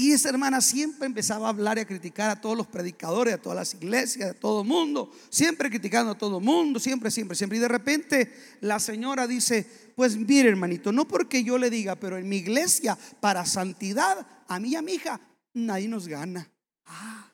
Y 0.00 0.12
esa 0.12 0.30
hermana 0.30 0.62
siempre 0.62 1.04
empezaba 1.04 1.44
a 1.44 1.50
hablar 1.50 1.76
y 1.76 1.82
a 1.82 1.86
criticar 1.86 2.30
a 2.30 2.40
todos 2.40 2.56
los 2.56 2.66
predicadores, 2.66 3.34
a 3.34 3.36
todas 3.36 3.56
las 3.56 3.74
iglesias, 3.74 4.30
a 4.30 4.32
todo 4.32 4.62
el 4.62 4.66
mundo, 4.66 5.12
siempre 5.28 5.68
criticando 5.68 6.12
a 6.12 6.14
todo 6.16 6.38
el 6.38 6.42
mundo, 6.44 6.80
siempre, 6.80 7.10
siempre, 7.10 7.36
siempre. 7.36 7.58
Y 7.58 7.60
de 7.60 7.68
repente 7.68 8.32
la 8.62 8.80
señora 8.80 9.26
dice, 9.26 9.66
pues 9.94 10.16
mire 10.16 10.48
hermanito, 10.48 10.90
no 10.90 11.06
porque 11.06 11.44
yo 11.44 11.58
le 11.58 11.68
diga, 11.68 11.96
pero 11.96 12.16
en 12.16 12.26
mi 12.30 12.38
iglesia, 12.38 12.96
para 13.20 13.44
santidad, 13.44 14.26
a 14.48 14.58
mí 14.58 14.70
y 14.70 14.76
a 14.76 14.80
mi 14.80 14.92
hija, 14.92 15.20
nadie 15.52 15.86
nos 15.86 16.08
gana. 16.08 16.50
Ah, 16.86 17.30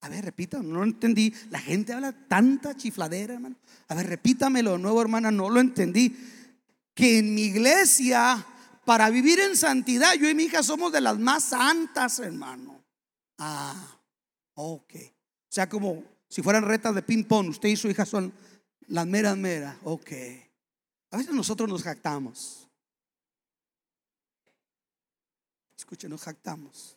a 0.00 0.08
ver, 0.08 0.24
repita, 0.24 0.60
no 0.64 0.78
lo 0.78 0.82
entendí. 0.82 1.32
La 1.50 1.60
gente 1.60 1.92
habla 1.92 2.10
tanta 2.10 2.76
chifladera, 2.76 3.34
hermano. 3.34 3.54
A 3.86 3.94
ver, 3.94 4.08
repítamelo 4.08 4.78
nuevo, 4.78 5.00
hermana, 5.00 5.30
no 5.30 5.48
lo 5.48 5.60
entendí. 5.60 6.12
Que 6.92 7.20
en 7.20 7.32
mi 7.36 7.42
iglesia, 7.42 8.44
para 8.84 9.10
vivir 9.10 9.38
en 9.40 9.56
santidad, 9.56 10.14
yo 10.14 10.28
y 10.28 10.34
mi 10.34 10.44
hija 10.44 10.62
somos 10.62 10.92
de 10.92 11.00
las 11.00 11.18
más 11.18 11.44
santas, 11.44 12.18
hermano. 12.18 12.82
Ah, 13.38 13.98
ok. 14.54 14.94
O 14.94 15.54
sea, 15.54 15.68
como 15.68 16.02
si 16.28 16.42
fueran 16.42 16.64
retas 16.64 16.94
de 16.94 17.02
ping-pong, 17.02 17.50
usted 17.50 17.68
y 17.68 17.76
su 17.76 17.88
hija 17.88 18.04
son 18.04 18.32
las 18.88 19.06
meras 19.06 19.36
meras. 19.36 19.76
Ok. 19.84 20.10
A 21.10 21.18
veces 21.18 21.34
nosotros 21.34 21.68
nos 21.68 21.82
jactamos. 21.82 22.68
Escuchen, 25.76 26.10
nos 26.10 26.22
jactamos. 26.22 26.96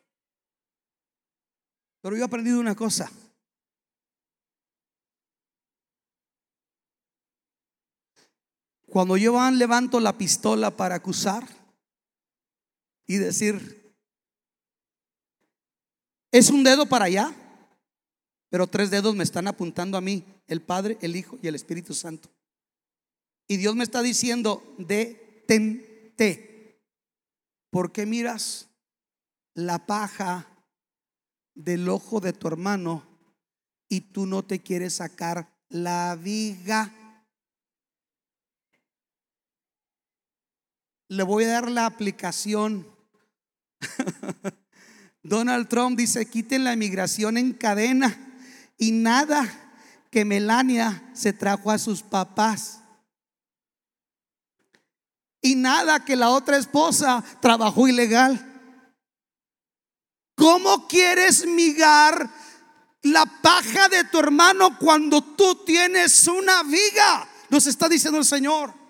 Pero 2.02 2.16
yo 2.16 2.24
he 2.24 2.26
aprendido 2.26 2.60
una 2.60 2.76
cosa. 2.76 3.12
Cuando 8.88 9.18
yo 9.18 9.34
van, 9.34 9.58
levanto 9.58 10.00
la 10.00 10.18
pistola 10.18 10.72
para 10.72 10.96
acusar 10.96 11.65
y 13.08 13.18
decir, 13.18 13.96
es 16.32 16.50
un 16.50 16.64
dedo 16.64 16.86
para 16.86 17.06
allá, 17.06 17.34
pero 18.50 18.68
tres 18.68 18.90
dedos 18.90 19.16
me 19.16 19.24
están 19.24 19.48
apuntando 19.48 19.98
a 19.98 20.02
mí, 20.02 20.26
el 20.48 20.62
Padre, 20.62 20.98
el 21.02 21.16
Hijo 21.16 21.38
y 21.42 21.48
el 21.48 21.56
Espíritu 21.56 21.94
Santo. 21.94 22.30
Y 23.48 23.58
Dios 23.58 23.76
me 23.76 23.84
está 23.84 24.02
diciendo, 24.02 24.76
detente. 24.78 26.54
¿Por 27.70 27.92
qué 27.92 28.06
miras 28.06 28.70
la 29.54 29.86
paja 29.86 30.48
del 31.54 31.90
ojo 31.90 32.20
de 32.20 32.34
tu 32.34 32.48
hermano 32.48 33.06
y 33.88 34.02
tú 34.02 34.26
no 34.26 34.44
te 34.44 34.62
quieres 34.62 34.96
sacar 34.96 35.50
la 35.70 36.16
viga? 36.16 36.94
Le 41.08 41.24
voy 41.24 41.44
a 41.44 41.50
dar 41.50 41.70
la 41.70 41.86
aplicación. 41.86 42.95
Donald 45.24 45.68
Trump 45.68 45.98
dice, 45.98 46.26
quiten 46.28 46.64
la 46.64 46.74
inmigración 46.74 47.38
en 47.38 47.54
cadena 47.54 48.16
y 48.78 48.92
nada 48.92 49.48
que 50.12 50.24
Melania 50.24 51.10
se 51.14 51.34
trajo 51.34 51.72
a 51.72 51.78
sus 51.78 52.04
papás. 52.04 52.80
Y 55.42 55.56
nada 55.56 56.06
que 56.06 56.16
la 56.16 56.30
otra 56.30 56.58
esposa 56.58 57.24
trabajó 57.42 57.88
ilegal. 57.88 58.40
¿Cómo 60.36 60.88
quieres 60.88 61.46
migar 61.46 62.30
la 63.02 63.26
paja 63.26 63.90
de 63.90 64.04
tu 64.06 64.20
hermano 64.20 64.78
cuando 64.78 65.22
tú 65.22 65.64
tienes 65.66 66.28
una 66.28 66.64
viga? 66.64 67.28
Nos 67.50 67.68
está 67.68 67.88
diciendo 67.88 68.20
el 68.20 68.26
Señor. 68.26 68.85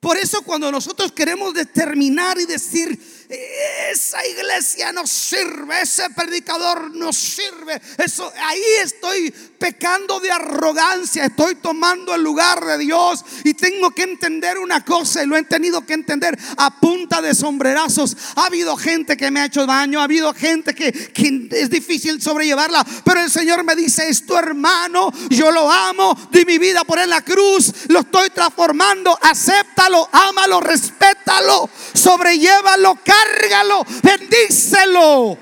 Por 0.00 0.16
eso 0.16 0.42
cuando 0.42 0.70
nosotros 0.70 1.12
queremos 1.12 1.54
determinar 1.54 2.38
y 2.38 2.46
decir, 2.46 3.00
esa 3.28 4.24
iglesia 4.26 4.92
no 4.92 5.06
sirve, 5.06 5.80
ese 5.82 6.08
predicador 6.10 6.94
no 6.94 7.12
sirve, 7.12 7.80
eso 7.98 8.32
ahí 8.40 8.62
estoy 8.82 9.30
pecando 9.58 10.20
de 10.20 10.30
arrogancia, 10.30 11.24
estoy 11.24 11.56
tomando 11.56 12.14
el 12.14 12.22
lugar 12.22 12.64
de 12.64 12.78
Dios 12.78 13.24
y 13.44 13.54
tengo 13.54 13.90
que 13.90 14.02
entender 14.02 14.58
una 14.58 14.84
cosa 14.84 15.22
y 15.22 15.26
lo 15.26 15.36
he 15.36 15.42
tenido 15.42 15.84
que 15.84 15.94
entender 15.94 16.38
a 16.56 16.78
punta 16.78 17.20
de 17.20 17.34
sombrerazos. 17.34 18.16
Ha 18.36 18.46
habido 18.46 18.76
gente 18.76 19.16
que 19.16 19.30
me 19.30 19.40
ha 19.40 19.46
hecho 19.46 19.66
daño, 19.66 20.00
ha 20.00 20.04
habido 20.04 20.32
gente 20.34 20.74
que, 20.74 20.86
es 20.86 21.70
difícil 21.70 22.22
sobrellevarla, 22.22 22.84
pero 23.04 23.20
el 23.20 23.30
Señor 23.30 23.64
me 23.64 23.74
dice, 23.74 24.08
es 24.08 24.24
tu 24.24 24.36
hermano, 24.36 25.12
yo 25.30 25.50
lo 25.50 25.70
amo, 25.70 26.16
di 26.30 26.44
mi 26.44 26.58
vida 26.58 26.84
por 26.84 26.98
en 26.98 27.10
la 27.10 27.22
cruz, 27.22 27.72
lo 27.88 28.00
estoy 28.00 28.30
transformando, 28.30 29.18
acéptalo, 29.20 30.08
ámalo, 30.12 30.60
respétalo, 30.60 31.68
sobrelllévalo, 31.94 32.98
cárgalo, 33.16 33.84
bendícelo. 34.02 35.38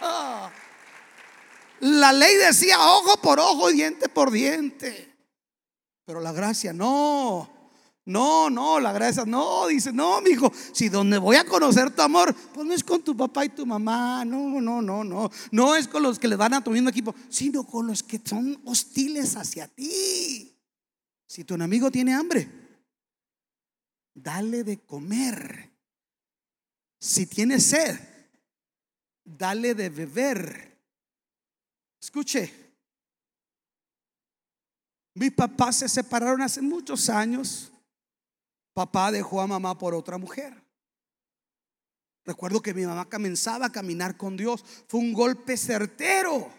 Ah. 0.00 0.50
La 1.80 2.12
ley 2.12 2.34
decía 2.36 2.78
ojo 2.80 3.20
por 3.20 3.38
ojo, 3.38 3.70
diente 3.70 4.08
por 4.08 4.30
diente. 4.30 5.14
Pero 6.04 6.20
la 6.20 6.32
gracia 6.32 6.72
no. 6.72 7.56
No, 8.04 8.48
no, 8.48 8.80
la 8.80 8.90
gracia 8.90 9.26
no, 9.26 9.66
dice, 9.66 9.92
no, 9.92 10.22
mi 10.22 10.30
hijo, 10.30 10.50
si 10.72 10.88
donde 10.88 11.18
voy 11.18 11.36
a 11.36 11.44
conocer 11.44 11.90
tu 11.90 12.00
amor, 12.00 12.34
pues 12.54 12.66
no 12.66 12.72
es 12.72 12.82
con 12.82 13.02
tu 13.02 13.14
papá 13.14 13.44
y 13.44 13.50
tu 13.50 13.66
mamá, 13.66 14.24
no, 14.24 14.62
no, 14.62 14.80
no, 14.80 15.04
no, 15.04 15.30
no 15.50 15.76
es 15.76 15.86
con 15.86 16.02
los 16.02 16.18
que 16.18 16.26
le 16.26 16.34
van 16.34 16.54
a 16.54 16.64
tu 16.64 16.70
mismo 16.70 16.88
equipo, 16.88 17.14
sino 17.28 17.64
con 17.64 17.86
los 17.86 18.02
que 18.02 18.18
son 18.24 18.58
hostiles 18.64 19.36
hacia 19.36 19.68
ti. 19.68 20.56
Si 21.26 21.44
tu 21.44 21.52
enemigo 21.52 21.90
tiene 21.90 22.14
hambre, 22.14 22.48
dale 24.14 24.64
de 24.64 24.78
comer. 24.78 25.77
Si 26.98 27.26
tiene 27.26 27.60
sed, 27.60 27.98
dale 29.24 29.74
de 29.74 29.88
beber. 29.88 30.78
Escuche, 32.00 32.52
mis 35.14 35.32
papás 35.32 35.76
se 35.76 35.88
separaron 35.88 36.42
hace 36.42 36.60
muchos 36.60 37.08
años. 37.08 37.72
Papá 38.72 39.10
dejó 39.10 39.40
a 39.40 39.46
mamá 39.46 39.76
por 39.76 39.94
otra 39.94 40.18
mujer. 40.18 40.54
Recuerdo 42.24 42.60
que 42.60 42.74
mi 42.74 42.84
mamá 42.84 43.08
comenzaba 43.08 43.66
a 43.66 43.72
caminar 43.72 44.16
con 44.16 44.36
Dios. 44.36 44.64
Fue 44.86 45.00
un 45.00 45.12
golpe 45.12 45.56
certero. 45.56 46.50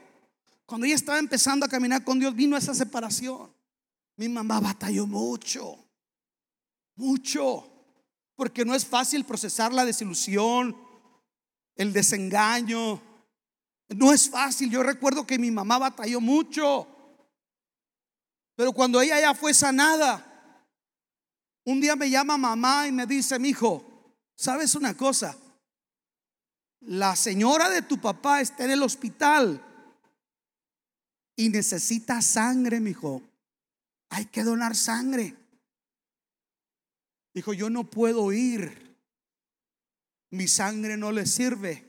Cuando 0.66 0.86
ella 0.86 0.96
estaba 0.96 1.20
empezando 1.20 1.66
a 1.66 1.70
caminar 1.70 2.04
con 2.04 2.20
Dios, 2.20 2.36
vino 2.36 2.58
esa 2.58 2.74
separación. 2.74 3.54
Mi 4.16 4.28
mamá 4.28 4.60
batalló 4.60 5.08
mucho, 5.08 5.78
mucho 6.96 7.79
porque 8.40 8.64
no 8.64 8.74
es 8.74 8.86
fácil 8.86 9.26
procesar 9.26 9.74
la 9.74 9.84
desilusión, 9.84 10.78
el 11.76 11.92
desengaño. 11.92 13.02
No 13.90 14.14
es 14.14 14.30
fácil. 14.30 14.72
Yo 14.72 14.82
recuerdo 14.82 15.28
que 15.28 15.38
mi 15.38 15.52
mamá 15.52 15.78
batalló 15.78 16.22
mucho. 16.22 16.88
Pero 18.56 18.72
cuando 18.72 19.02
ella 19.02 19.20
ya 19.20 19.36
fue 19.36 19.54
sanada, 19.54 20.26
un 21.66 21.82
día 21.82 21.98
me 21.98 22.10
llama 22.10 22.38
mamá 22.38 22.88
y 22.88 22.94
me 22.94 23.06
dice, 23.06 23.38
mi 23.40 23.50
hijo, 23.50 24.16
¿sabes 24.38 24.74
una 24.74 24.96
cosa? 24.96 25.38
La 26.80 27.18
señora 27.18 27.68
de 27.68 27.82
tu 27.82 28.00
papá 28.00 28.40
está 28.40 28.64
en 28.64 28.72
el 28.72 28.84
hospital 28.84 29.62
y 31.36 31.50
necesita 31.50 32.22
sangre, 32.22 32.80
mi 32.80 32.92
hijo. 32.92 33.22
Hay 34.12 34.28
que 34.28 34.46
donar 34.46 34.78
sangre. 34.78 35.36
Dijo, 37.34 37.54
yo 37.54 37.70
no 37.70 37.84
puedo 37.84 38.32
ir. 38.32 38.98
Mi 40.32 40.48
sangre 40.48 40.98
no 40.98 41.12
le 41.12 41.26
sirve. 41.26 41.86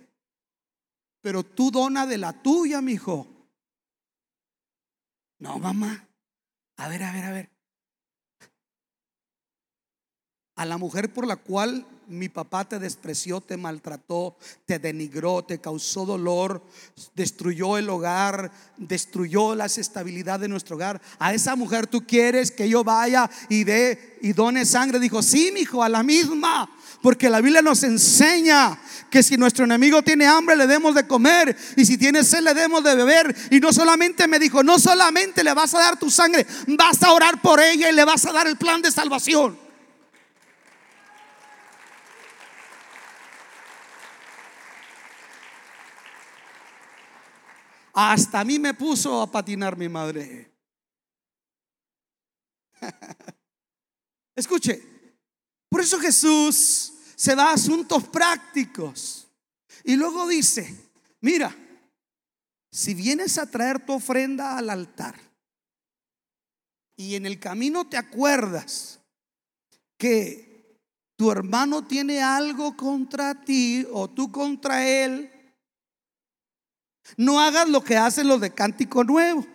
Pero 1.21 1.43
tú 1.43 1.71
dona 1.71 2.07
de 2.07 2.19
la 2.19 2.33
tuya, 2.33 2.81
mi 2.81 2.93
hijo. 2.93 3.27
No, 5.39 5.59
mamá. 5.59 6.09
A 6.77 6.89
ver, 6.89 7.03
a 7.03 7.13
ver, 7.13 7.25
a 7.25 7.31
ver. 7.31 7.51
A 10.57 10.65
la 10.65 10.79
mujer 10.79 11.13
por 11.13 11.27
la 11.27 11.37
cual 11.37 11.87
mi 12.11 12.29
papá 12.29 12.69
te 12.69 12.79
despreció, 12.79 13.41
te 13.41 13.57
maltrató, 13.57 14.37
te 14.67 14.79
denigró, 14.79 15.45
te 15.45 15.61
causó 15.61 16.05
dolor, 16.05 16.63
destruyó 17.15 17.79
el 17.79 17.89
hogar, 17.89 18.51
destruyó 18.77 19.55
la 19.55 19.67
estabilidad 19.67 20.41
de 20.41 20.49
nuestro 20.49 20.77
hogar. 20.77 21.01
A 21.19 21.33
esa 21.33 21.55
mujer 21.55 21.87
tú 21.87 22.05
quieres 22.05 22.51
que 22.51 22.69
yo 22.69 22.83
vaya 22.83 23.31
y 23.49 23.65
dé 23.65 24.19
y 24.23 24.33
done 24.33 24.67
sangre. 24.67 24.99
Dijo, 24.99 25.23
sí, 25.23 25.51
mi 25.55 25.61
hijo, 25.61 25.83
a 25.83 25.89
la 25.89 26.03
misma. 26.03 26.69
Porque 27.01 27.31
la 27.31 27.41
Biblia 27.41 27.63
nos 27.63 27.83
enseña 27.85 28.79
que 29.09 29.23
si 29.23 29.37
nuestro 29.37 29.65
enemigo 29.65 30.03
tiene 30.03 30.27
hambre 30.27 30.57
le 30.57 30.67
demos 30.67 30.95
de 30.95 31.07
comer 31.07 31.57
y 31.77 31.87
si 31.87 31.97
tiene 31.97 32.25
sed 32.25 32.41
le 32.41 32.53
demos 32.53 32.83
de 32.85 32.95
beber. 32.95 33.35
Y 33.51 33.61
no 33.61 33.73
solamente 33.73 34.27
me 34.27 34.39
dijo, 34.39 34.63
no 34.63 34.79
solamente 34.79 35.45
le 35.45 35.55
vas 35.55 35.73
a 35.75 35.79
dar 35.79 35.99
tu 35.99 36.11
sangre, 36.11 36.47
vas 36.67 37.03
a 37.03 37.13
orar 37.13 37.41
por 37.41 37.61
ella 37.61 37.89
y 37.89 37.95
le 37.95 38.05
vas 38.05 38.27
a 38.27 38.33
dar 38.33 38.47
el 38.49 38.57
plan 38.57 38.83
de 38.83 38.91
salvación. 38.91 39.70
Hasta 47.93 48.41
a 48.41 48.45
mí 48.45 48.59
me 48.59 48.75
puso 48.75 49.21
a 49.21 49.31
patinar 49.31 49.77
mi 49.77 49.89
madre. 49.89 50.51
Escuche, 54.37 54.83
por 55.69 55.81
eso 55.81 55.99
Jesús 55.99 56.93
se 57.15 57.35
va 57.35 57.51
a 57.51 57.55
asuntos 57.55 58.05
prácticos. 58.09 59.29
Y 59.85 59.97
luego 59.97 60.27
dice, 60.27 60.91
mira, 61.21 61.55
si 62.71 62.95
vienes 62.95 63.39
a 63.39 63.51
traer 63.51 63.85
tu 63.85 63.95
ofrenda 63.95 64.57
al 64.57 64.71
altar 64.71 65.19
y 66.97 67.15
en 67.15 67.27
el 67.27 67.41
camino 67.41 67.89
te 67.89 67.97
acuerdas 67.97 69.01
que 69.99 70.79
tu 71.17 71.31
hermano 71.31 71.87
tiene 71.87 72.23
algo 72.23 72.77
contra 72.77 73.45
ti 73.45 73.87
o 73.93 74.09
tú 74.09 74.31
contra 74.31 74.87
él, 74.87 75.31
no 77.17 77.41
hagas 77.41 77.69
lo 77.69 77.83
que 77.83 77.97
hacen 77.97 78.29
los 78.29 78.41
de 78.41 78.53
Cántico 78.53 79.05
Nuevo. 79.05 79.47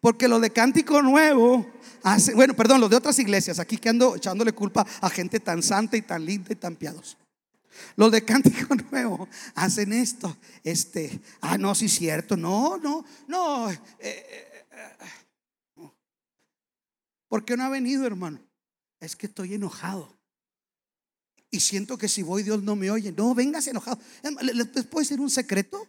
Porque 0.00 0.28
los 0.28 0.40
de 0.40 0.50
Cántico 0.50 1.02
Nuevo 1.02 1.66
hacen, 2.02 2.36
bueno, 2.36 2.54
perdón, 2.54 2.80
los 2.80 2.90
de 2.90 2.96
otras 2.96 3.18
iglesias, 3.18 3.58
aquí 3.58 3.78
que 3.78 3.88
ando 3.88 4.16
echándole 4.16 4.52
culpa 4.52 4.86
a 5.00 5.10
gente 5.10 5.40
tan 5.40 5.62
santa 5.62 5.96
y 5.96 6.02
tan 6.02 6.24
linda 6.24 6.52
y 6.52 6.56
tan 6.56 6.76
piadosa. 6.76 7.16
Los 7.96 8.12
de 8.12 8.24
Cántico 8.24 8.74
Nuevo 8.90 9.28
hacen 9.54 9.92
esto, 9.92 10.36
este, 10.62 11.20
ah, 11.40 11.58
no, 11.58 11.74
sí 11.74 11.88
cierto, 11.88 12.36
no, 12.36 12.76
no, 12.78 13.04
no. 13.26 13.70
Eh, 13.70 13.80
eh, 14.00 14.66
eh, 14.70 15.90
¿Por 17.28 17.44
qué 17.44 17.56
no 17.56 17.64
ha 17.64 17.68
venido, 17.68 18.06
hermano? 18.06 18.40
Es 19.00 19.16
que 19.16 19.26
estoy 19.26 19.54
enojado. 19.54 20.15
Y 21.56 21.60
siento 21.60 21.96
que 21.96 22.08
si 22.08 22.22
voy 22.22 22.42
Dios 22.42 22.62
no 22.62 22.76
me 22.76 22.90
oye. 22.90 23.12
No, 23.12 23.34
vengas 23.34 23.66
enojado. 23.66 23.98
¿Les 24.42 24.86
puede 24.86 25.06
ser 25.06 25.20
un 25.20 25.30
secreto? 25.30 25.88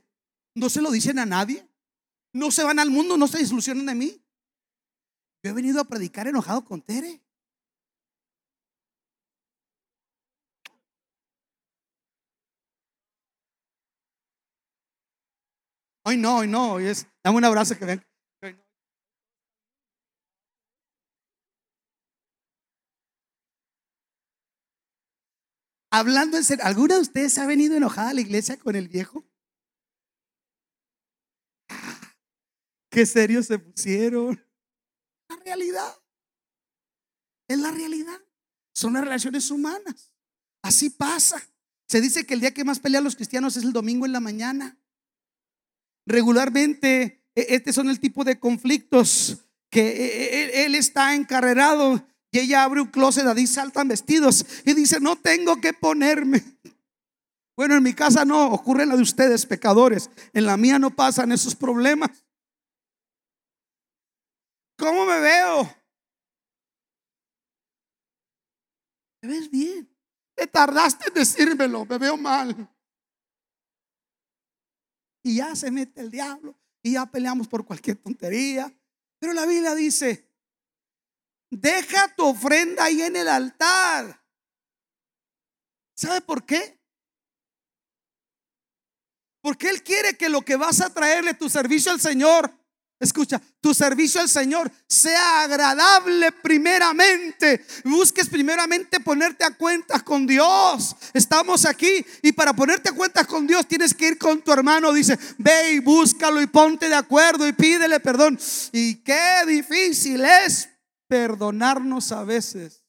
No 0.56 0.70
se 0.70 0.82
lo 0.82 0.90
dicen 0.92 1.20
a 1.20 1.26
nadie. 1.26 1.68
No 2.34 2.52
se 2.52 2.64
van 2.64 2.80
al 2.80 2.90
mundo, 2.90 3.18
no 3.18 3.28
se 3.28 3.40
desilusionan 3.40 3.86
de 3.86 3.96
mí. 3.96 4.26
Yo 5.44 5.52
he 5.52 5.54
venido 5.54 5.82
a 5.82 5.86
predicar 5.86 6.28
enojado 6.28 6.64
con 6.64 6.82
Tere. 6.82 7.22
Hoy 16.04 16.16
no, 16.16 16.38
hoy 16.38 16.48
no, 16.48 16.74
hoy 16.74 16.86
es, 16.86 17.06
dame 17.22 17.38
un 17.38 17.44
abrazo 17.44 17.78
que 17.78 17.84
ven. 17.84 18.07
Hablando 25.98 26.38
en 26.38 26.44
serio, 26.44 26.64
¿alguna 26.64 26.94
de 26.94 27.02
ustedes 27.02 27.40
ha 27.40 27.48
venido 27.48 27.76
enojada 27.76 28.12
a 28.12 28.14
la 28.14 28.22
iglesia 28.22 28.56
con 28.56 28.76
el 28.76 28.88
viejo? 28.88 29.26
Qué 32.92 33.04
serio 33.04 33.42
se 33.42 33.58
pusieron. 33.58 34.40
La 35.28 35.38
realidad. 35.38 35.92
Es 37.48 37.58
la 37.58 37.72
realidad. 37.72 38.22
Son 38.76 38.94
las 38.94 39.06
relaciones 39.06 39.50
humanas. 39.50 40.14
Así 40.62 40.92
pasa. 40.92 41.42
Se 41.88 42.00
dice 42.00 42.28
que 42.28 42.36
el 42.36 42.42
día 42.42 42.54
que 42.54 42.64
más 42.64 42.80
pelean 42.80 43.04
los 43.04 43.16
cristianos 43.16 43.58
es 43.58 43.64
el 43.64 43.74
domingo 43.74 44.06
en 44.06 44.12
la 44.12 44.20
mañana. 44.20 44.78
Regularmente, 46.06 47.26
e, 47.34 47.48
este 47.56 47.74
son 47.74 47.90
el 47.90 48.00
tipo 48.00 48.24
de 48.24 48.40
conflictos 48.40 49.40
que 49.72 49.82
e, 49.82 50.60
e, 50.62 50.66
él 50.66 50.76
está 50.76 51.16
encarrerado 51.16 52.08
ella 52.40 52.64
abre 52.64 52.82
un 52.82 52.88
closet, 52.88 53.26
ahí 53.26 53.48
saltan 53.48 53.88
vestidos 53.88 54.46
y 54.66 54.74
dice, 54.74 55.00
no 55.00 55.16
tengo 55.16 55.60
que 55.62 55.74
ponerme. 55.74 56.44
Bueno, 57.56 57.76
en 57.76 57.84
mi 57.84 57.94
casa 57.94 58.24
no, 58.24 58.52
ocurre 58.52 58.86
la 58.86 58.96
de 58.96 59.02
ustedes, 59.02 59.46
pecadores. 59.46 60.12
En 60.34 60.46
la 60.46 60.58
mía 60.58 60.78
no 60.78 60.96
pasan 60.96 61.32
esos 61.32 61.56
problemas. 61.56 62.12
¿Cómo 64.78 65.06
me 65.06 65.20
veo? 65.20 65.76
¿Me 69.24 69.30
ves 69.30 69.50
bien? 69.50 69.90
Te 70.36 70.46
tardaste 70.46 71.08
en 71.08 71.16
decírmelo, 71.16 71.84
me 71.86 71.98
veo 71.98 72.16
mal. 72.16 72.70
Y 75.24 75.38
ya 75.38 75.56
se 75.56 75.72
mete 75.72 76.02
el 76.02 76.12
diablo 76.12 76.56
y 76.84 76.94
ya 76.94 77.08
peleamos 77.08 77.48
por 77.48 77.66
cualquier 77.66 77.98
tontería. 77.98 78.72
Pero 79.20 79.34
la 79.34 79.48
Biblia 79.48 79.74
dice, 79.74 80.27
deja 81.50 82.14
tu 82.16 82.26
ofrenda 82.26 82.86
ahí 82.86 83.02
en 83.02 83.16
el 83.16 83.28
altar. 83.28 84.24
¿Sabe 85.96 86.22
por 86.22 86.46
qué? 86.46 86.80
Porque 89.42 89.70
Él 89.70 89.82
quiere 89.84 90.18
que 90.18 90.30
lo 90.30 90.42
que 90.42 90.56
vas 90.56 90.82
a 90.82 90.94
traerle 90.94 91.34
tu 91.34 91.50
servicio 91.50 91.92
al 91.92 92.02
Señor 92.02 92.54
Escucha, 93.00 93.40
tu 93.62 93.76
servicio 93.76 94.20
al 94.20 94.28
Señor 94.28 94.72
sea 94.88 95.44
agradable 95.44 96.32
primeramente. 96.32 97.64
Busques 97.84 98.28
primeramente 98.28 99.00
ponerte 99.00 99.46
a 99.46 99.52
cuentas 99.52 100.02
con 100.02 100.26
Dios. 100.26 100.96
Estamos 101.14 101.66
aquí 101.68 102.04
y 102.24 102.32
para 102.32 102.54
ponerte 102.54 102.90
a 102.90 102.94
cuentas 102.94 103.28
con 103.28 103.46
Dios 103.46 103.68
tienes 103.68 103.94
que 103.94 104.08
ir 104.08 104.18
con 104.18 104.42
tu 104.42 104.52
hermano. 104.52 104.92
Dice, 104.94 105.18
ve 105.38 105.74
y 105.74 105.80
búscalo 105.80 106.42
y 106.42 106.48
ponte 106.48 106.90
de 106.90 106.96
acuerdo 106.96 107.48
y 107.48 107.54
pídele 107.54 108.00
perdón. 108.00 108.40
Y 108.72 108.96
qué 108.96 109.44
difícil 109.46 110.26
es 110.26 110.68
perdonarnos 111.08 112.12
a 112.12 112.24
veces. 112.24 112.84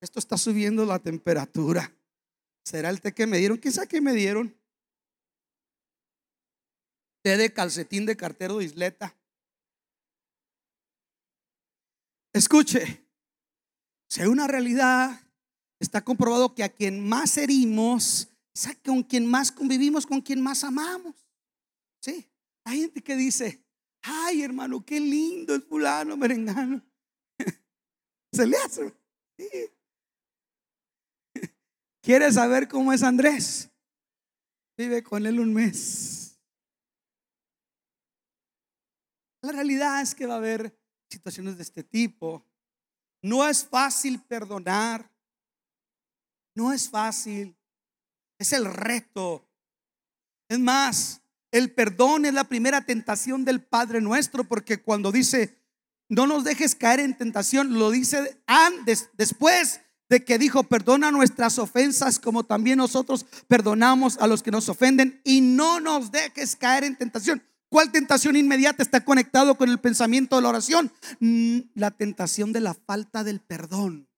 Esto 0.00 0.18
está 0.18 0.36
subiendo 0.36 0.84
la 0.84 0.98
temperatura. 0.98 1.92
¿Será 2.64 2.90
el 2.90 3.00
té 3.00 3.12
que 3.12 3.26
me 3.26 3.38
dieron? 3.38 3.58
¿Qué 3.58 3.70
sabe 3.70 3.88
que 3.88 4.00
me 4.00 4.12
dieron? 4.12 4.54
de 7.34 7.52
calcetín 7.52 8.06
de 8.06 8.16
cartero 8.16 8.58
de 8.58 8.66
isleta. 8.66 9.16
Escuche, 12.32 13.04
si 14.08 14.20
hay 14.20 14.28
una 14.28 14.46
realidad, 14.46 15.20
está 15.80 16.04
comprobado 16.04 16.54
que 16.54 16.62
a 16.62 16.68
quien 16.68 17.00
más 17.00 17.36
herimos, 17.36 18.28
es 18.54 18.78
con 18.84 19.02
quien 19.02 19.26
más 19.26 19.50
convivimos, 19.50 20.06
con 20.06 20.20
quien 20.20 20.40
más 20.40 20.62
amamos. 20.62 21.14
Sí, 22.00 22.28
hay 22.66 22.80
gente 22.80 23.00
que 23.00 23.16
dice, 23.16 23.64
ay 24.02 24.42
hermano, 24.42 24.84
qué 24.84 24.98
lindo 24.98 25.54
el 25.54 25.62
fulano 25.62 26.16
merengano. 26.16 26.84
Se 28.32 28.44
le 28.44 28.56
hace. 28.56 28.92
¿Quieres 32.02 32.34
saber 32.34 32.66
cómo 32.66 32.92
es 32.92 33.04
Andrés? 33.04 33.70
Vive 34.76 35.04
con 35.04 35.24
él 35.24 35.38
un 35.38 35.54
mes. 35.54 36.40
La 39.42 39.52
realidad 39.52 40.02
es 40.02 40.12
que 40.12 40.26
va 40.26 40.34
a 40.34 40.38
haber 40.38 40.76
situaciones 41.08 41.56
de 41.56 41.62
este 41.62 41.84
tipo. 41.84 42.44
No 43.22 43.46
es 43.46 43.64
fácil 43.64 44.20
perdonar. 44.22 45.08
No 46.56 46.72
es 46.72 46.90
fácil. 46.90 47.56
Es 48.40 48.52
el 48.52 48.64
reto. 48.64 49.48
Es 50.48 50.58
más, 50.58 51.22
el 51.56 51.72
perdón 51.72 52.26
es 52.26 52.34
la 52.34 52.44
primera 52.44 52.82
tentación 52.82 53.44
del 53.46 53.62
Padre 53.62 54.02
nuestro 54.02 54.44
porque 54.44 54.82
cuando 54.82 55.10
dice, 55.10 55.58
no 56.08 56.26
nos 56.26 56.44
dejes 56.44 56.74
caer 56.74 57.00
en 57.00 57.16
tentación, 57.16 57.78
lo 57.78 57.90
dice 57.90 58.42
antes, 58.46 59.08
después 59.14 59.80
de 60.10 60.22
que 60.22 60.38
dijo, 60.38 60.64
perdona 60.64 61.10
nuestras 61.10 61.58
ofensas 61.58 62.18
como 62.18 62.44
también 62.44 62.76
nosotros 62.76 63.24
perdonamos 63.48 64.18
a 64.18 64.26
los 64.26 64.42
que 64.42 64.50
nos 64.50 64.68
ofenden 64.68 65.20
y 65.24 65.40
no 65.40 65.80
nos 65.80 66.12
dejes 66.12 66.56
caer 66.56 66.84
en 66.84 66.96
tentación. 66.96 67.42
¿Cuál 67.70 67.90
tentación 67.90 68.36
inmediata 68.36 68.82
está 68.82 69.04
conectado 69.04 69.56
con 69.56 69.70
el 69.70 69.78
pensamiento 69.78 70.36
de 70.36 70.42
la 70.42 70.50
oración? 70.50 70.92
Mm, 71.20 71.60
la 71.74 71.90
tentación 71.90 72.52
de 72.52 72.60
la 72.60 72.74
falta 72.74 73.24
del 73.24 73.40
perdón. 73.40 74.08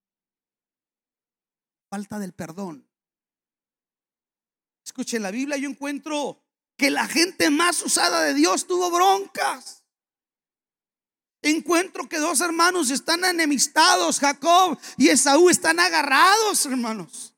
Falta 1.88 2.18
del 2.18 2.32
perdón. 2.32 2.86
Escuchen, 4.84 5.22
la 5.22 5.30
Biblia 5.30 5.56
yo 5.56 5.70
encuentro 5.70 6.42
que 6.78 6.90
la 6.90 7.06
gente 7.06 7.50
más 7.50 7.82
usada 7.82 8.22
de 8.22 8.34
Dios 8.34 8.66
tuvo 8.66 8.90
broncas. 8.90 9.82
Encuentro 11.42 12.08
que 12.08 12.18
dos 12.18 12.40
hermanos 12.40 12.90
están 12.90 13.24
enemistados, 13.24 14.20
Jacob 14.20 14.78
y 14.96 15.08
Esaú 15.08 15.50
están 15.50 15.80
agarrados, 15.80 16.64
hermanos. 16.66 17.34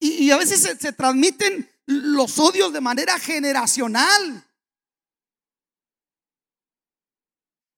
Y, 0.00 0.30
a 0.30 0.36
veces 0.36 0.78
se 0.78 0.92
transmiten 0.92 1.70
los 1.86 2.38
odios 2.38 2.72
de 2.72 2.80
manera 2.80 3.18
generacional. 3.18 4.44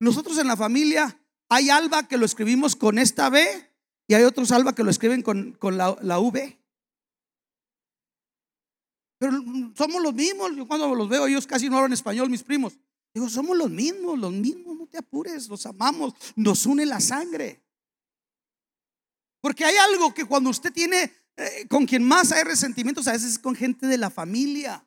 Nosotros 0.00 0.38
en 0.38 0.46
la 0.46 0.56
familia 0.56 1.20
hay 1.48 1.70
alba 1.70 2.06
que 2.06 2.16
lo 2.16 2.26
escribimos 2.26 2.76
con 2.76 2.98
esta 2.98 3.30
B 3.30 3.72
y 4.06 4.14
hay 4.14 4.24
otros 4.24 4.52
alba 4.52 4.74
que 4.74 4.84
lo 4.84 4.90
escriben 4.90 5.22
con, 5.22 5.56
la, 5.76 5.96
la, 6.00 6.18
V. 6.18 6.58
Pero 9.18 9.42
somos 9.76 10.02
los 10.02 10.14
mismos. 10.14 10.54
Yo 10.57 10.66
cuando 10.66 10.94
los 10.94 11.09
veo, 11.09 11.26
ellos 11.26 11.46
casi 11.46 11.68
no 11.68 11.76
hablan 11.76 11.92
español, 11.92 12.31
mis 12.31 12.42
primos. 12.42 12.78
Digo, 13.12 13.28
somos 13.28 13.57
los 13.57 13.70
mismos, 13.70 14.18
los 14.18 14.33
mismos, 14.33 14.76
no 14.76 14.87
te 14.87 14.98
apures, 14.98 15.48
los 15.48 15.66
amamos, 15.66 16.14
nos 16.37 16.66
une 16.66 16.87
la 16.87 17.00
sangre. 17.00 17.62
Porque 19.40 19.64
hay 19.64 19.76
algo 19.76 20.14
que 20.14 20.24
cuando 20.24 20.50
usted 20.50 20.72
tiene 20.72 21.12
eh, 21.38 21.66
con 21.68 21.87
quien 21.87 22.02
más 22.02 22.33
hay 22.33 22.42
resentimientos 22.42 23.07
a 23.07 23.12
veces 23.12 23.33
es 23.33 23.38
con 23.38 23.54
gente 23.54 23.87
de 23.87 23.96
la 23.96 24.11
familia. 24.11 24.85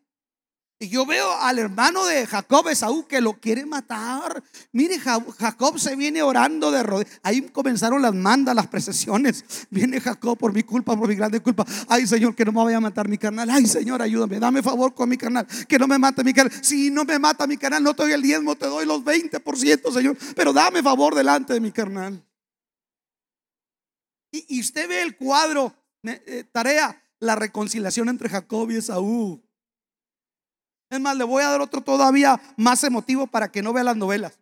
Y 0.82 0.90
yo 0.90 1.06
veo 1.06 1.32
al 1.34 1.60
hermano 1.60 2.04
de 2.08 2.26
Jacob, 2.26 2.68
Esaú, 2.68 3.06
que 3.06 3.22
lo 3.22 3.34
quiere 3.34 3.68
matar. 3.68 4.44
Mire, 4.72 4.98
Jacob 4.98 5.78
se 5.78 5.96
viene 5.96 6.24
orando 6.24 6.72
de 6.72 6.82
rodillas. 6.82 7.20
Ahí 7.22 7.42
comenzaron 7.42 8.02
las 8.02 8.16
mandas, 8.16 8.56
las 8.56 8.66
precesiones. 8.66 9.46
Viene 9.70 10.02
Jacob 10.02 10.40
por 10.40 10.52
mi 10.52 10.64
culpa, 10.64 10.98
por 10.98 11.08
mi 11.08 11.14
grande 11.14 11.40
culpa. 11.40 11.68
Ay, 11.88 12.08
Señor, 12.08 12.36
que 12.36 12.44
no 12.44 12.52
me 12.52 12.64
vaya 12.64 12.78
a 12.78 12.80
matar 12.80 13.08
mi 13.08 13.20
carnal. 13.20 13.48
Ay, 13.52 13.68
Señor, 13.68 14.02
ayúdame. 14.02 14.40
Dame 14.40 14.64
favor 14.64 14.96
con 14.96 15.08
mi 15.08 15.18
carnal. 15.18 15.46
Que 15.68 15.78
no 15.78 15.88
me 15.88 16.00
mate 16.00 16.24
mi 16.24 16.34
carnal. 16.34 16.66
Si 16.66 16.90
no 16.90 17.06
me 17.06 17.20
mata 17.20 17.46
mi 17.46 17.58
carnal, 17.58 17.84
no 17.84 17.94
te 17.94 18.02
doy 18.02 18.14
el 18.14 18.24
diezmo, 18.24 18.56
te 18.56 18.66
doy 18.66 18.88
los 18.88 19.04
20%, 19.04 19.94
Señor. 19.94 20.18
Pero 20.36 20.52
dame 20.52 20.82
favor 20.82 21.14
delante 21.14 21.54
de 21.54 21.60
mi 21.60 21.72
carnal. 21.72 22.26
Y, 24.32 24.60
usted 24.60 24.90
ve 24.90 25.04
el 25.04 25.16
cuadro 25.16 25.76
eh, 26.02 26.44
tarea, 26.52 27.06
la 27.20 27.36
reconciliación 27.36 28.10
entre 28.10 28.30
Jacob 28.30 28.72
y 28.72 28.78
Esaú. 28.78 29.44
Es 30.92 31.00
más, 31.00 31.16
le 31.16 31.24
voy 31.24 31.42
a 31.42 31.48
dar 31.48 31.62
otro 31.62 31.80
todavía 31.80 32.40
más 32.58 32.84
emotivo 32.84 33.26
para 33.26 33.50
que 33.50 33.62
no 33.62 33.72
vea 33.72 33.86
las 33.86 33.96
novelas. 33.96 34.38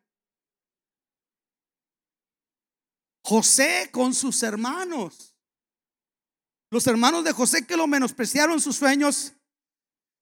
José 3.24 3.89
con 3.91 4.16
sus 4.16 4.41
hermanos. 4.41 5.36
Los 6.72 6.88
hermanos 6.88 7.24
de 7.24 7.34
José 7.34 7.68
que 7.68 7.78
lo 7.78 7.86
menospreciaron 7.86 8.60
sus 8.60 8.78
sueños, 8.78 9.34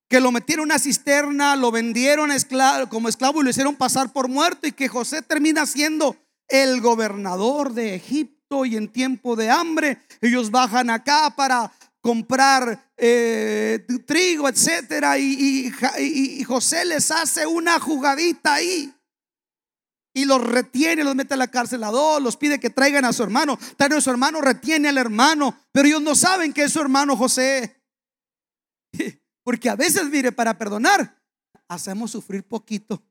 que 0.09 0.19
lo 0.19 0.33
metieron 0.33 0.63
en 0.63 0.71
una 0.71 0.79
cisterna, 0.79 1.55
lo 1.55 1.71
vendieron 1.71 2.29
como 2.89 3.07
esclavo 3.07 3.39
y 3.39 3.45
lo 3.45 3.49
hicieron 3.49 3.77
pasar 3.77 4.11
por 4.11 4.27
muerto 4.27 4.67
y 4.67 4.73
que 4.73 4.89
José 4.89 5.21
termina 5.21 5.65
siendo 5.65 6.17
el 6.49 6.81
gobernador 6.81 7.71
de 7.71 7.95
Egipto 7.95 8.65
y 8.65 8.75
en 8.75 8.89
tiempo 8.89 9.37
de 9.37 9.49
hambre 9.49 10.01
ellos 10.19 10.51
bajan 10.51 10.89
acá 10.89 11.33
para 11.35 11.71
comprar 12.07 12.93
eh, 12.95 13.85
trigo, 14.05 14.47
etcétera, 14.47 15.17
y, 15.17 15.69
y, 15.99 16.43
José 16.45 16.85
les 16.85 17.11
hace 17.11 17.45
una 17.45 17.81
jugadita 17.81 18.53
ahí 18.53 18.95
y 20.13 20.23
los 20.23 20.41
retiene, 20.41 21.03
los 21.03 21.15
mete 21.15 21.33
a 21.33 21.37
la 21.37 21.49
cárcel 21.49 21.83
a 21.83 21.91
dos, 21.91 22.21
los 22.21 22.37
pide 22.37 22.61
que 22.61 22.69
traigan 22.69 23.03
a 23.03 23.11
su 23.11 23.23
hermano. 23.23 23.59
Traen 23.75 23.91
a 23.91 23.99
su 23.99 24.09
hermano, 24.09 24.39
retiene 24.39 24.87
al 24.87 24.97
hermano, 24.97 25.59
pero 25.73 25.89
ellos 25.89 26.01
no 26.01 26.15
saben 26.15 26.53
que 26.53 26.63
es 26.63 26.71
su 26.71 26.79
hermano 26.79 27.17
José. 27.17 27.83
Porque 29.43 29.69
a 29.69 29.75
veces, 29.75 30.05
mire, 30.05 30.31
para 30.31 30.57
perdonar, 30.57 31.21
hacemos 31.67 32.11
sufrir 32.11 32.47
poquito. 32.47 33.03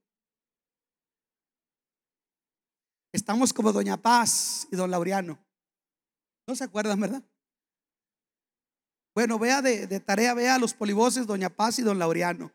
Estamos 3.13 3.53
como 3.53 3.75
Doña 3.75 3.99
Paz 3.99 4.67
y 4.73 4.77
Don 4.77 4.91
Laureano. 4.91 5.39
¿No 6.47 6.57
se 6.57 6.65
acuerdan, 6.65 6.99
verdad? 6.99 7.23
Bueno, 9.17 9.39
vea 9.39 9.63
de, 9.63 9.99
tarea, 10.01 10.35
vea 10.35 10.57
a 10.57 10.59
los 10.59 10.75
polivoces, 10.75 11.27
Doña 11.27 11.49
Paz 11.49 11.79
y 11.79 11.83
Don 11.83 11.99
Laureano. 11.99 12.53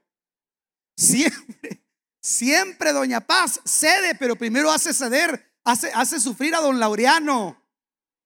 Siempre 0.95 1.83
Siempre 2.21 2.93
Doña 2.93 3.19
Paz 3.19 3.59
cede, 3.65 4.13
pero 4.13 4.35
primero 4.35 4.71
hace 4.71 4.93
ceder, 4.93 5.51
hace, 5.63 5.91
hace 5.95 6.19
sufrir 6.19 6.53
a 6.53 6.61
Don 6.61 6.79
Laureano. 6.79 7.59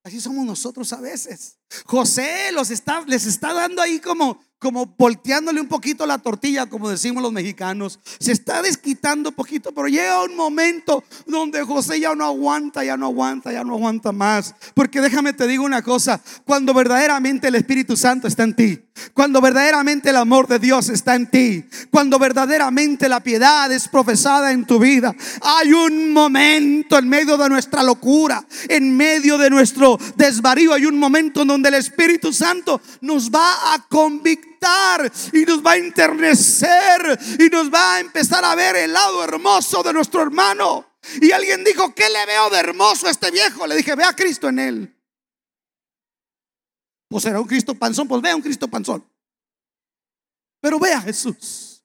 Así 0.04 0.20
somos 0.20 0.46
nosotros 0.46 0.92
a 0.92 1.00
veces. 1.00 1.60
José 1.86 2.52
los 2.52 2.72
está, 2.72 3.06
les 3.08 3.26
está 3.26 3.54
dando 3.54 3.82
ahí 3.82 4.02
como, 4.02 4.45
como 4.60 4.86
volteándole 4.98 5.62
un 5.62 5.68
poquito 5.68 6.06
la 6.06 6.18
tortilla, 6.18 6.66
como 6.66 6.90
decimos 6.90 7.22
los 7.22 7.32
mexicanos. 7.32 8.00
Se 8.20 8.32
está 8.32 8.62
desquitando 8.62 9.30
un 9.30 9.36
poquito, 9.36 9.74
pero 9.74 9.88
llega 9.88 10.24
un 10.24 10.36
momento 10.36 11.04
donde 11.26 11.64
José 11.64 12.00
ya 12.00 12.16
no 12.16 12.26
aguanta, 12.26 12.84
ya 12.84 12.98
no 12.98 13.08
aguanta, 13.08 13.52
ya 13.52 13.64
no 13.64 13.74
aguanta 13.74 14.12
más. 14.12 14.56
Porque 14.74 15.02
déjame 15.02 15.34
te 15.34 15.48
digo 15.48 15.64
una 15.64 15.82
cosa, 15.82 16.22
cuando 16.46 16.74
verdaderamente 16.74 17.48
el 17.48 17.56
Espíritu 17.56 17.96
Santo 17.98 18.28
está 18.28 18.44
en 18.44 18.56
ti, 18.56 18.85
cuando 19.14 19.42
verdaderamente 19.42 20.10
el 20.10 20.18
amor 20.18 20.48
de 20.48 20.60
Dios 20.60 20.90
está 20.90 21.16
en 21.16 21.30
ti, 21.30 21.66
cuando 21.92 22.20
verdaderamente 22.20 23.10
la 23.10 23.22
piedad 23.22 23.72
es 23.72 23.88
profesada 23.88 24.52
en 24.52 24.66
tu 24.66 24.80
vida, 24.80 25.16
hay 25.42 25.74
un 25.74 26.12
momento 26.14 26.98
en 26.98 27.10
medio 27.10 27.38
de 27.38 27.50
nuestra 27.50 27.84
locura, 27.84 28.46
en 28.68 28.96
medio 28.96 29.38
de 29.38 29.50
nuestro 29.50 29.98
desvarío, 30.16 30.74
hay 30.74 30.86
un 30.86 30.98
momento 30.98 31.46
donde 31.46 31.70
el 31.70 31.76
Espíritu 31.76 32.34
Santo 32.34 32.82
nos 33.02 33.30
va 33.30 33.74
a 33.74 33.88
convictar 33.88 35.12
y 35.34 35.46
nos 35.46 35.64
va 35.64 35.74
a 35.74 35.78
enternecer 35.78 37.20
y 37.40 37.50
nos 37.50 37.72
va 37.72 37.96
a 37.96 38.00
empezar 38.00 38.44
a 38.44 38.56
ver 38.56 38.76
el 38.76 38.94
lado 38.94 39.24
hermoso 39.24 39.84
de 39.84 39.94
nuestro 39.94 40.22
hermano. 40.22 40.86
Y 41.22 41.32
alguien 41.32 41.64
dijo, 41.64 41.94
¿qué 41.94 42.10
le 42.10 42.26
veo 42.26 42.50
de 42.50 42.58
hermoso 42.58 43.08
a 43.08 43.12
este 43.12 43.30
viejo? 43.30 43.68
Le 43.68 43.76
dije, 43.76 43.96
ve 43.96 44.04
a 44.04 44.14
Cristo 44.14 44.50
en 44.50 44.60
él. 44.60 44.96
Pues 47.10 47.26
era 47.26 47.40
un 47.40 47.48
Cristo 47.48 47.76
panzón, 47.76 48.08
pues 48.08 48.22
vea 48.22 48.36
un 48.36 48.42
Cristo 48.42 48.68
panzón. 48.68 49.06
Pero 50.62 50.80
vea 50.80 51.02
Jesús. 51.02 51.84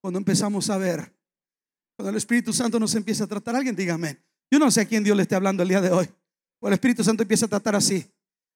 Cuando 0.00 0.18
empezamos 0.18 0.68
a 0.68 0.76
ver, 0.76 1.14
cuando 1.96 2.10
el 2.10 2.16
Espíritu 2.16 2.52
Santo 2.52 2.78
nos 2.78 2.94
empieza 2.94 3.24
a 3.24 3.26
tratar, 3.26 3.56
alguien 3.56 3.74
dígame, 3.74 4.18
yo 4.50 4.58
no 4.58 4.70
sé 4.70 4.82
a 4.82 4.84
quién 4.84 5.02
Dios 5.02 5.16
le 5.16 5.22
esté 5.22 5.34
hablando 5.34 5.62
el 5.62 5.68
día 5.68 5.80
de 5.80 5.90
hoy. 5.90 6.08
O 6.60 6.68
el 6.68 6.74
Espíritu 6.74 7.02
Santo 7.02 7.22
empieza 7.22 7.46
a 7.46 7.48
tratar 7.48 7.74
así. 7.76 8.06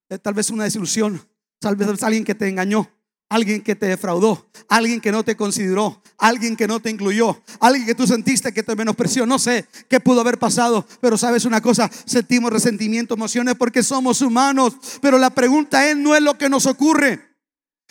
Eh, 0.09 0.18
tal 0.18 0.34
vez 0.34 0.51
una 0.51 0.64
desilusión, 0.64 1.20
tal 1.59 1.76
vez 1.76 2.03
alguien 2.03 2.24
que 2.24 2.34
te 2.34 2.49
engañó, 2.49 2.91
alguien 3.29 3.62
que 3.62 3.76
te 3.76 3.87
defraudó, 3.87 4.49
alguien 4.68 5.01
que 5.01 5.12
no 5.12 5.22
te 5.22 5.37
consideró, 5.37 6.03
alguien 6.16 6.57
que 6.57 6.66
no 6.66 6.81
te 6.81 6.91
incluyó, 6.91 7.41
alguien 7.61 7.87
que 7.87 7.95
tú 7.95 8.07
sentiste 8.07 8.53
que 8.53 8.62
te 8.62 8.74
menospreció, 8.74 9.26
no 9.26 9.39
sé 9.39 9.66
qué 9.89 10.01
pudo 10.01 10.20
haber 10.20 10.39
pasado, 10.39 10.87
pero 11.01 11.18
sabes 11.18 11.45
una 11.45 11.61
cosa, 11.61 11.91
sentimos 12.07 12.53
resentimiento, 12.53 13.14
emociones 13.14 13.55
porque 13.57 13.83
somos 13.83 14.22
humanos, 14.22 14.74
pero 15.01 15.18
la 15.18 15.31
pregunta 15.31 15.89
es, 15.89 15.97
no 15.97 16.14
es 16.14 16.22
lo 16.22 16.39
que 16.39 16.49
nos 16.49 16.66
ocurre, 16.66 17.37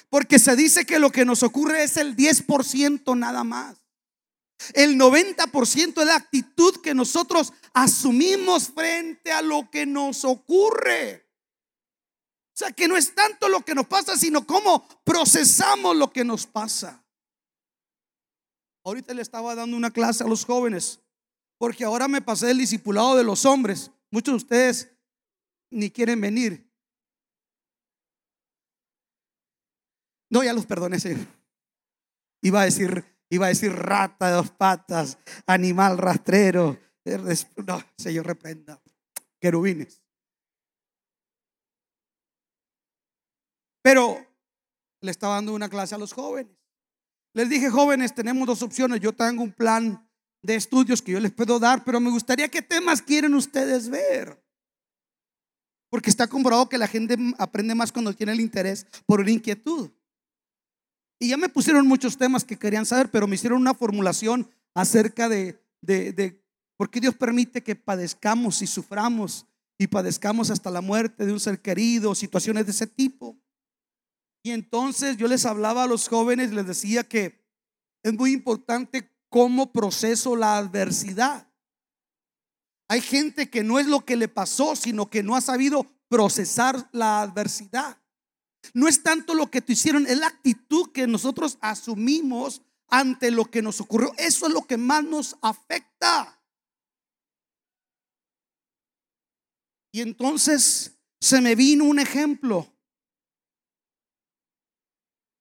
porque 0.09 0.39
se 0.39 0.55
dice 0.55 0.85
que 0.85 0.99
lo 0.99 1.11
que 1.11 1.25
nos 1.25 1.43
ocurre 1.43 1.83
es 1.83 1.97
el 1.97 2.15
10% 2.15 3.17
nada 3.17 3.43
más. 3.43 3.77
El 4.73 4.97
90% 4.97 6.01
es 6.01 6.07
la 6.07 6.15
actitud 6.15 6.77
que 6.81 6.95
nosotros 6.95 7.53
asumimos 7.73 8.69
frente 8.69 9.31
a 9.31 9.43
lo 9.43 9.69
que 9.69 9.85
nos 9.85 10.25
ocurre. 10.25 11.26
O 12.57 12.59
sea, 12.59 12.71
que 12.71 12.87
no 12.87 12.97
es 12.97 13.13
tanto 13.13 13.49
lo 13.49 13.61
que 13.61 13.75
nos 13.75 13.85
pasa, 13.85 14.17
sino 14.17 14.47
cómo 14.47 14.87
procesamos 15.03 15.95
lo 15.95 16.11
que 16.11 16.23
nos 16.23 16.47
pasa. 16.47 17.05
Ahorita 18.83 19.13
le 19.13 19.21
estaba 19.21 19.53
dando 19.53 19.77
una 19.77 19.91
clase 19.91 20.23
a 20.23 20.27
los 20.27 20.43
jóvenes, 20.43 20.99
porque 21.59 21.83
ahora 21.83 22.07
me 22.07 22.19
pasé 22.19 22.49
el 22.49 22.57
discipulado 22.57 23.15
de 23.15 23.23
los 23.23 23.45
hombres. 23.45 23.91
Muchos 24.09 24.31
de 24.31 24.37
ustedes 24.37 24.91
ni 25.69 25.91
quieren 25.91 26.19
venir. 26.19 26.67
No, 30.31 30.43
ya 30.43 30.51
los 30.51 30.65
perdoné, 30.65 30.99
Señor. 30.99 31.27
Iba 32.41 32.61
a 32.61 32.65
decir, 32.65 33.05
iba 33.29 33.45
a 33.45 33.49
decir 33.49 33.71
rata 33.71 34.29
de 34.29 34.33
dos 34.33 34.49
patas, 34.49 35.19
animal 35.45 35.99
rastrero. 35.99 36.79
No, 37.67 37.83
Señor, 37.99 38.25
reprenda. 38.25 38.81
Querubines. 39.39 40.06
Pero 43.87 44.19
le 44.99 45.11
estaba 45.11 45.35
dando 45.35 45.53
una 45.53 45.69
clase 45.69 45.95
a 45.95 45.97
los 45.97 46.11
jóvenes. 46.11 46.51
Les 47.33 47.47
dije, 47.47 47.69
jóvenes, 47.69 48.13
tenemos 48.13 48.45
dos 48.45 48.61
opciones. 48.61 48.99
Yo 48.99 49.13
tengo 49.13 49.41
un 49.41 49.53
plan 49.53 50.05
de 50.41 50.55
estudios 50.55 51.01
que 51.01 51.13
yo 51.13 51.21
les 51.21 51.31
puedo 51.31 51.57
dar, 51.57 51.85
pero 51.85 52.01
me 52.01 52.09
gustaría 52.09 52.49
qué 52.49 52.61
temas 52.61 53.01
quieren 53.01 53.33
ustedes 53.33 53.87
ver. 53.87 54.43
Porque 55.89 56.09
está 56.09 56.27
comprobado 56.27 56.67
que 56.67 56.77
la 56.77 56.89
gente 56.89 57.15
aprende 57.37 57.75
más 57.75 57.93
cuando 57.93 58.13
tiene 58.13 58.33
el 58.33 58.41
interés 58.41 58.85
por 59.05 59.21
una 59.21 59.31
inquietud. 59.31 59.89
Y 61.17 61.29
ya 61.29 61.37
me 61.37 61.47
pusieron 61.47 61.87
muchos 61.87 62.17
temas 62.17 62.43
que 62.43 62.59
querían 62.59 62.85
saber, 62.85 63.09
pero 63.09 63.25
me 63.25 63.35
hicieron 63.35 63.61
una 63.61 63.73
formulación 63.73 64.51
acerca 64.73 65.29
de, 65.29 65.63
de, 65.79 66.11
de 66.11 66.43
por 66.75 66.89
qué 66.89 66.99
Dios 66.99 67.15
permite 67.15 67.63
que 67.63 67.77
padezcamos 67.77 68.61
y 68.61 68.67
suframos 68.67 69.45
y 69.77 69.87
padezcamos 69.87 70.49
hasta 70.49 70.69
la 70.71 70.81
muerte 70.81 71.25
de 71.25 71.31
un 71.31 71.39
ser 71.39 71.61
querido, 71.61 72.15
situaciones 72.15 72.65
de 72.65 72.71
ese 72.73 72.85
tipo. 72.85 73.37
Y 74.47 74.51
entonces 74.51 75.17
yo 75.17 75.27
les 75.27 75.45
hablaba 75.45 75.83
a 75.83 75.87
los 75.87 76.07
jóvenes, 76.07 76.53
les 76.53 76.65
decía 76.65 77.03
que 77.03 77.45
es 78.01 78.13
muy 78.13 78.31
importante 78.31 79.11
cómo 79.27 79.73
proceso 79.73 80.37
la 80.37 80.57
adversidad. 80.57 81.51
Hay 82.87 83.01
gente 83.01 83.49
que 83.49 83.61
no 83.65 83.77
es 83.77 83.87
lo 83.87 84.05
que 84.05 84.15
le 84.15 84.29
pasó, 84.29 84.77
sino 84.77 85.09
que 85.09 85.21
no 85.21 85.35
ha 85.35 85.41
sabido 85.41 85.85
procesar 86.07 86.87
la 86.93 87.21
adversidad. 87.21 88.01
No 88.73 88.87
es 88.87 89.03
tanto 89.03 89.33
lo 89.33 89.51
que 89.51 89.61
te 89.61 89.73
hicieron, 89.73 90.07
es 90.07 90.17
la 90.17 90.27
actitud 90.27 90.93
que 90.93 91.07
nosotros 91.07 91.57
asumimos 91.59 92.61
ante 92.87 93.31
lo 93.31 93.51
que 93.51 93.61
nos 93.61 93.81
ocurrió. 93.81 94.13
Eso 94.17 94.47
es 94.47 94.53
lo 94.53 94.61
que 94.61 94.77
más 94.77 95.03
nos 95.03 95.35
afecta. 95.41 96.41
Y 99.91 99.99
entonces 99.99 100.97
se 101.19 101.41
me 101.41 101.53
vino 101.53 101.83
un 101.83 101.99
ejemplo. 101.99 102.76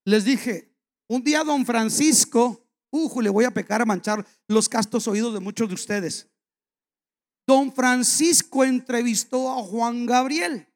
Les 0.06 0.24
dije, 0.24 0.72
un 1.08 1.22
día 1.22 1.42
don 1.42 1.66
Francisco, 1.66 2.64
uh, 2.90 3.20
le 3.20 3.28
voy 3.28 3.44
a 3.44 3.50
pecar 3.50 3.82
a 3.82 3.84
manchar 3.84 4.24
los 4.46 4.68
castos 4.68 5.08
oídos 5.08 5.34
de 5.34 5.40
muchos 5.40 5.68
de 5.68 5.74
ustedes. 5.74 6.28
Don 7.44 7.72
Francisco 7.72 8.64
entrevistó 8.64 9.50
a 9.50 9.62
Juan 9.64 10.06
Gabriel 10.06 10.68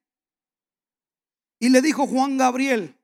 y 1.60 1.68
le 1.68 1.80
dijo 1.80 2.08
Juan 2.08 2.38
Gabriel, 2.38 2.96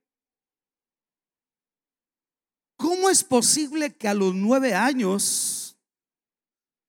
¿cómo 2.77 3.09
es 3.09 3.23
posible 3.23 3.95
que 3.95 4.09
a 4.09 4.15
los 4.15 4.35
nueve 4.35 4.75
años 4.75 5.77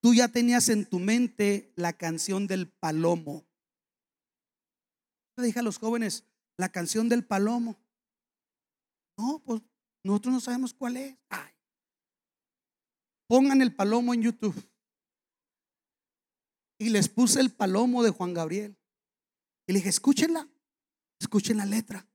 tú 0.01 0.15
ya 0.15 0.29
tenías 0.29 0.67
en 0.69 0.85
tu 0.85 0.97
mente 0.97 1.71
la 1.75 1.93
canción 1.93 2.47
del 2.47 2.69
palomo? 2.69 3.45
Le 5.35 5.45
dije 5.45 5.59
a 5.59 5.63
los 5.63 5.77
jóvenes, 5.77 6.23
la 6.57 6.69
canción 6.69 7.07
del 7.07 7.23
palomo. 7.23 7.77
No, 9.18 9.41
pues 9.43 9.61
nosotros 10.03 10.34
no 10.34 10.39
sabemos 10.39 10.74
cuál 10.74 10.97
es. 10.97 11.18
Pongan 13.28 13.61
el 13.61 13.76
palomo 13.76 14.13
en 14.13 14.22
YouTube. 14.22 14.55
Y 16.80 16.89
les 16.89 17.09
puse 17.09 17.39
el 17.41 17.51
palomo 17.51 18.03
de 18.03 18.11
Juan 18.11 18.34
Gabriel. 18.34 18.78
Y 19.65 19.74
le 19.74 19.80
dije, 19.80 19.89
escúchenla, 19.89 20.47
escuchen 21.20 21.57
la 21.57 21.65
letra. 21.65 22.07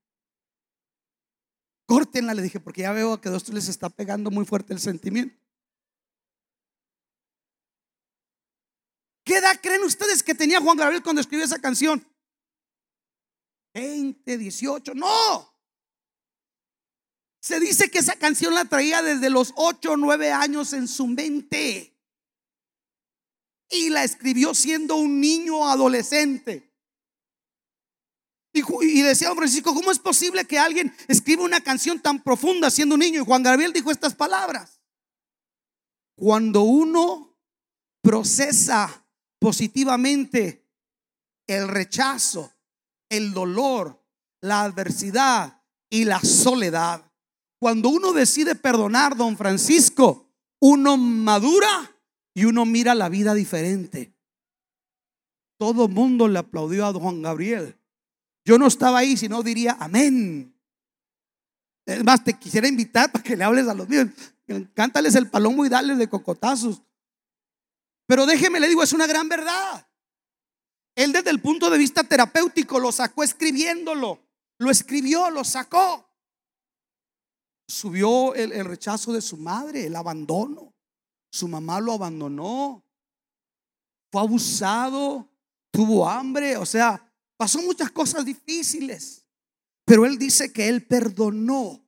Córtenla, 1.85 2.33
le 2.33 2.41
dije, 2.41 2.59
porque 2.59 2.81
ya 2.81 2.93
veo 2.93 3.19
que 3.19 3.29
a 3.29 3.31
dos 3.31 3.49
les 3.49 3.67
está 3.67 3.89
pegando 3.89 4.31
muy 4.31 4.45
fuerte 4.45 4.73
el 4.73 4.79
sentimiento. 4.79 5.37
¿Qué 9.25 9.37
edad 9.37 9.59
creen 9.61 9.83
ustedes 9.83 10.23
que 10.23 10.33
tenía 10.33 10.61
Juan 10.61 10.77
Gabriel 10.77 11.03
cuando 11.03 11.21
escribió 11.21 11.45
esa 11.45 11.59
canción? 11.59 12.05
20, 13.73 14.37
18, 14.37 14.95
no. 14.95 15.52
Se 17.43 17.59
dice 17.59 17.91
que 17.91 17.99
esa 17.99 18.15
canción 18.15 18.53
la 18.53 18.63
traía 18.63 19.01
desde 19.01 19.29
los 19.29 19.51
8 19.57 19.91
o 19.91 19.97
9 19.97 20.31
años 20.31 20.71
en 20.71 20.87
su 20.87 21.07
mente. 21.07 21.89
y 23.69 23.89
la 23.89 24.03
escribió 24.03 24.53
siendo 24.53 24.97
un 24.97 25.19
niño 25.19 25.67
adolescente. 25.67 26.71
Y, 28.53 29.01
decía 29.01 29.29
don 29.29 29.37
Francisco, 29.37 29.73
¿cómo 29.73 29.91
es 29.91 29.97
posible 29.97 30.45
que 30.45 30.59
alguien 30.59 30.95
escriba 31.07 31.43
una 31.43 31.59
canción 31.59 31.99
tan 31.99 32.21
profunda 32.21 32.69
siendo 32.69 32.93
un 32.93 32.99
niño? 32.99 33.21
Y 33.21 33.25
Juan 33.25 33.41
Gabriel 33.41 33.73
dijo 33.73 33.89
estas 33.89 34.13
palabras. 34.13 34.79
Cuando 36.15 36.61
uno 36.61 37.35
procesa 38.03 39.07
positivamente 39.39 40.69
el 41.47 41.67
rechazo, 41.67 42.53
el 43.09 43.33
dolor, 43.33 44.05
la 44.39 44.61
adversidad 44.61 45.63
y 45.89 46.05
la 46.05 46.19
soledad, 46.19 47.11
cuando 47.63 47.87
uno 47.87 48.11
decide 48.11 48.55
perdonar, 48.55 49.15
don 49.15 49.37
Francisco, 49.37 50.29
uno 50.59 50.97
madura 50.97 51.95
y 52.33 52.43
uno 52.43 52.65
mira 52.65 52.93
la 52.93 53.07
vida 53.07 53.33
diferente. 53.33 54.13
Todo 55.57 55.87
mundo 55.87 56.27
le 56.27 56.39
aplaudió 56.39 56.85
a 56.85 56.91
Juan 56.91 57.21
Gabriel. 57.21 57.79
Yo 58.43 58.57
no 58.57 58.67
estaba 58.67 58.97
ahí, 58.97 59.15
si 59.15 59.29
no 59.29 59.43
diría 59.43 59.77
amén. 59.79 60.53
Es 61.85 62.03
más, 62.03 62.21
te 62.25 62.33
quisiera 62.33 62.67
invitar 62.67 63.09
para 63.09 63.23
que 63.23 63.37
le 63.37 63.45
hables 63.45 63.65
a 63.69 63.73
los 63.73 63.87
míos. 63.87 64.09
Cántales 64.73 65.15
el 65.15 65.29
palomo 65.29 65.65
y 65.65 65.69
dale 65.69 65.95
de 65.95 66.09
cocotazos. 66.09 66.81
Pero 68.05 68.25
déjeme, 68.25 68.59
le 68.59 68.67
digo, 68.67 68.83
es 68.83 68.91
una 68.91 69.07
gran 69.07 69.29
verdad. 69.29 69.87
Él 70.95 71.13
desde 71.13 71.29
el 71.29 71.39
punto 71.39 71.69
de 71.69 71.77
vista 71.77 72.03
terapéutico 72.03 72.77
lo 72.77 72.91
sacó 72.91 73.23
escribiéndolo. 73.23 74.19
Lo 74.57 74.69
escribió, 74.69 75.29
lo 75.29 75.45
sacó. 75.45 76.12
Subió 77.73 78.35
el, 78.35 78.51
el 78.51 78.65
rechazo 78.65 79.11
de 79.13 79.21
su 79.21 79.35
madre, 79.35 79.87
el 79.87 79.95
abandono. 79.95 80.75
Su 81.31 81.47
mamá 81.47 81.79
lo 81.79 81.93
abandonó. 81.93 82.85
Fue 84.11 84.21
abusado. 84.21 85.27
Tuvo 85.71 86.07
hambre. 86.07 86.55
O 86.57 86.67
sea, 86.67 87.11
pasó 87.35 87.63
muchas 87.63 87.89
cosas 87.89 88.23
difíciles. 88.23 89.25
Pero 89.85 90.05
él 90.05 90.19
dice 90.19 90.53
que 90.53 90.69
él 90.69 90.85
perdonó. 90.85 91.83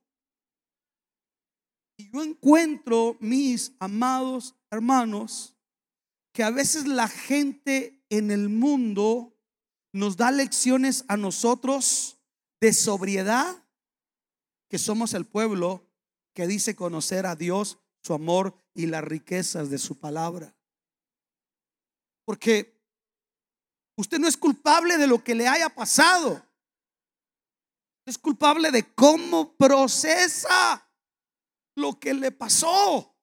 Y 1.96 2.10
yo 2.10 2.24
encuentro, 2.24 3.16
mis 3.20 3.72
amados 3.78 4.56
hermanos, 4.72 5.56
que 6.32 6.42
a 6.42 6.50
veces 6.50 6.84
la 6.86 7.06
gente 7.06 8.04
en 8.10 8.32
el 8.32 8.48
mundo 8.48 9.38
nos 9.92 10.16
da 10.16 10.32
lecciones 10.32 11.04
a 11.06 11.16
nosotros 11.16 12.18
de 12.60 12.72
sobriedad, 12.72 13.65
que 14.68 14.78
somos 14.78 15.14
el 15.14 15.26
pueblo 15.26 15.86
que 16.34 16.46
dice 16.46 16.76
conocer 16.76 17.26
a 17.26 17.36
Dios, 17.36 17.78
su 18.02 18.14
amor 18.14 18.54
y 18.74 18.86
las 18.86 19.02
riquezas 19.02 19.70
de 19.70 19.78
su 19.78 19.98
palabra. 19.98 20.54
Porque 22.24 22.82
usted 23.96 24.18
no 24.18 24.28
es 24.28 24.36
culpable 24.36 24.98
de 24.98 25.06
lo 25.06 25.22
que 25.22 25.34
le 25.34 25.48
haya 25.48 25.68
pasado. 25.68 26.44
Es 28.04 28.18
culpable 28.18 28.70
de 28.70 28.94
cómo 28.94 29.56
procesa 29.56 30.88
lo 31.76 31.98
que 31.98 32.14
le 32.14 32.30
pasó. 32.32 33.16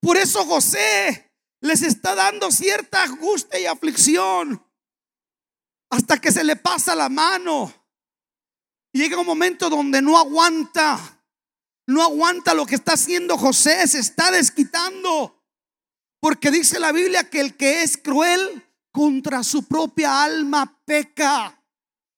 Por 0.00 0.16
eso 0.16 0.44
José 0.44 1.32
les 1.60 1.82
está 1.82 2.14
dando 2.14 2.50
cierta 2.50 3.02
angustia 3.02 3.58
y 3.58 3.66
aflicción 3.66 4.64
hasta 5.90 6.18
que 6.18 6.30
se 6.30 6.44
le 6.44 6.56
pasa 6.56 6.94
la 6.94 7.08
mano. 7.08 7.72
Llega 8.92 9.20
un 9.20 9.26
momento 9.26 9.68
donde 9.68 10.00
no 10.00 10.16
aguanta, 10.18 10.98
no 11.86 12.02
aguanta 12.02 12.54
lo 12.54 12.66
que 12.66 12.76
está 12.76 12.94
haciendo 12.94 13.36
José, 13.36 13.86
se 13.86 13.98
está 13.98 14.30
desquitando. 14.30 15.42
Porque 16.20 16.50
dice 16.50 16.80
la 16.80 16.92
Biblia 16.92 17.28
que 17.28 17.40
el 17.40 17.56
que 17.56 17.82
es 17.82 17.96
cruel 17.96 18.62
contra 18.90 19.42
su 19.42 19.64
propia 19.64 20.24
alma 20.24 20.80
peca. 20.84 21.62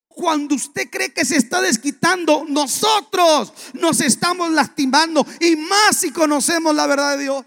Cuando 0.07 0.55
usted 0.55 0.89
cree 0.89 1.13
que 1.13 1.25
se 1.25 1.35
está 1.35 1.61
desquitando, 1.61 2.45
nosotros 2.47 3.53
nos 3.73 4.01
estamos 4.01 4.49
lastimando 4.51 5.25
y 5.39 5.55
más 5.55 5.97
si 5.97 6.11
conocemos 6.11 6.73
la 6.73 6.87
verdad 6.87 7.17
de 7.17 7.23
Dios. 7.23 7.45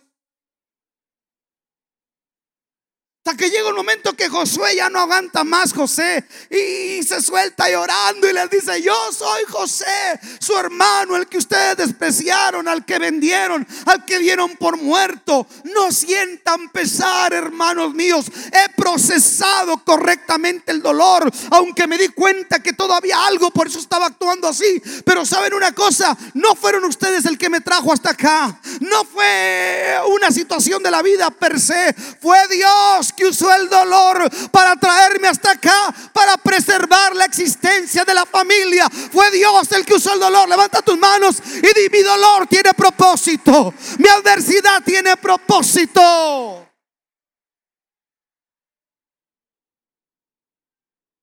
Hasta 3.24 3.36
que 3.36 3.50
llega 3.50 3.68
un 3.68 3.76
momento 3.76 4.14
que 4.14 4.28
Josué 4.28 4.74
ya 4.74 4.90
no 4.90 4.98
aguanta 4.98 5.44
más 5.44 5.72
José 5.72 6.24
y 6.50 7.04
se 7.04 7.22
suelta 7.22 7.70
llorando 7.70 8.28
y 8.28 8.32
les 8.32 8.50
dice, 8.50 8.82
yo 8.82 8.96
soy 9.16 9.44
José, 9.48 10.18
su 10.40 10.58
hermano, 10.58 11.14
el 11.14 11.28
que 11.28 11.38
ustedes 11.38 11.76
despreciaron, 11.76 12.66
al 12.66 12.84
que 12.84 12.98
vendieron, 12.98 13.64
al 13.86 14.04
que 14.04 14.18
dieron 14.18 14.56
por 14.56 14.76
muerto. 14.76 15.46
No 15.72 15.92
sientan 15.92 16.68
pesar, 16.70 17.32
hermanos 17.32 17.94
míos. 17.94 18.26
He 18.50 18.74
procesado 18.74 19.78
correctamente 19.84 20.72
el 20.72 20.82
dolor, 20.82 21.30
aunque 21.52 21.86
me 21.86 21.98
di 21.98 22.08
cuenta 22.08 22.60
que 22.60 22.72
todavía 22.72 23.24
algo, 23.24 23.52
por 23.52 23.68
eso 23.68 23.78
estaba 23.78 24.06
actuando 24.06 24.48
así. 24.48 24.82
Pero 25.04 25.24
saben 25.24 25.54
una 25.54 25.70
cosa, 25.70 26.18
no 26.34 26.56
fueron 26.56 26.84
ustedes 26.86 27.24
el 27.26 27.38
que 27.38 27.48
me 27.48 27.60
trajo 27.60 27.92
hasta 27.92 28.10
acá. 28.10 28.60
No 28.80 29.04
fue 29.04 29.96
una 30.08 30.32
situación 30.32 30.82
de 30.82 30.90
la 30.90 31.02
vida 31.02 31.30
per 31.30 31.60
se, 31.60 31.94
fue 32.20 32.36
Dios 32.48 33.11
que 33.16 33.26
usó 33.26 33.52
el 33.54 33.68
dolor 33.68 34.30
para 34.50 34.76
traerme 34.76 35.28
hasta 35.28 35.52
acá, 35.52 35.94
para 36.12 36.36
preservar 36.36 37.14
la 37.14 37.24
existencia 37.24 38.04
de 38.04 38.14
la 38.14 38.26
familia. 38.26 38.88
Fue 38.90 39.30
Dios 39.30 39.70
el 39.72 39.84
que 39.84 39.94
usó 39.94 40.14
el 40.14 40.20
dolor. 40.20 40.48
Levanta 40.48 40.82
tus 40.82 40.98
manos 40.98 41.42
y 41.56 41.60
di, 41.60 41.88
mi 41.90 42.02
dolor 42.02 42.46
tiene 42.46 42.74
propósito. 42.74 43.74
Mi 43.98 44.08
adversidad 44.08 44.82
tiene 44.84 45.16
propósito. 45.16 46.68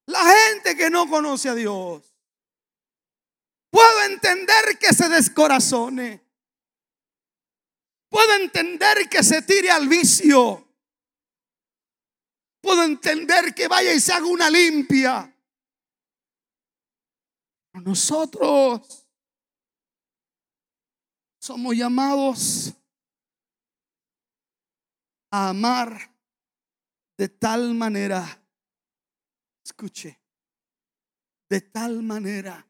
La 0.07 0.25
gente 0.25 0.75
que 0.75 0.89
no 0.89 1.07
conoce 1.07 1.49
a 1.49 1.55
Dios. 1.55 2.01
Puedo 3.69 4.03
entender 4.05 4.79
que 4.79 4.93
se 4.93 5.07
descorazone. 5.07 6.23
Puedo 8.09 8.33
entender 8.33 9.07
que 9.07 9.23
se 9.23 9.43
tire 9.43 9.69
al 9.69 9.87
vicio. 9.87 10.68
Puedo 12.62 12.84
entender 12.84 13.53
que 13.53 13.68
vaya 13.68 13.93
y 13.93 13.99
se 13.99 14.14
haga 14.14 14.26
una 14.26 14.49
limpia. 14.49 15.36
nosotros 17.74 19.07
somos 21.39 21.76
llamados 21.76 22.74
a 25.32 25.49
amar 25.49 26.14
de 27.18 27.30
tal 27.30 27.74
manera, 27.74 28.43
escuche, 29.64 30.20
de 31.49 31.62
tal 31.62 32.03
manera 32.03 32.68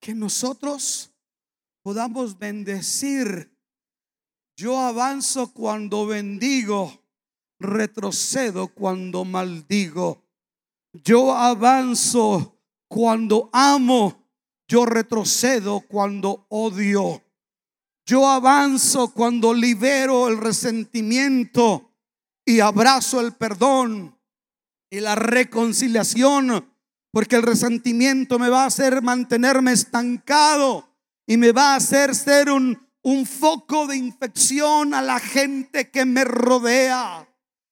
que 0.00 0.14
nosotros 0.14 1.12
podamos 1.82 2.38
bendecir. 2.38 3.56
Yo 4.56 4.78
avanzo 4.78 5.52
cuando 5.52 6.06
bendigo 6.06 6.99
retrocedo 7.60 8.68
cuando 8.68 9.24
maldigo. 9.24 10.24
Yo 10.92 11.34
avanzo 11.34 12.58
cuando 12.88 13.50
amo. 13.52 14.26
Yo 14.66 14.86
retrocedo 14.86 15.80
cuando 15.80 16.46
odio. 16.48 17.22
Yo 18.06 18.28
avanzo 18.28 19.12
cuando 19.12 19.52
libero 19.54 20.28
el 20.28 20.38
resentimiento 20.38 21.92
y 22.44 22.60
abrazo 22.60 23.20
el 23.20 23.32
perdón 23.32 24.18
y 24.90 25.00
la 25.00 25.14
reconciliación. 25.14 26.66
Porque 27.12 27.36
el 27.36 27.42
resentimiento 27.42 28.38
me 28.38 28.48
va 28.48 28.64
a 28.64 28.66
hacer 28.66 29.02
mantenerme 29.02 29.72
estancado 29.72 30.88
y 31.26 31.36
me 31.36 31.52
va 31.52 31.72
a 31.72 31.76
hacer 31.76 32.14
ser 32.14 32.50
un, 32.50 32.80
un 33.02 33.26
foco 33.26 33.86
de 33.86 33.96
infección 33.96 34.94
a 34.94 35.02
la 35.02 35.18
gente 35.18 35.90
que 35.90 36.04
me 36.04 36.24
rodea. 36.24 37.29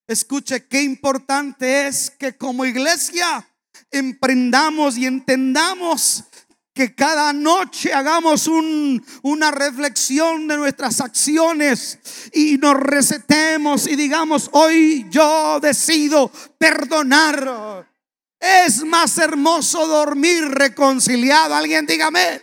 Escuche 0.08 0.66
qué 0.66 0.80
importante 0.82 1.86
es 1.86 2.10
que 2.10 2.34
como 2.34 2.64
iglesia 2.64 3.46
emprendamos 3.90 4.96
y 4.96 5.04
entendamos 5.04 6.24
que 6.72 6.94
cada 6.94 7.30
noche 7.34 7.92
hagamos 7.92 8.48
una 8.48 9.50
reflexión 9.50 10.48
de 10.48 10.56
nuestras 10.56 11.02
acciones 11.02 11.98
y 12.32 12.56
nos 12.56 12.74
resetemos 12.74 13.86
y 13.86 13.96
digamos, 13.96 14.48
hoy 14.52 15.06
yo 15.10 15.60
decido 15.60 16.32
perdonar. 16.56 17.86
Es 18.40 18.82
más 18.84 19.18
hermoso 19.18 19.86
dormir 19.86 20.44
reconciliado. 20.44 21.54
Alguien 21.54 21.84
dígame. 21.84 22.40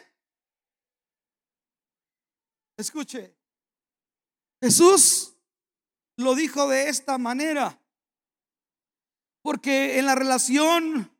Escuche, 2.78 3.34
Jesús 4.62 5.35
lo 6.18 6.36
dijo 6.36 6.68
de 6.68 6.90
esta 6.90 7.18
manera. 7.18 7.80
Porque 9.42 10.00
en 10.00 10.06
la 10.06 10.16
relación 10.16 11.12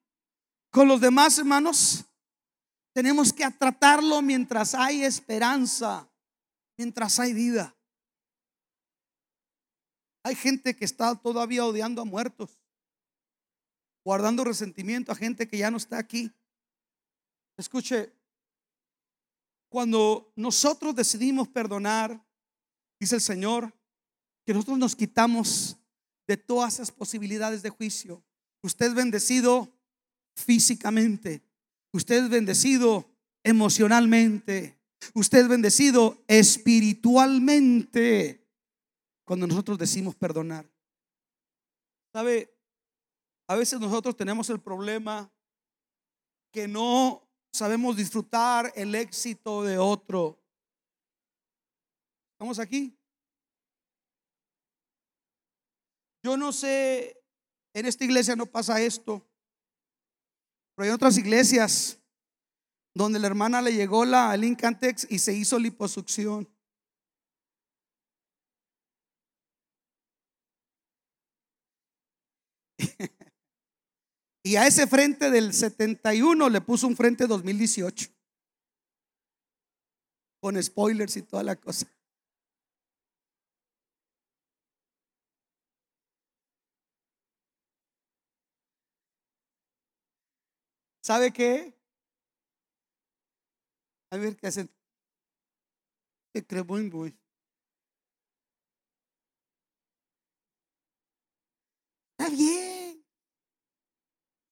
con 0.72 0.88
los 0.88 1.00
demás 1.00 1.38
hermanos 1.38 2.06
tenemos 2.94 3.32
que 3.34 3.50
tratarlo 3.52 4.22
mientras 4.22 4.74
hay 4.74 5.04
esperanza, 5.04 6.10
mientras 6.78 7.20
hay 7.20 7.34
vida. 7.34 7.76
Hay 10.24 10.36
gente 10.36 10.76
que 10.76 10.86
está 10.86 11.14
todavía 11.16 11.66
odiando 11.66 12.02
a 12.02 12.06
muertos, 12.06 12.58
guardando 14.04 14.44
resentimiento 14.44 15.12
a 15.12 15.16
gente 15.16 15.48
que 15.48 15.58
ya 15.58 15.70
no 15.70 15.78
está 15.78 16.00
aquí. 16.00 16.32
Escuche, 17.58 18.12
cuando 19.70 20.32
nosotros 20.36 20.96
decidimos 20.96 21.48
perdonar, 21.48 22.26
dice 23.00 23.16
el 23.16 23.22
Señor, 23.22 23.74
que 24.46 24.54
nosotros 24.54 24.78
nos 24.78 24.96
quitamos 24.96 25.78
de 26.28 26.38
todas 26.38 26.76
esas 26.76 26.92
posibilidades 26.92 27.64
de 27.64 27.70
juicio. 27.70 28.24
Usted 28.62 28.88
es 28.88 28.94
bendecido 28.94 29.72
físicamente, 30.36 31.42
usted 31.92 32.26
es 32.26 32.30
bendecido 32.30 33.10
emocionalmente, 33.44 34.78
usted 35.14 35.40
es 35.40 35.48
bendecido 35.48 36.22
espiritualmente 36.28 38.46
cuando 39.24 39.48
nosotros 39.48 39.78
decimos 39.78 40.16
perdonar. 40.16 40.70
¿Sabe? 42.14 42.52
A 43.48 43.56
veces 43.56 43.80
nosotros 43.80 44.16
tenemos 44.16 44.50
el 44.50 44.60
problema 44.60 45.32
que 46.52 46.68
no 46.68 47.28
sabemos 47.52 47.98
disfrutar 47.98 48.72
el 48.76 48.96
éxito 48.96 49.64
de 49.64 49.78
otro. 49.78 50.40
¿Estamos 52.34 52.60
aquí? 52.60 52.98
Yo 56.26 56.36
no 56.38 56.52
sé, 56.52 57.24
en 57.76 57.86
esta 57.86 58.04
iglesia 58.04 58.36
no 58.36 58.48
pasa 58.48 58.82
esto, 58.82 59.24
pero 60.74 60.88
hay 60.88 60.92
otras 60.92 61.20
iglesias 61.20 62.00
donde 62.96 63.20
la 63.20 63.28
hermana 63.28 63.62
le 63.62 63.74
llegó 63.74 64.06
la, 64.06 64.34
el 64.34 64.44
Incantex 64.44 65.06
y 65.08 65.20
se 65.20 65.36
hizo 65.36 65.60
liposucción. 65.60 66.50
y 74.44 74.56
a 74.56 74.66
ese 74.66 74.88
frente 74.88 75.30
del 75.30 75.54
71 75.54 76.50
le 76.50 76.62
puso 76.62 76.88
un 76.88 76.98
frente 76.98 77.28
2018. 77.28 78.10
Con 80.42 80.64
spoilers 80.64 81.18
y 81.18 81.22
toda 81.22 81.44
la 81.44 81.56
cosa. 81.56 81.95
¿Sabe 91.06 91.32
qué? 91.32 91.72
A 94.10 94.18
ver 94.18 94.36
qué 94.36 94.48
hacen. 94.48 94.68
¿Qué 96.34 96.64
muy 96.64 96.90
voy? 96.90 97.16
Está 102.18 102.32
bien. 102.32 103.06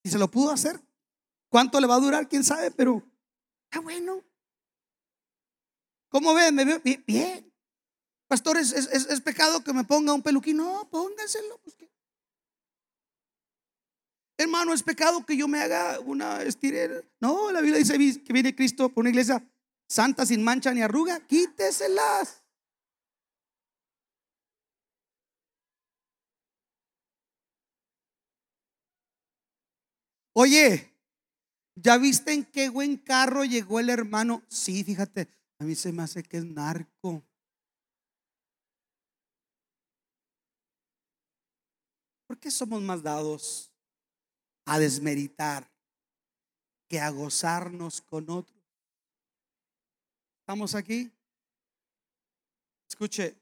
Y 0.04 0.08
se 0.08 0.16
lo 0.16 0.30
pudo 0.30 0.52
hacer. 0.52 0.80
¿Cuánto 1.48 1.80
le 1.80 1.88
va 1.88 1.96
a 1.96 2.00
durar? 2.00 2.28
¿Quién 2.28 2.44
sabe? 2.44 2.70
Pero 2.70 3.02
está 3.64 3.80
bueno. 3.80 4.22
¿Cómo 6.08 6.34
ven? 6.34 6.54
¿Me 6.54 6.64
veo 6.64 6.80
bien? 7.04 7.52
Pastor, 8.28 8.58
¿es, 8.58 8.72
es, 8.72 9.20
pecado 9.22 9.64
que 9.64 9.72
me 9.72 9.82
ponga 9.82 10.14
un 10.14 10.22
peluquín? 10.22 10.58
No, 10.58 10.88
póngaselo. 10.88 11.58
Pues, 11.64 11.76
Hermano, 14.36 14.72
es 14.72 14.82
pecado 14.82 15.24
que 15.24 15.36
yo 15.36 15.46
me 15.46 15.60
haga 15.60 16.00
una 16.00 16.42
estirera. 16.42 17.02
No, 17.20 17.52
la 17.52 17.60
Biblia 17.60 17.78
dice 17.78 18.22
que 18.22 18.32
viene 18.32 18.54
Cristo 18.54 18.88
por 18.88 19.02
una 19.02 19.10
iglesia 19.10 19.44
santa, 19.88 20.26
sin 20.26 20.42
mancha 20.42 20.72
ni 20.74 20.82
arruga. 20.82 21.20
Quíteselas. 21.26 22.42
Oye, 30.36 30.92
¿ya 31.76 31.96
viste 31.96 32.32
en 32.32 32.44
qué 32.44 32.68
buen 32.68 32.96
carro 32.96 33.44
llegó 33.44 33.78
el 33.78 33.88
hermano? 33.88 34.42
Sí, 34.48 34.82
fíjate, 34.82 35.28
a 35.60 35.64
mí 35.64 35.76
se 35.76 35.92
me 35.92 36.02
hace 36.02 36.24
que 36.24 36.38
es 36.38 36.44
narco. 36.44 37.24
¿Por 42.26 42.40
qué 42.40 42.50
somos 42.50 42.82
más 42.82 43.00
dados? 43.00 43.73
A 44.64 44.78
desmeritar 44.78 45.70
que 46.88 47.00
a 47.00 47.10
gozarnos 47.10 48.00
con 48.00 48.28
otros. 48.30 48.62
¿Estamos 50.40 50.74
aquí? 50.74 51.10
Escuche, 52.88 53.36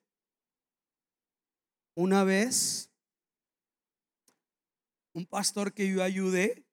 una 1.94 2.24
vez 2.24 2.88
un 5.12 5.26
pastor 5.26 5.72
que 5.74 5.88
yo 5.88 6.02
ayudé 6.02 6.64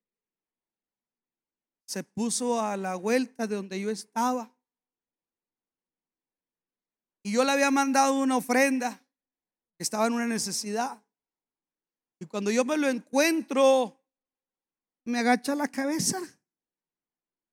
se 1.89 2.03
puso 2.03 2.61
a 2.61 2.77
la 2.77 2.95
vuelta 2.95 3.47
de 3.47 3.55
donde 3.55 3.81
yo 3.81 3.89
estaba. 3.89 4.55
Y 7.23 7.31
yo 7.31 7.43
le 7.43 7.51
había 7.51 7.71
mandado 7.71 8.13
una 8.13 8.37
ofrenda, 8.37 9.03
estaba 9.79 10.05
en 10.05 10.13
una 10.13 10.27
necesidad. 10.27 11.03
Y 12.19 12.27
cuando 12.27 12.51
yo 12.51 12.63
me 12.63 12.77
lo 12.77 12.87
encuentro, 12.87 13.98
me 15.05 15.19
agacha 15.19 15.55
la 15.55 15.67
cabeza. 15.67 16.19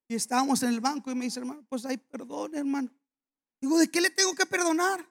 Y 0.08 0.14
estábamos 0.14 0.62
en 0.62 0.70
el 0.70 0.80
banco 0.80 1.10
y 1.10 1.14
me 1.14 1.24
dice, 1.24 1.40
hermano, 1.40 1.64
pues 1.68 1.84
hay 1.84 1.96
perdón, 1.96 2.54
hermano. 2.54 2.90
Digo, 3.60 3.78
¿de 3.78 3.88
qué 3.88 4.00
le 4.00 4.10
tengo 4.10 4.34
que 4.34 4.46
perdonar? 4.46 5.04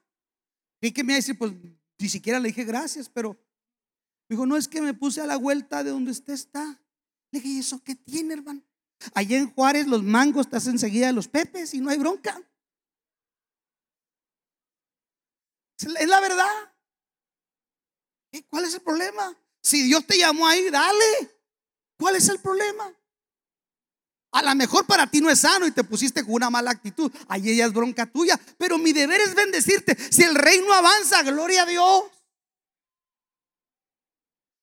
Y 0.81 0.91
que 0.91 1.03
me 1.03 1.15
dice, 1.15 1.35
pues 1.35 1.53
ni 1.97 2.09
siquiera 2.09 2.39
le 2.39 2.49
dije 2.49 2.63
gracias, 2.63 3.09
pero 3.09 3.37
dijo, 4.29 4.45
no 4.45 4.55
es 4.55 4.67
que 4.67 4.81
me 4.81 4.93
puse 4.93 5.21
a 5.21 5.25
la 5.25 5.37
vuelta 5.37 5.83
de 5.83 5.89
donde 5.89 6.11
usted 6.11 6.33
está. 6.33 6.79
Le 7.31 7.39
dije, 7.39 7.49
¿y 7.49 7.59
eso 7.59 7.81
qué 7.83 7.95
tiene, 7.95 8.35
hermano? 8.35 8.61
Allá 9.13 9.37
en 9.37 9.51
Juárez 9.51 9.87
los 9.87 10.03
mangos 10.03 10.45
estás 10.45 10.67
enseguida 10.67 11.07
de 11.07 11.13
los 11.13 11.27
pepes 11.27 11.73
y 11.73 11.81
no 11.81 11.89
hay 11.89 11.97
bronca. 11.97 12.41
Es 15.77 16.07
la 16.07 16.21
verdad. 16.21 16.73
¿Cuál 18.49 18.65
es 18.65 18.73
el 18.73 18.81
problema? 18.81 19.37
Si 19.61 19.83
Dios 19.83 20.05
te 20.05 20.17
llamó 20.17 20.47
ahí, 20.47 20.69
dale. 20.69 21.34
¿Cuál 21.97 22.15
es 22.15 22.29
el 22.29 22.39
problema? 22.39 22.93
A 24.31 24.41
lo 24.41 24.53
mejor 24.55 24.85
para 24.85 25.07
ti 25.07 25.21
no 25.21 25.29
es 25.29 25.39
sano 25.39 25.65
y 25.65 25.71
te 25.71 25.85
pusiste 25.85 26.23
con 26.23 26.33
una 26.33 26.49
mala 26.49 26.71
actitud. 26.71 27.09
Ahí 27.29 27.51
ella 27.51 27.67
es 27.67 27.73
bronca 27.73 28.05
tuya. 28.05 28.37
Pero 28.57 28.77
mi 28.77 28.91
deber 28.91 29.21
es 29.21 29.33
bendecirte. 29.33 29.95
Si 30.11 30.23
el 30.23 30.35
reino 30.35 30.73
avanza, 30.73 31.23
gloria 31.23 31.63
a 31.63 31.65
Dios. 31.65 32.03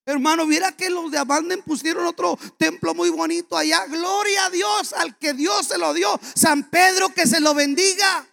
Hermano, 0.04 0.46
mira 0.46 0.72
que 0.72 0.90
los 0.90 1.10
de 1.10 1.18
Abanden 1.18 1.62
pusieron 1.62 2.04
otro 2.06 2.38
templo 2.58 2.92
muy 2.92 3.08
bonito 3.08 3.56
allá. 3.56 3.86
Gloria 3.86 4.46
a 4.46 4.50
Dios, 4.50 4.92
al 4.92 5.16
que 5.16 5.32
Dios 5.32 5.68
se 5.68 5.78
lo 5.78 5.94
dio. 5.94 6.20
San 6.34 6.68
Pedro, 6.68 7.08
que 7.14 7.26
se 7.26 7.40
lo 7.40 7.54
bendiga. 7.54 8.28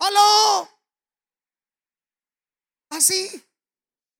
¡Aló! 0.00 0.68
Así. 2.90 3.42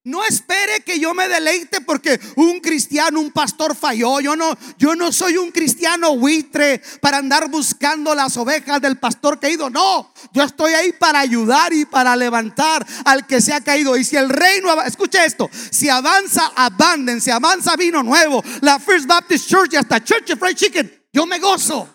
No 0.05 0.25
espere 0.25 0.81
que 0.81 0.99
yo 0.99 1.15
me 1.15 1.29
deleite 1.29 1.81
porque 1.81 2.21
un 2.35 2.59
cristiano, 2.59 3.21
un 3.21 3.31
pastor 3.31 3.77
falló. 3.77 4.19
Yo 4.19 4.35
no, 4.35 4.59
yo 4.77 4.97
no 4.97 5.13
soy 5.13 5.37
un 5.37 5.53
cristiano 5.53 6.17
buitre 6.17 6.83
para 7.01 7.19
andar 7.19 7.49
buscando 7.49 8.13
las 8.13 8.37
ovejas 8.37 8.81
del 8.81 8.99
pastor 8.99 9.39
caído. 9.39 9.71
No, 9.71 10.13
yo 10.33 10.43
estoy 10.43 10.73
ahí 10.73 10.93
para 10.93 11.21
ayudar 11.21 11.73
y 11.73 11.85
para 11.85 12.17
levantar 12.17 12.85
al 13.05 13.29
que 13.29 13.41
se 13.41 13.53
ha 13.53 13.61
caído. 13.61 13.97
Y 13.97 14.03
si 14.03 14.17
el 14.17 14.29
reino, 14.29 14.83
escuche 14.83 15.25
esto, 15.25 15.49
si 15.71 15.89
avanza 15.89 16.51
Abandon, 16.57 17.21
si 17.21 17.31
avanza 17.31 17.77
vino 17.77 18.03
nuevo, 18.03 18.43
la 18.61 18.81
First 18.81 19.07
Baptist 19.07 19.49
Church 19.49 19.75
y 19.75 19.77
hasta 19.77 20.03
Church 20.03 20.33
of 20.33 20.41
Fried 20.41 20.57
Chicken, 20.57 21.07
yo 21.13 21.27
me 21.27 21.39
gozo. 21.39 21.89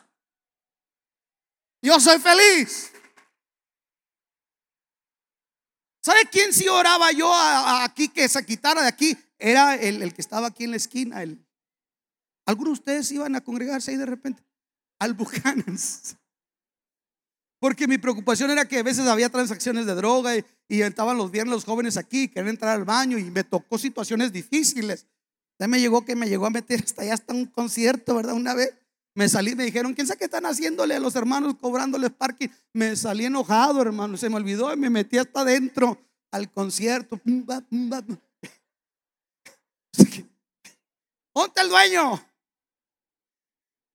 Yo 1.81 1.99
soy 1.99 2.19
feliz. 2.19 2.91
¿Sabe 6.07 6.21
quién 6.31 6.53
si 6.53 6.69
oraba 6.69 7.11
yo 7.11 7.29
aquí 7.33 8.07
que 8.07 8.29
se 8.29 8.45
quitara 8.45 8.81
de 8.81 8.87
aquí? 8.87 9.17
Era 9.37 9.75
el, 9.75 10.13
que 10.13 10.21
estaba 10.21 10.47
aquí 10.47 10.63
en 10.63 10.71
la 10.71 10.77
esquina. 10.77 11.21
El, 11.21 11.45
algunos 12.45 12.75
de 12.75 12.79
ustedes 12.79 13.11
iban 13.11 13.35
a 13.35 13.41
congregarse 13.41 13.91
ahí 13.91 13.97
de 13.97 14.05
repente. 14.05 14.41
Al 14.99 15.15
Buchanan's. 15.15 16.15
Porque 17.59 17.89
mi 17.89 17.97
preocupación 17.97 18.51
era 18.51 18.63
que 18.63 18.79
a 18.79 18.83
veces 18.83 19.05
había 19.05 19.27
transacciones 19.27 19.85
de 19.85 19.95
droga 19.95 20.37
y, 20.37 20.45
y 20.69 20.81
estaban 20.81 21.17
los 21.17 21.29
viernes 21.29 21.53
los 21.53 21.65
jóvenes 21.65 21.97
aquí, 21.97 22.29
querían 22.29 22.51
entrar 22.51 22.73
al 22.77 22.85
baño 22.85 23.17
y 23.17 23.25
me 23.25 23.43
tocó 23.43 23.77
situaciones 23.77 24.31
difíciles. 24.31 25.07
Ya 25.59 25.67
me 25.67 25.81
llegó 25.81 26.05
que 26.05 26.15
me 26.15 26.29
llegó 26.29 26.45
a 26.45 26.51
meter 26.51 26.81
hasta 26.85 27.01
allá 27.01 27.15
hasta 27.15 27.33
un 27.33 27.47
concierto, 27.47 28.15
¿verdad? 28.15 28.33
Una 28.33 28.53
vez 28.53 28.73
me 29.17 29.27
salí, 29.27 29.55
me 29.55 29.65
dijeron, 29.65 29.95
¿quién 29.95 30.05
sabe 30.05 30.19
qué 30.19 30.25
están 30.25 30.45
haciéndole 30.45 30.93
a 30.93 30.99
los 30.99 31.15
hermanos 31.15 31.55
cobrándoles 31.59 32.11
parking? 32.11 32.49
Me 32.71 32.95
salí 32.95 33.25
enojado, 33.25 33.81
hermano, 33.81 34.15
se 34.15 34.29
me 34.29 34.35
olvidó 34.35 34.71
y 34.71 34.77
me 34.77 34.91
metí 34.91 35.17
hasta 35.17 35.39
adentro 35.39 35.99
al 36.29 36.51
concierto. 36.51 37.19
Ponte 41.33 41.61
el 41.61 41.67
dueño. 41.67 42.23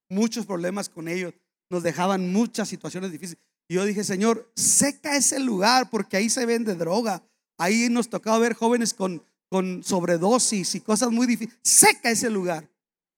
Muchos 0.08 0.44
problemas 0.44 0.88
con 0.88 1.06
ellos. 1.06 1.32
Nos 1.70 1.84
dejaban 1.84 2.32
muchas 2.32 2.68
situaciones 2.68 3.12
difíciles. 3.12 3.40
Y 3.68 3.74
yo 3.74 3.84
dije, 3.84 4.02
Señor, 4.02 4.50
seca 4.56 5.14
ese 5.14 5.38
lugar 5.38 5.88
porque 5.88 6.16
ahí 6.16 6.28
se 6.30 6.44
vende 6.46 6.74
droga. 6.74 7.22
ahí 7.58 7.88
nos 7.88 8.10
tocaba 8.10 8.40
ver 8.40 8.54
jóvenes 8.54 8.92
con, 8.92 9.24
con 9.48 9.84
sobredosis 9.84 10.74
y 10.74 10.80
cosas 10.80 11.12
muy 11.12 11.28
difíciles. 11.28 11.60
Seca 11.62 12.10
ese 12.10 12.28
lugar. 12.28 12.68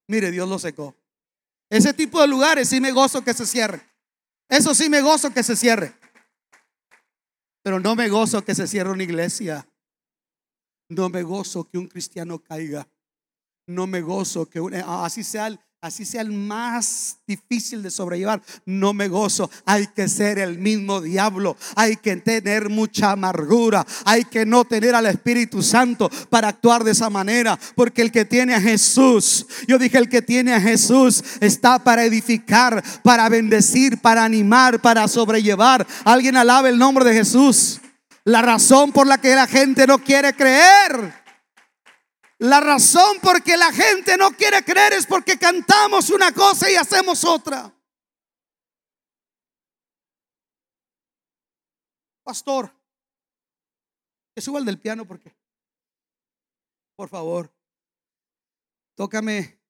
Mire, 0.07 0.30
Dios 0.30 0.46
lo 0.46 0.59
secó. 0.59 0.94
Ese 1.74 1.92
tipo 1.92 2.20
de 2.20 2.28
lugares 2.28 2.68
sí 2.68 2.80
me 2.80 2.92
gozo 2.92 3.24
que 3.24 3.34
se 3.34 3.44
cierre. 3.44 3.82
Eso 4.48 4.76
sí 4.76 4.88
me 4.88 5.00
gozo 5.00 5.34
que 5.34 5.42
se 5.42 5.56
cierre. 5.56 5.92
Pero 7.64 7.80
no 7.80 7.96
me 7.96 8.08
gozo 8.08 8.44
que 8.44 8.54
se 8.54 8.68
cierre 8.68 8.92
una 8.92 9.02
iglesia. 9.02 9.66
No 10.88 11.08
me 11.08 11.24
gozo 11.24 11.68
que 11.68 11.76
un 11.76 11.88
cristiano 11.88 12.38
caiga. 12.38 12.86
No 13.66 13.88
me 13.88 14.02
gozo 14.02 14.48
que 14.48 14.60
así 14.86 15.24
sea 15.24 15.48
el, 15.48 15.58
así 15.85 16.07
sea 16.07 16.22
el 16.22 16.32
más 16.32 17.18
difícil 17.26 17.82
de 17.82 17.91
sobrellevar, 17.91 18.41
no 18.64 18.95
me 18.95 19.07
gozo. 19.07 19.51
Hay 19.66 19.87
que 19.89 20.09
ser 20.09 20.39
el 20.39 20.59
mismo 20.59 21.03
diablo, 21.03 21.59
hay 21.76 21.97
que 21.97 22.16
tener 22.16 22.70
mucha 22.70 23.11
amargura, 23.11 23.87
hay 24.07 24.24
que 24.24 24.47
no 24.47 24.64
tener 24.64 24.95
al 24.95 25.05
Espíritu 25.05 25.62
Santo 25.62 26.11
para 26.30 26.49
actuar 26.49 26.85
de 26.85 26.93
esa 26.93 27.11
manera, 27.11 27.59
porque 27.74 28.01
el 28.01 28.11
que 28.11 28.24
tiene 28.24 28.55
a 28.55 28.62
Jesús, 28.62 29.47
yo 29.68 29.78
dije 29.78 29.99
el 29.99 30.09
que 30.09 30.22
tiene 30.22 30.55
a 30.55 30.61
Jesús 30.61 31.22
está 31.41 31.78
para 31.78 32.05
edificar, 32.05 32.82
para 33.03 33.28
bendecir, 33.28 34.01
para 34.01 34.24
animar, 34.24 34.80
para 34.80 35.07
sobrellevar. 35.07 35.87
Alguien 36.05 36.39
alabe 36.39 36.70
el 36.70 36.78
nombre 36.78 37.05
de 37.05 37.12
Jesús. 37.12 37.82
La 38.24 38.41
razón 38.41 38.91
por 38.91 39.07
la 39.07 39.18
que 39.18 39.35
la 39.35 39.47
gente 39.47 39.87
no 39.87 39.99
quiere 39.99 40.32
creer 40.32 41.23
la 42.39 42.61
razón 42.61 43.20
por 43.20 43.43
que 43.43 43.57
la 43.57 43.72
gente 43.72 44.16
no 44.16 44.32
quiere 44.32 44.64
creer 44.64 44.95
es 44.95 45.07
porque 45.07 45.39
cantamos 45.39 46.11
una 46.11 46.32
cosa 46.32 46.70
y 46.70 46.74
hacemos 46.74 47.24
otra. 47.24 47.72
Pastor, 52.24 52.72
que 54.35 54.41
suba 54.41 54.59
el 54.59 54.64
del 54.64 54.80
piano 54.80 55.07
porque, 55.07 55.35
por 56.97 57.09
favor, 57.09 57.53
tócame 58.97 59.61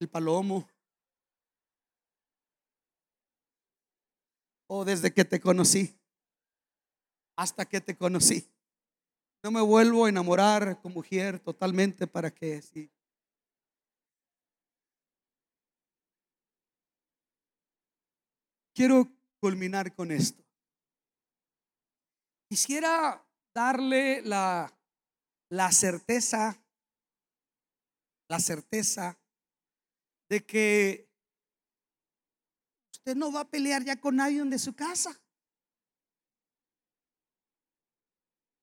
el 0.00 0.08
palomo. 0.08 0.68
O 4.68 4.84
desde 4.84 5.14
que 5.14 5.24
te 5.24 5.40
conocí, 5.40 5.96
hasta 7.36 7.64
que 7.64 7.80
te 7.80 7.96
conocí. 7.96 8.52
No 9.46 9.52
me 9.52 9.60
vuelvo 9.60 10.06
a 10.06 10.08
enamorar 10.08 10.80
con 10.82 10.92
mujer 10.92 11.38
totalmente 11.38 12.08
para 12.08 12.32
que 12.32 12.60
sí. 12.60 12.90
Quiero 18.74 19.08
culminar 19.38 19.94
con 19.94 20.10
esto. 20.10 20.42
Quisiera 22.48 23.24
darle 23.54 24.20
la, 24.22 24.76
la 25.48 25.70
certeza, 25.70 26.60
la 28.28 28.40
certeza 28.40 29.16
de 30.28 30.44
que 30.44 31.08
usted 32.90 33.14
no 33.14 33.30
va 33.30 33.42
a 33.42 33.48
pelear 33.48 33.84
ya 33.84 33.94
con 33.94 34.16
nadie 34.16 34.42
de 34.42 34.58
su 34.58 34.74
casa. 34.74 35.16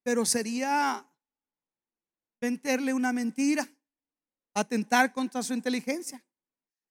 Pero 0.03 0.25
sería 0.25 1.09
venderle 2.41 2.93
una 2.93 3.13
mentira, 3.13 3.67
atentar 4.53 5.13
contra 5.13 5.41
su 5.41 5.53
inteligencia. 5.53 6.23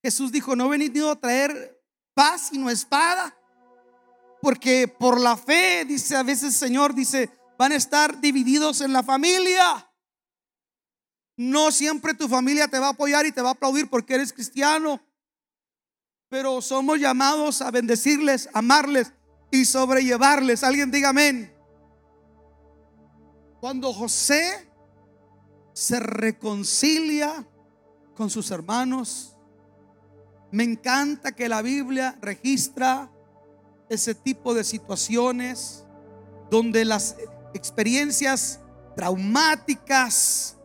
Jesús 0.03 0.33
dijo, 0.33 0.57
no 0.57 0.67
he 0.67 0.79
venido 0.79 1.11
a 1.11 1.21
traer 1.21 1.81
paz 2.15 2.49
sino 2.49 2.71
espada, 2.71 3.37
porque 4.41 4.89
por 4.89 5.21
la 5.21 5.37
fe, 5.37 5.85
dice 5.85 6.17
a 6.17 6.23
veces 6.23 6.45
el 6.45 6.53
Señor, 6.53 6.95
dice, 6.95 7.31
van 7.59 7.73
a 7.73 7.77
estar 7.77 8.21
divididos 8.21 8.81
en 8.81 8.93
la 8.93 9.03
familia. 9.03 9.89
No 11.37 11.71
siempre 11.71 12.15
tu 12.15 12.29
familia 12.29 12.67
te 12.67 12.79
va 12.79 12.89
a 12.89 12.91
apoyar 12.91 13.25
y 13.27 13.33
te 13.33 13.41
va 13.41 13.51
a 13.51 13.53
aplaudir 13.53 13.89
porque 13.89 14.15
eres 14.15 14.33
cristiano, 14.33 15.01
pero 16.29 16.61
somos 16.63 16.99
llamados 16.99 17.63
a 17.63 17.71
bendecirles, 17.71 18.49
amarles 18.53 19.13
y 19.51 19.65
sobrellevarles. 19.65 20.65
Alguien 20.65 20.91
diga 20.91 21.11
amén. 21.11 21.52
Cuando 23.63 23.93
José 23.93 24.69
se 25.73 26.01
reconcilia 26.01 27.47
con 28.17 28.29
sus 28.29 28.51
hermanos, 28.51 29.37
me 30.51 30.65
encanta 30.65 31.31
que 31.31 31.49
la 31.49 31.63
Biblia 31.63 32.19
registra 32.21 33.09
ese 33.89 34.17
tipo 34.17 34.53
de 34.53 34.65
situaciones 34.65 35.85
donde 36.51 36.85
las 36.85 37.15
experiencias 37.55 38.59
traumáticas, 38.97 40.57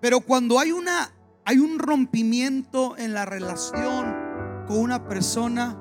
Pero 0.00 0.20
cuando 0.20 0.60
hay 0.60 0.70
una 0.70 1.12
hay 1.48 1.60
un 1.60 1.78
rompimiento 1.78 2.94
en 2.98 3.14
la 3.14 3.24
relación 3.24 4.14
con 4.66 4.80
una 4.80 5.08
persona, 5.08 5.80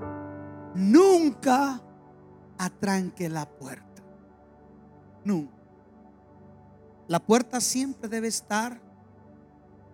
nunca 0.73 1.81
atranque 2.57 3.27
la 3.27 3.49
puerta. 3.49 4.01
Nunca. 5.25 5.57
La 7.09 7.19
puerta 7.19 7.59
siempre 7.59 8.07
debe 8.07 8.29
estar 8.29 8.79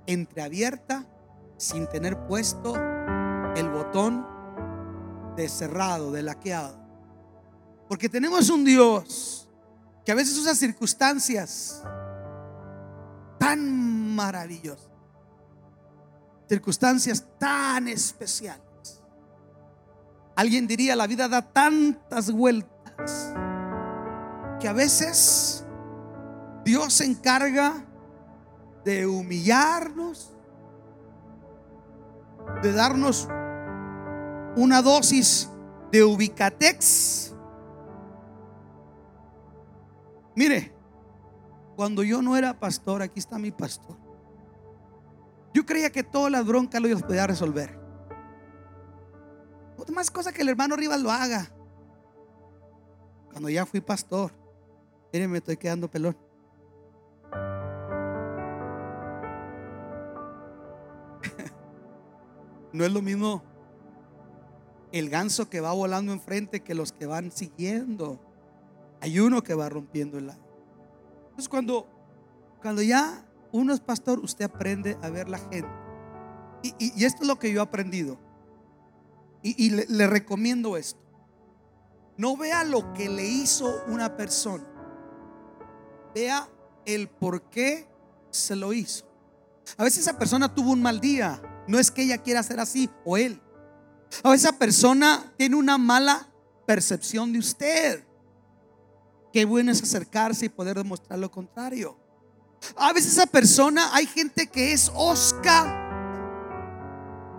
entreabierta 0.05 1.07
sin 1.57 1.89
tener 1.89 2.19
puesto 2.27 2.75
el 3.55 3.67
botón 3.67 4.27
de 5.35 5.49
cerrado, 5.49 6.11
de 6.11 6.21
laqueado. 6.21 6.77
Porque 7.89 8.09
tenemos 8.09 8.51
un 8.51 8.63
Dios 8.63 9.49
que 10.05 10.11
a 10.11 10.15
veces 10.15 10.37
usa 10.37 10.53
circunstancias 10.53 11.81
tan 13.39 14.13
maravillosas 14.13 14.92
circunstancias 16.47 17.25
tan 17.37 17.87
especiales. 17.87 19.01
Alguien 20.35 20.67
diría, 20.67 20.95
la 20.95 21.07
vida 21.07 21.27
da 21.27 21.41
tantas 21.41 22.31
vueltas 22.31 23.33
que 24.59 24.67
a 24.67 24.73
veces 24.73 25.65
Dios 26.63 26.93
se 26.93 27.05
encarga 27.05 27.85
de 28.83 29.05
humillarnos, 29.05 30.31
de 32.61 32.71
darnos 32.71 33.27
una 34.55 34.81
dosis 34.81 35.49
de 35.91 36.03
Ubicatex. 36.03 37.33
Mire, 40.35 40.73
cuando 41.75 42.03
yo 42.03 42.21
no 42.21 42.35
era 42.35 42.59
pastor, 42.59 43.01
aquí 43.01 43.19
está 43.19 43.37
mi 43.37 43.51
pastor. 43.51 44.02
Yo 45.53 45.65
creía 45.65 45.91
que 45.91 46.03
todas 46.03 46.31
las 46.31 46.45
broncas 46.45 46.81
lo 46.81 46.97
podía 46.99 47.27
resolver. 47.27 47.83
Más 49.93 50.09
cosa 50.09 50.33
que 50.33 50.41
el 50.41 50.49
hermano 50.49 50.75
Rivas 50.75 50.99
lo 51.01 51.11
haga. 51.11 51.51
Cuando 53.31 53.49
ya 53.49 53.63
fui 53.65 53.79
pastor, 53.81 54.31
miren, 55.11 55.31
me 55.31 55.39
estoy 55.39 55.57
quedando 55.57 55.89
pelón. 55.89 56.15
no 62.73 62.85
es 62.85 62.91
lo 62.91 63.01
mismo 63.01 63.41
el 64.91 65.09
ganso 65.09 65.49
que 65.49 65.59
va 65.59 65.73
volando 65.73 66.13
enfrente 66.13 66.59
que 66.61 66.75
los 66.75 66.91
que 66.91 67.07
van 67.07 67.31
siguiendo. 67.31 68.19
Hay 69.01 69.19
uno 69.19 69.43
que 69.43 69.53
va 69.53 69.69
rompiendo 69.69 70.17
el 70.17 70.29
aire. 70.29 70.41
Entonces 71.25 71.49
cuando, 71.49 71.87
cuando 72.61 72.81
ya 72.81 73.25
uno 73.53 73.71
es 73.73 73.79
pastor, 73.79 74.19
usted 74.19 74.45
aprende 74.45 74.97
a 75.01 75.09
ver 75.09 75.29
la 75.29 75.37
gente. 75.37 75.69
Y, 76.63 77.05
esto 77.05 77.21
es 77.21 77.27
lo 77.27 77.39
que 77.39 77.51
yo 77.51 77.59
he 77.59 77.63
aprendido. 77.63 78.17
Y, 79.43 79.69
le, 79.69 79.85
le 79.87 80.07
recomiendo 80.07 80.75
esto. 80.75 80.99
No 82.17 82.35
vea 82.35 82.63
lo 82.63 82.93
que 82.93 83.09
le 83.09 83.25
hizo 83.25 83.83
una 83.87 84.17
persona. 84.17 84.65
Vea 86.15 86.49
el 86.85 87.09
por 87.09 87.49
qué 87.49 87.87
se 88.31 88.55
lo 88.55 88.73
hizo. 88.73 89.05
A 89.77 89.83
veces 89.83 89.99
esa 89.99 90.17
persona 90.17 90.53
tuvo 90.53 90.71
un 90.71 90.81
mal 90.81 90.99
día. 90.99 91.41
No 91.67 91.77
es 91.77 91.91
que 91.91 92.03
ella 92.03 92.17
quiera 92.17 92.41
ser 92.43 92.59
así 92.59 92.89
o 93.05 93.17
él. 93.17 93.41
A 94.23 94.31
veces 94.31 94.47
esa 94.47 94.57
persona 94.57 95.31
tiene 95.37 95.55
una 95.55 95.77
mala 95.77 96.29
percepción 96.65 97.33
de 97.33 97.39
usted. 97.39 98.03
Qué 99.31 99.45
bueno 99.45 99.71
es 99.71 99.81
acercarse 99.81 100.45
y 100.45 100.49
poder 100.49 100.77
demostrar 100.77 101.19
lo 101.19 101.29
contrario. 101.29 102.02
A 102.75 102.93
veces 102.93 103.13
esa 103.13 103.25
persona, 103.25 103.89
hay 103.93 104.05
gente 104.07 104.47
que 104.47 104.73
es 104.73 104.91
osca 104.95 105.79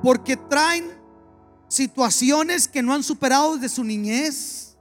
porque 0.02 0.36
traen 0.36 0.92
situaciones 1.68 2.68
que 2.68 2.82
no 2.82 2.92
han 2.92 3.02
superado 3.02 3.54
desde 3.56 3.74
su 3.74 3.84
niñez, 3.84 4.76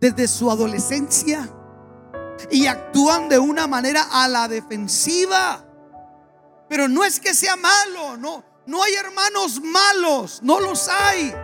desde 0.00 0.26
su 0.26 0.50
adolescencia, 0.50 1.48
y 2.50 2.66
actúan 2.66 3.28
de 3.28 3.38
una 3.38 3.66
manera 3.66 4.06
a 4.10 4.26
la 4.28 4.48
defensiva. 4.48 5.64
Pero 6.68 6.88
no 6.88 7.04
es 7.04 7.20
que 7.20 7.34
sea 7.34 7.56
malo, 7.56 8.16
no, 8.16 8.44
no 8.66 8.82
hay 8.82 8.94
hermanos 8.94 9.60
malos, 9.62 10.40
no 10.42 10.60
los 10.60 10.88
hay. 10.88 11.34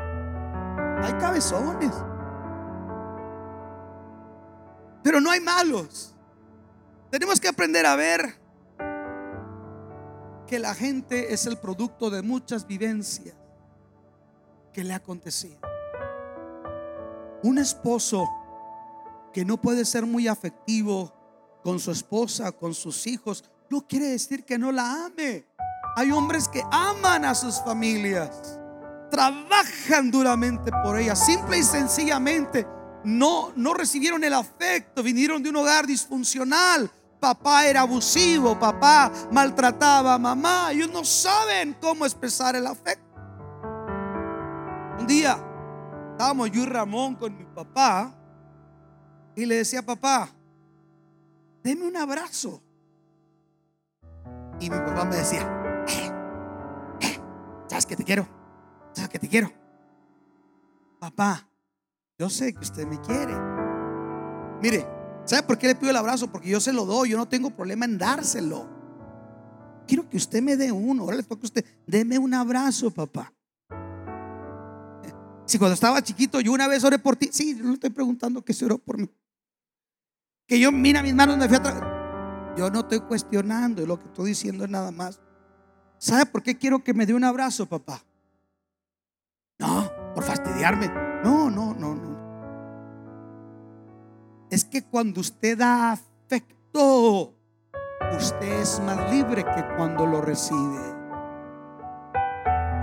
Hay 1.03 1.12
cabezones. 1.20 1.93
Pero 5.03 5.20
no 5.20 5.31
hay 5.31 5.41
malos. 5.41 6.13
Tenemos 7.14 7.38
que 7.38 7.46
aprender 7.46 7.86
a 7.86 7.94
ver 7.94 8.34
que 10.48 10.58
la 10.58 10.74
gente 10.74 11.32
es 11.32 11.46
el 11.46 11.58
producto 11.58 12.10
de 12.10 12.22
muchas 12.22 12.66
vivencias 12.66 13.36
que 14.72 14.82
le 14.82 14.94
ha 14.94 14.96
acontecido. 14.96 15.60
Un 17.44 17.58
esposo 17.58 18.28
que 19.32 19.44
no 19.44 19.60
puede 19.60 19.84
ser 19.84 20.06
muy 20.06 20.26
afectivo 20.26 21.14
con 21.62 21.78
su 21.78 21.92
esposa, 21.92 22.50
con 22.50 22.74
sus 22.74 23.06
hijos, 23.06 23.44
no 23.70 23.86
quiere 23.86 24.06
decir 24.06 24.44
que 24.44 24.58
no 24.58 24.72
la 24.72 25.06
ame. 25.06 25.46
Hay 25.94 26.10
hombres 26.10 26.48
que 26.48 26.64
aman 26.72 27.24
a 27.26 27.36
sus 27.36 27.60
familias, 27.60 28.58
trabajan 29.08 30.10
duramente 30.10 30.72
por 30.82 30.98
ellas, 30.98 31.24
simple 31.24 31.58
y 31.58 31.62
sencillamente 31.62 32.66
no, 33.04 33.52
no 33.54 33.72
recibieron 33.72 34.24
el 34.24 34.34
afecto, 34.34 35.00
vinieron 35.04 35.44
de 35.44 35.50
un 35.50 35.56
hogar 35.58 35.86
disfuncional. 35.86 36.90
Papá 37.25 37.64
era 37.64 37.81
abusivo, 37.81 38.55
papá 38.59 39.11
maltrataba 39.33 40.12
a 40.12 40.18
mamá. 40.18 40.72
Ellos 40.72 40.91
no 40.93 41.03
saben 41.05 41.75
cómo 41.81 42.05
expresar 42.05 42.55
el 42.55 42.66
afecto. 42.66 43.03
Un 45.01 45.07
día 45.07 45.39
estábamos 46.11 46.51
yo 46.51 46.64
y 46.64 46.66
Ramón 46.66 47.14
con 47.14 47.35
mi 47.35 47.47
papá 47.47 48.14
y 49.35 49.47
le 49.47 49.55
decía, 49.55 49.81
papá, 49.81 50.29
deme 51.62 51.87
un 51.87 51.97
abrazo. 51.97 52.62
Y 54.61 54.68
mi 54.68 54.77
papá 54.77 55.07
me 55.07 55.16
decía, 55.16 55.49
¿Sabes 57.68 57.87
que 57.87 57.97
te 57.97 58.05
quiero? 58.05 58.29
¿Sabes 58.93 59.09
que 59.09 59.18
te 59.18 59.31
quiero? 59.31 59.51
Papá, 60.99 61.49
yo 62.18 62.29
sé 62.29 62.53
que 62.53 62.61
usted 62.61 62.87
me 62.87 63.01
quiere. 63.01 63.35
Mire, 64.61 64.93
¿sabe 65.25 65.43
por 65.43 65.59
qué 65.59 65.68
le 65.68 65.75
pido 65.75 65.91
el 65.91 65.97
abrazo? 65.97 66.31
Porque 66.31 66.49
yo 66.49 66.61
se 66.61 66.72
lo 66.72 66.85
doy, 66.85 67.11
yo 67.11 67.16
no 67.16 67.27
tengo 67.27 67.51
problema 67.51 67.85
en 67.85 67.99
dárselo. 67.99 68.68
Quiero 69.87 70.09
que 70.09 70.16
usted 70.16 70.43
me 70.43 70.57
dé 70.57 70.72
uno. 70.72 71.03
Ahora 71.03 71.16
le 71.16 71.22
toca 71.22 71.45
usted, 71.45 71.64
deme 71.87 72.18
un 72.18 72.33
abrazo, 72.35 72.91
papá. 72.91 73.33
Si 75.47 75.59
cuando 75.59 75.75
estaba 75.75 76.03
chiquito 76.03 76.41
yo 76.41 76.53
una 76.53 76.66
vez 76.66 76.83
oré 76.85 76.99
por 76.99 77.16
ti, 77.16 77.29
sí, 77.31 77.57
yo 77.57 77.64
no 77.64 77.75
estoy 77.75 77.91
preguntando 77.91 78.43
que 78.43 78.55
se 78.55 78.64
oró 78.64 78.79
por 78.79 78.99
mí. 78.99 79.11
Que 80.47 80.59
yo 80.59 80.72
mira 80.72 81.03
mis 81.03 81.14
manos 81.14 81.37
me 81.37 81.49
fui 81.49 81.57
atrás. 81.57 81.83
Yo 82.57 82.70
no 82.70 82.81
estoy 82.81 83.01
cuestionando, 83.01 83.85
lo 83.85 83.99
que 83.99 84.07
estoy 84.07 84.29
diciendo 84.29 84.64
es 84.64 84.70
nada 84.70 84.91
más 84.91 85.20
¿Sabe 86.05 86.27
por 86.27 86.43
qué 86.43 86.57
quiero 86.57 86.85
que 86.85 86.93
me 86.93 87.07
dé 87.07 87.14
un 87.14 87.25
abrazo, 87.25 87.64
papá? 87.64 88.05
No, 89.59 89.91
por 90.14 90.22
fastidiarme. 90.22 90.89
No, 91.25 91.49
no, 91.49 91.72
no, 91.72 91.95
no. 91.95 92.13
Es 94.55 94.64
que 94.64 94.84
cuando 94.84 95.20
usted 95.20 95.59
da 95.59 95.90
afecto, 95.90 97.34
usted 98.16 98.61
es 98.61 98.80
más 98.86 99.11
libre 99.11 99.42
que 99.42 99.64
cuando 99.76 100.07
lo 100.07 100.20
recibe. 100.20 100.78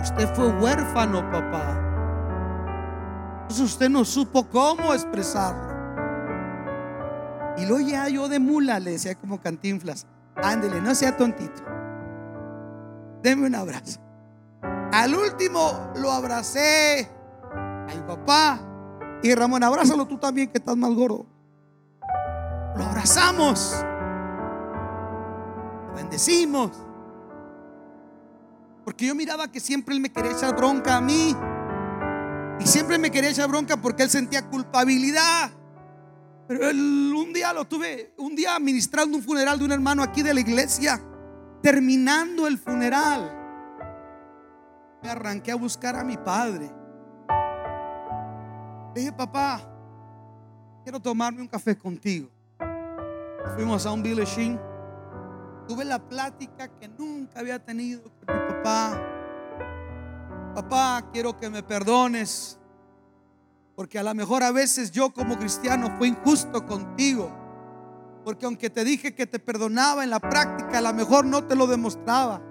Usted 0.01 0.27
fue 0.35 0.49
huérfano, 0.49 1.21
papá. 1.31 1.79
Entonces 3.43 3.61
usted 3.61 3.89
no 3.89 4.03
supo 4.03 4.49
cómo 4.49 4.93
expresarlo. 4.93 5.71
Y 7.57 7.65
lo 7.65 7.79
ya 7.79 8.09
yo 8.09 8.27
de 8.27 8.39
mula 8.39 8.77
le 8.81 8.91
decía 8.91 9.15
como 9.15 9.39
cantinflas, 9.39 10.05
ándele, 10.43 10.81
no 10.81 10.93
sea 10.93 11.15
tontito. 11.15 11.63
Deme 13.23 13.47
un 13.47 13.55
abrazo. 13.55 14.01
Al 14.91 15.15
último 15.15 15.93
lo 15.95 16.11
abracé 16.11 17.09
a 17.49 17.87
mi 17.95 18.01
papá. 18.01 18.59
Y 19.23 19.33
Ramón, 19.33 19.63
abrázalo 19.63 20.05
tú 20.05 20.17
también 20.17 20.49
que 20.49 20.57
estás 20.57 20.75
más 20.75 20.91
gordo. 20.91 21.31
Lo 22.75 22.83
abrazamos. 22.83 23.75
Lo 25.87 25.93
bendecimos. 25.95 26.71
Porque 28.83 29.07
yo 29.07 29.15
miraba 29.15 29.51
que 29.51 29.59
siempre 29.59 29.95
él 29.95 30.01
me 30.01 30.11
quería 30.11 30.31
echar 30.31 30.55
bronca 30.55 30.97
a 30.97 31.01
mí. 31.01 31.35
Y 32.59 32.67
siempre 32.67 32.97
me 32.97 33.11
quería 33.11 33.29
echar 33.29 33.47
bronca 33.47 33.77
porque 33.77 34.03
él 34.03 34.09
sentía 34.09 34.47
culpabilidad. 34.47 35.51
Pero 36.47 36.69
un 36.69 37.31
día 37.33 37.53
lo 37.53 37.65
tuve, 37.65 38.13
un 38.17 38.35
día 38.35 38.59
ministrando 38.59 39.17
un 39.17 39.23
funeral 39.23 39.57
de 39.59 39.65
un 39.65 39.71
hermano 39.71 40.03
aquí 40.03 40.21
de 40.21 40.33
la 40.33 40.41
iglesia 40.41 41.01
terminando 41.61 42.47
el 42.47 42.57
funeral, 42.57 43.37
me 45.01 45.09
arranqué 45.09 45.51
a 45.51 45.55
buscar 45.55 45.95
a 45.95 46.03
mi 46.03 46.17
padre. 46.17 46.71
Le 48.93 49.01
dije, 49.01 49.11
papá, 49.13 49.61
quiero 50.83 50.99
tomarme 50.99 51.41
un 51.41 51.47
café 51.47 51.77
contigo. 51.77 52.29
Fuimos 53.55 53.85
a 53.85 53.91
un 53.91 54.03
Billy 54.03 54.23
Tuve 55.67 55.85
la 55.85 55.99
plática 55.99 56.67
que 56.67 56.87
nunca 56.87 57.39
había 57.39 57.63
tenido 57.63 58.03
con 58.03 58.35
mi 58.35 58.53
papá. 58.53 59.01
Papá, 60.55 61.09
quiero 61.11 61.37
que 61.37 61.49
me 61.49 61.63
perdones. 61.63 62.59
Porque 63.75 63.97
a 63.97 64.03
lo 64.03 64.13
mejor 64.13 64.43
a 64.43 64.51
veces 64.51 64.91
yo 64.91 65.11
como 65.11 65.37
cristiano 65.37 65.95
fui 65.97 66.09
injusto 66.09 66.65
contigo. 66.65 67.31
Porque 68.23 68.45
aunque 68.45 68.69
te 68.69 68.83
dije 68.83 69.15
que 69.15 69.25
te 69.25 69.39
perdonaba 69.39 70.03
en 70.03 70.09
la 70.09 70.19
práctica, 70.19 70.77
a 70.77 70.81
lo 70.81 70.93
mejor 70.93 71.25
no 71.25 71.43
te 71.45 71.55
lo 71.55 71.67
demostraba. 71.67 72.41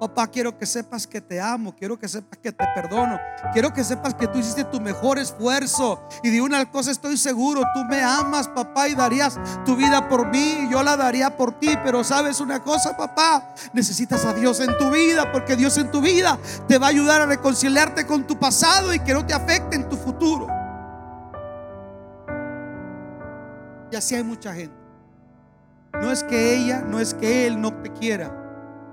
Papá, 0.00 0.26
quiero 0.26 0.58
que 0.58 0.66
sepas 0.66 1.06
que 1.06 1.20
te 1.20 1.40
amo, 1.40 1.74
quiero 1.74 1.98
que 1.98 2.08
sepas 2.08 2.38
que 2.38 2.52
te 2.52 2.64
perdono, 2.74 3.18
quiero 3.52 3.72
que 3.72 3.84
sepas 3.84 4.14
que 4.14 4.26
tú 4.26 4.38
hiciste 4.38 4.64
tu 4.64 4.80
mejor 4.80 5.18
esfuerzo 5.18 6.02
y 6.22 6.30
de 6.30 6.42
una 6.42 6.70
cosa 6.70 6.90
estoy 6.90 7.16
seguro, 7.16 7.62
tú 7.72 7.84
me 7.84 8.02
amas, 8.02 8.48
papá, 8.48 8.88
y 8.88 8.94
darías 8.94 9.38
tu 9.64 9.76
vida 9.76 10.08
por 10.08 10.26
mí, 10.26 10.68
yo 10.70 10.82
la 10.82 10.96
daría 10.96 11.36
por 11.36 11.58
ti, 11.58 11.70
pero 11.84 12.02
sabes 12.02 12.40
una 12.40 12.60
cosa, 12.60 12.96
papá, 12.96 13.54
necesitas 13.72 14.24
a 14.24 14.34
Dios 14.34 14.60
en 14.60 14.76
tu 14.78 14.90
vida, 14.90 15.30
porque 15.32 15.56
Dios 15.56 15.78
en 15.78 15.90
tu 15.90 16.00
vida 16.00 16.38
te 16.66 16.78
va 16.78 16.86
a 16.86 16.90
ayudar 16.90 17.20
a 17.20 17.26
reconciliarte 17.26 18.06
con 18.06 18.26
tu 18.26 18.38
pasado 18.38 18.92
y 18.92 18.98
que 18.98 19.14
no 19.14 19.24
te 19.24 19.32
afecte 19.32 19.76
en 19.76 19.88
tu 19.88 19.96
futuro. 19.96 20.48
Y 23.90 23.96
así 23.96 24.16
hay 24.16 24.24
mucha 24.24 24.52
gente 24.52 24.84
no 26.00 26.10
es 26.10 26.24
que 26.24 26.56
ella, 26.56 26.80
no 26.80 26.98
es 26.98 27.14
que 27.14 27.46
él 27.46 27.60
no 27.60 27.72
te 27.72 27.90
quiera. 27.92 28.43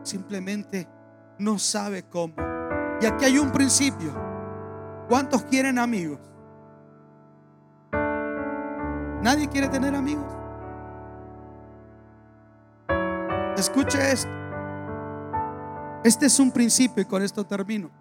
Simplemente 0.04 0.88
no 1.39 1.58
sabe 1.60 2.04
cómo. 2.04 2.34
Y 3.02 3.06
aquí 3.06 3.26
hay 3.26 3.38
un 3.38 3.52
principio. 3.52 4.14
¿Cuántos 5.08 5.43
quieren 5.43 5.78
amigos? 5.78 6.20
Nadie 9.22 9.47
quiere 9.49 9.68
tener 9.68 9.95
amigos. 9.95 10.26
Escuche 13.58 14.12
esto. 14.12 14.32
Este 16.04 16.26
es 16.26 16.39
un 16.39 16.52
principio 16.52 17.04
y 17.04 17.06
con 17.06 17.22
esto 17.22 17.45
termino. 17.45 17.91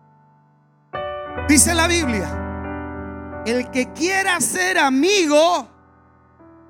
Dice 1.48 1.74
la 1.74 1.86
Biblia, 1.86 3.42
el 3.44 3.70
que 3.70 3.92
quiera 3.92 4.40
ser 4.40 4.78
amigo 4.78 5.68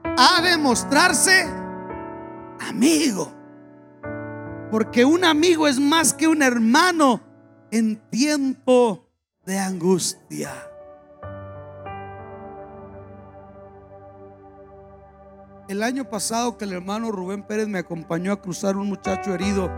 ha 0.05 0.43
de 0.43 0.57
mostrarse 0.57 1.47
amigo. 2.69 3.40
Porque 4.71 5.05
un 5.05 5.25
amigo 5.25 5.67
es 5.67 5.81
más 5.81 6.15
que 6.15 6.29
un 6.29 6.43
hermano 6.43 7.21
en 7.71 7.97
tiempo 8.11 9.09
de 9.45 9.59
angustia. 9.59 10.51
El 15.69 15.83
año 15.83 16.05
pasado 16.09 16.59
que 16.59 16.65
el 16.65 16.73
hermano 16.73 17.13
Rubén 17.13 17.45
Pérez 17.45 17.69
me 17.69 17.79
acompañó 17.79 18.33
a 18.33 18.41
cruzar 18.41 18.77
un 18.77 18.89
muchacho 18.89 19.35
herido 19.35 19.71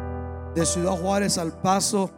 de 0.55 0.65
Ciudad 0.65 0.93
Juárez 0.93 1.37
al 1.37 1.59
paso, 1.61 2.11